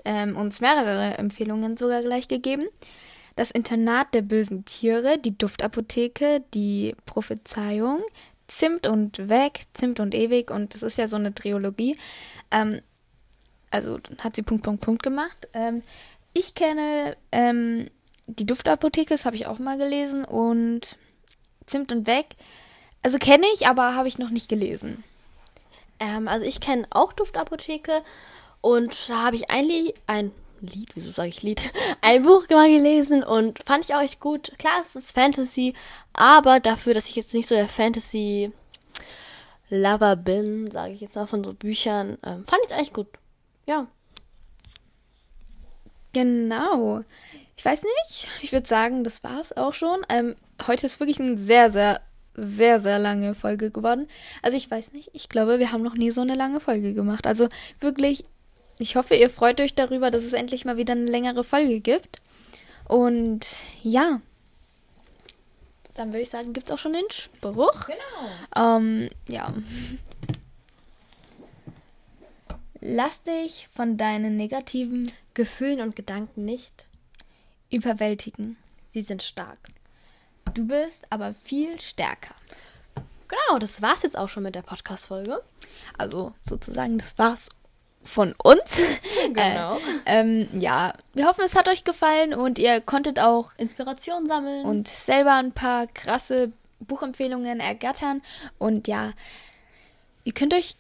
ähm, 0.05 0.37
uns 0.37 0.61
mehrere 0.61 1.19
Empfehlungen 1.19 1.77
sogar 1.77 2.03
gleich 2.03 2.29
gegeben. 2.29 2.65
Das 3.37 3.51
Internat 3.51 4.15
der 4.15 4.23
bösen 4.23 4.65
Tiere, 4.65 5.19
die 5.19 5.37
Duftapotheke, 5.37 6.45
die 6.55 6.95
Prophezeiung, 7.07 8.01
Zimt 8.47 8.87
und 8.87 9.29
Weg, 9.29 9.63
Zimt 9.73 9.99
und 9.99 10.15
Ewig 10.15 10.51
und 10.51 10.75
das 10.75 10.83
ist 10.83 10.99
ja 10.99 11.09
so 11.09 11.17
eine 11.17 11.35
Triologie. 11.35 11.97
Ähm, 12.51 12.81
also 13.71 13.99
hat 14.19 14.37
sie 14.37 14.43
Punkt, 14.43 14.63
Punkt, 14.63 14.83
Punkt 14.83 15.03
gemacht. 15.03 15.49
Ähm, 15.53 15.83
ich 16.33 16.55
kenne 16.55 17.17
ähm, 17.33 17.87
die 18.27 18.47
Duftapotheke, 18.47 19.15
das 19.15 19.25
habe 19.27 19.37
ich 19.37 19.47
auch 19.47 19.59
mal 19.59 19.79
gelesen 19.79 20.25
und 20.25 20.97
Zimt 21.67 21.91
und 21.91 22.07
Weg. 22.07 22.37
Also 23.03 23.19
kenne 23.19 23.47
ich, 23.55 23.67
aber 23.67 23.95
habe 23.95 24.09
ich 24.09 24.19
noch 24.19 24.31
nicht 24.31 24.49
gelesen. 24.49 25.03
Ähm, 25.99 26.29
also 26.29 26.45
ich 26.45 26.61
kenne 26.61 26.87
auch 26.91 27.13
Duftapotheke 27.13 28.03
und 28.65 29.11
da 29.11 29.25
habe 29.25 29.37
ich 29.37 29.51
ein 29.51 29.67
Lied, 29.67 29.95
ein 30.07 30.33
Lied, 30.62 30.89
wieso 30.95 31.12
sage 31.12 31.29
ich 31.29 31.43
Lied? 31.43 31.71
Ein 32.01 32.23
Buch 32.23 32.49
mal 32.49 32.71
gelesen 32.71 33.23
und 33.23 33.62
fand 33.62 33.85
ich 33.85 33.95
auch 33.95 34.01
echt 34.01 34.21
gut. 34.21 34.53
Klar, 34.57 34.81
es 34.83 34.97
ist 34.97 35.12
Fantasy, 35.12 35.75
aber 36.15 36.61
dafür, 36.61 36.95
dass 36.95 37.11
ich 37.11 37.15
jetzt 37.15 37.35
nicht 37.35 37.47
so 37.47 37.55
der 37.55 37.69
Fantasy 37.69 38.53
Lover 39.69 40.17
bin, 40.17 40.71
sage 40.71 40.95
ich 40.95 41.03
jetzt 41.03 41.15
mal, 41.15 41.27
von 41.27 41.45
so 41.45 41.53
Büchern, 41.53 42.17
ähm, 42.25 42.47
fand 42.47 42.62
ich 42.62 42.71
es 42.71 42.73
eigentlich 42.73 42.95
gut. 42.95 43.09
Ja. 43.69 43.87
Genau. 46.15 47.03
Ich 47.59 47.65
weiß 47.67 47.83
nicht. 47.83 48.29
Ich 48.41 48.53
würde 48.53 48.67
sagen, 48.67 49.05
das 49.05 49.23
war 49.23 49.43
es 49.43 49.55
auch 49.55 49.75
schon. 49.75 50.07
Ähm, 50.09 50.37
heute 50.67 50.87
ist 50.87 51.01
wirklich 51.01 51.21
eine 51.21 51.37
sehr, 51.37 51.71
sehr, 51.71 52.01
sehr, 52.35 52.81
sehr 52.81 52.99
lange 52.99 53.35
Folge 53.35 53.71
geworden. 53.71 54.09
Also 54.41 54.57
ich 54.57 54.71
weiß 54.71 54.95
nicht. 54.95 55.11
Ich 55.12 55.29
glaube, 55.29 55.59
wir 55.59 55.71
haben 55.71 55.83
noch 55.83 55.97
nie 55.97 56.11
so 56.11 56.23
eine 56.23 56.35
lange 56.35 56.61
Folge 56.61 56.95
gemacht. 56.95 57.27
Also 57.27 57.49
wirklich, 57.81 58.25
ich 58.79 58.97
hoffe, 58.97 59.14
ihr 59.14 59.31
freut 59.31 59.61
euch 59.61 59.75
darüber, 59.75 60.11
dass 60.11 60.25
es 60.25 60.33
endlich 60.33 60.64
mal 60.64 60.77
wieder 60.77 60.93
eine 60.93 61.11
längere 61.11 61.45
Folge 61.45 61.81
gibt. 61.81 62.20
Und 62.87 63.47
ja. 63.83 64.20
Dann 65.95 66.09
würde 66.09 66.22
ich 66.22 66.31
sagen, 66.31 66.53
gibt 66.53 66.68
es 66.68 66.75
auch 66.75 66.79
schon 66.79 66.93
den 66.93 67.11
Spruch. 67.11 67.87
Genau. 67.87 68.77
Ähm, 68.79 69.11
ja. 69.29 69.55
Lass 72.81 73.22
dich 73.22 73.68
von 73.68 73.97
deinen 73.97 74.37
negativen 74.37 75.11
Gefühlen 75.35 75.81
und 75.81 75.97
Gedanken 75.97 76.45
nicht. 76.45 76.87
überwältigen. 77.70 78.57
Sie 78.91 79.01
sind 79.01 79.22
stark. 79.22 79.59
Du 80.53 80.66
bist 80.66 81.05
aber 81.11 81.35
viel 81.35 81.81
stärker. 81.81 82.35
Genau, 83.27 83.59
das 83.59 83.83
war's 83.83 84.03
jetzt 84.03 84.16
auch 84.16 84.29
schon 84.29 84.43
mit 84.45 84.55
der 84.55 84.62
Podcast-Folge. 84.62 85.43
Also 85.99 86.35
sozusagen, 86.45 86.99
das 86.99 87.18
war's 87.18 87.49
von 88.05 88.35
uns. 88.43 88.61
Genau. 89.33 89.77
Äh, 90.05 90.21
ähm, 90.21 90.49
ja, 90.61 90.93
wir 91.15 91.27
hoffen, 91.27 91.45
es 91.45 91.57
hat 91.57 91.67
euch 91.69 91.83
gefallen 91.85 92.35
und 92.35 92.59
ihr 92.59 92.81
konntet 92.83 93.19
auch 93.19 93.53
Inspiration 93.57 94.27
sammeln. 94.27 94.65
und 94.67 94.87
selber 94.89 95.33
ein 95.35 95.51
paar 95.53 95.87
krasse 95.87 96.53
Buchempfehlungen 96.81 97.59
ergattern. 97.59 98.21
Und 98.59 98.87
ja, 98.87 99.13
ihr 100.25 100.33
könnt 100.35 100.53
euch 100.53 100.77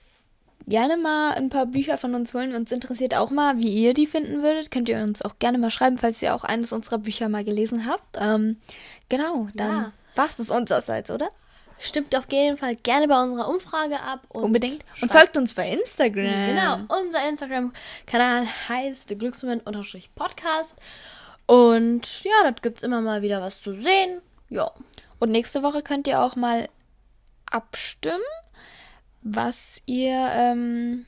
gerne 0.66 0.96
mal 0.98 1.32
ein 1.32 1.48
paar 1.48 1.64
Bücher 1.66 1.96
von 1.98 2.14
uns 2.14 2.34
holen. 2.34 2.54
Uns 2.54 2.70
interessiert 2.70 3.14
auch 3.16 3.30
mal, 3.30 3.56
wie 3.58 3.68
ihr 3.68 3.94
die 3.94 4.06
finden 4.06 4.42
würdet. 4.42 4.70
Könnt 4.70 4.88
ihr 4.90 4.98
uns 5.02 5.22
auch 5.22 5.38
gerne 5.38 5.56
mal 5.58 5.70
schreiben, 5.70 5.96
falls 5.98 6.20
ihr 6.22 6.34
auch 6.34 6.44
eines 6.44 6.72
unserer 6.72 6.98
Bücher 6.98 7.28
mal 7.30 7.44
gelesen 7.44 7.86
habt. 7.86 8.16
Ähm, 8.20 8.58
genau, 9.08 9.46
dann 9.54 9.70
Ja. 9.76 9.92
war's 10.16 10.36
das 10.36 10.50
unsererseits, 10.50 11.10
oder? 11.10 11.28
Stimmt 11.78 12.16
auf 12.16 12.24
jeden 12.30 12.56
Fall 12.56 12.76
gerne 12.76 13.08
bei 13.08 13.22
unserer 13.22 13.48
Umfrage 13.48 14.00
ab. 14.00 14.26
Und 14.28 14.44
Unbedingt. 14.44 14.84
Und 15.00 15.10
folgt 15.10 15.36
uns 15.36 15.54
bei 15.54 15.70
Instagram. 15.70 16.46
Genau, 16.46 16.78
unser 16.88 17.28
Instagram-Kanal 17.28 18.46
heißt 18.68 19.18
glücksmoment-podcast. 19.18 20.76
Und 21.46 22.24
ja, 22.24 22.32
dort 22.42 22.62
gibt's 22.62 22.82
immer 22.82 23.00
mal 23.00 23.22
wieder 23.22 23.40
was 23.40 23.60
zu 23.60 23.74
sehen. 23.74 24.22
Ja. 24.48 24.70
Und 25.18 25.30
nächste 25.30 25.62
Woche 25.62 25.82
könnt 25.82 26.06
ihr 26.06 26.20
auch 26.20 26.36
mal 26.36 26.68
abstimmen, 27.50 28.22
was 29.22 29.80
ihr, 29.86 30.30
ähm, 30.32 31.06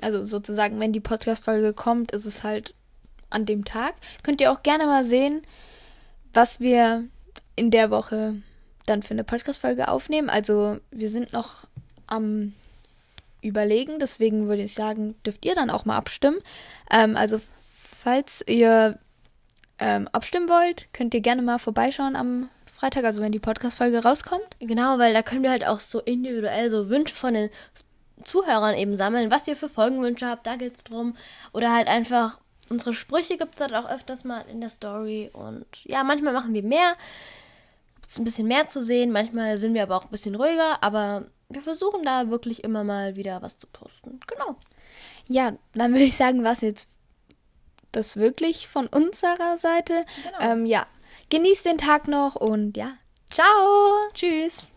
also 0.00 0.24
sozusagen, 0.24 0.80
wenn 0.80 0.92
die 0.92 1.00
Podcast-Folge 1.00 1.72
kommt, 1.72 2.12
ist 2.12 2.26
es 2.26 2.44
halt 2.44 2.74
an 3.30 3.46
dem 3.46 3.64
Tag. 3.64 3.94
Könnt 4.22 4.40
ihr 4.40 4.52
auch 4.52 4.62
gerne 4.62 4.86
mal 4.86 5.04
sehen, 5.04 5.42
was 6.32 6.60
wir 6.60 7.04
in 7.56 7.70
der 7.70 7.90
Woche 7.90 8.36
dann 8.86 9.02
für 9.02 9.12
eine 9.12 9.24
Podcast-Folge 9.24 9.88
aufnehmen. 9.88 10.30
Also 10.30 10.78
wir 10.90 11.10
sind 11.10 11.32
noch 11.32 11.64
am 12.06 12.54
Überlegen, 13.42 13.98
deswegen 13.98 14.48
würde 14.48 14.62
ich 14.62 14.74
sagen, 14.74 15.14
dürft 15.26 15.44
ihr 15.44 15.54
dann 15.54 15.70
auch 15.70 15.84
mal 15.84 15.96
abstimmen. 15.96 16.38
Ähm, 16.90 17.16
also 17.16 17.40
falls 17.74 18.44
ihr 18.46 18.98
ähm, 19.78 20.08
abstimmen 20.12 20.48
wollt, 20.48 20.92
könnt 20.92 21.14
ihr 21.14 21.20
gerne 21.20 21.42
mal 21.42 21.58
vorbeischauen 21.58 22.16
am 22.16 22.48
Freitag, 22.82 23.04
also 23.04 23.22
wenn 23.22 23.32
die 23.32 23.38
Podcast-Folge 23.38 24.02
rauskommt. 24.02 24.56
Genau, 24.60 24.98
weil 24.98 25.12
da 25.12 25.22
können 25.22 25.42
wir 25.42 25.50
halt 25.50 25.66
auch 25.66 25.80
so 25.80 26.00
individuell 26.00 26.70
so 26.70 26.88
Wünsche 26.88 27.14
von 27.14 27.34
den 27.34 27.50
Zuhörern 28.24 28.74
eben 28.74 28.96
sammeln, 28.96 29.30
was 29.30 29.48
ihr 29.48 29.56
für 29.56 29.68
Folgenwünsche 29.68 30.26
habt, 30.26 30.46
da 30.46 30.56
geht's 30.56 30.84
drum. 30.84 31.16
Oder 31.52 31.72
halt 31.74 31.88
einfach, 31.88 32.38
unsere 32.68 32.92
Sprüche 32.92 33.36
gibt's 33.36 33.60
halt 33.60 33.74
auch 33.74 33.88
öfters 33.88 34.24
mal 34.24 34.44
in 34.50 34.60
der 34.60 34.68
Story. 34.68 35.30
Und 35.32 35.66
ja, 35.84 36.04
manchmal 36.04 36.32
machen 36.32 36.54
wir 36.54 36.62
mehr, 36.62 36.94
gibt's 38.12 38.18
ein 38.20 38.24
bisschen 38.24 38.48
mehr 38.48 38.68
zu 38.68 38.82
sehen, 38.82 39.10
manchmal 39.10 39.56
sind 39.56 39.72
wir 39.72 39.82
aber 39.82 39.96
auch 39.96 40.04
ein 40.04 40.10
bisschen 40.10 40.34
ruhiger, 40.34 40.82
aber 40.82 41.28
wir 41.48 41.62
versuchen 41.62 42.04
da 42.04 42.28
wirklich 42.28 42.62
immer 42.62 42.84
mal 42.84 43.16
wieder 43.16 43.40
was 43.40 43.56
zu 43.56 43.66
posten. 43.66 44.20
Genau. 44.26 44.56
Ja, 45.28 45.54
dann 45.74 45.92
würde 45.92 46.04
ich 46.04 46.16
sagen, 46.16 46.44
was 46.44 46.60
jetzt 46.60 46.90
das 47.90 48.16
wirklich 48.16 48.68
von 48.68 48.86
unserer 48.88 49.56
Seite. 49.56 50.04
Genau. 50.24 50.52
Ähm, 50.52 50.66
ja, 50.66 50.86
genießt 51.30 51.64
den 51.64 51.78
Tag 51.78 52.06
noch 52.06 52.36
und 52.36 52.76
ja, 52.76 52.94
ciao. 53.30 53.96
Tschüss. 54.12 54.72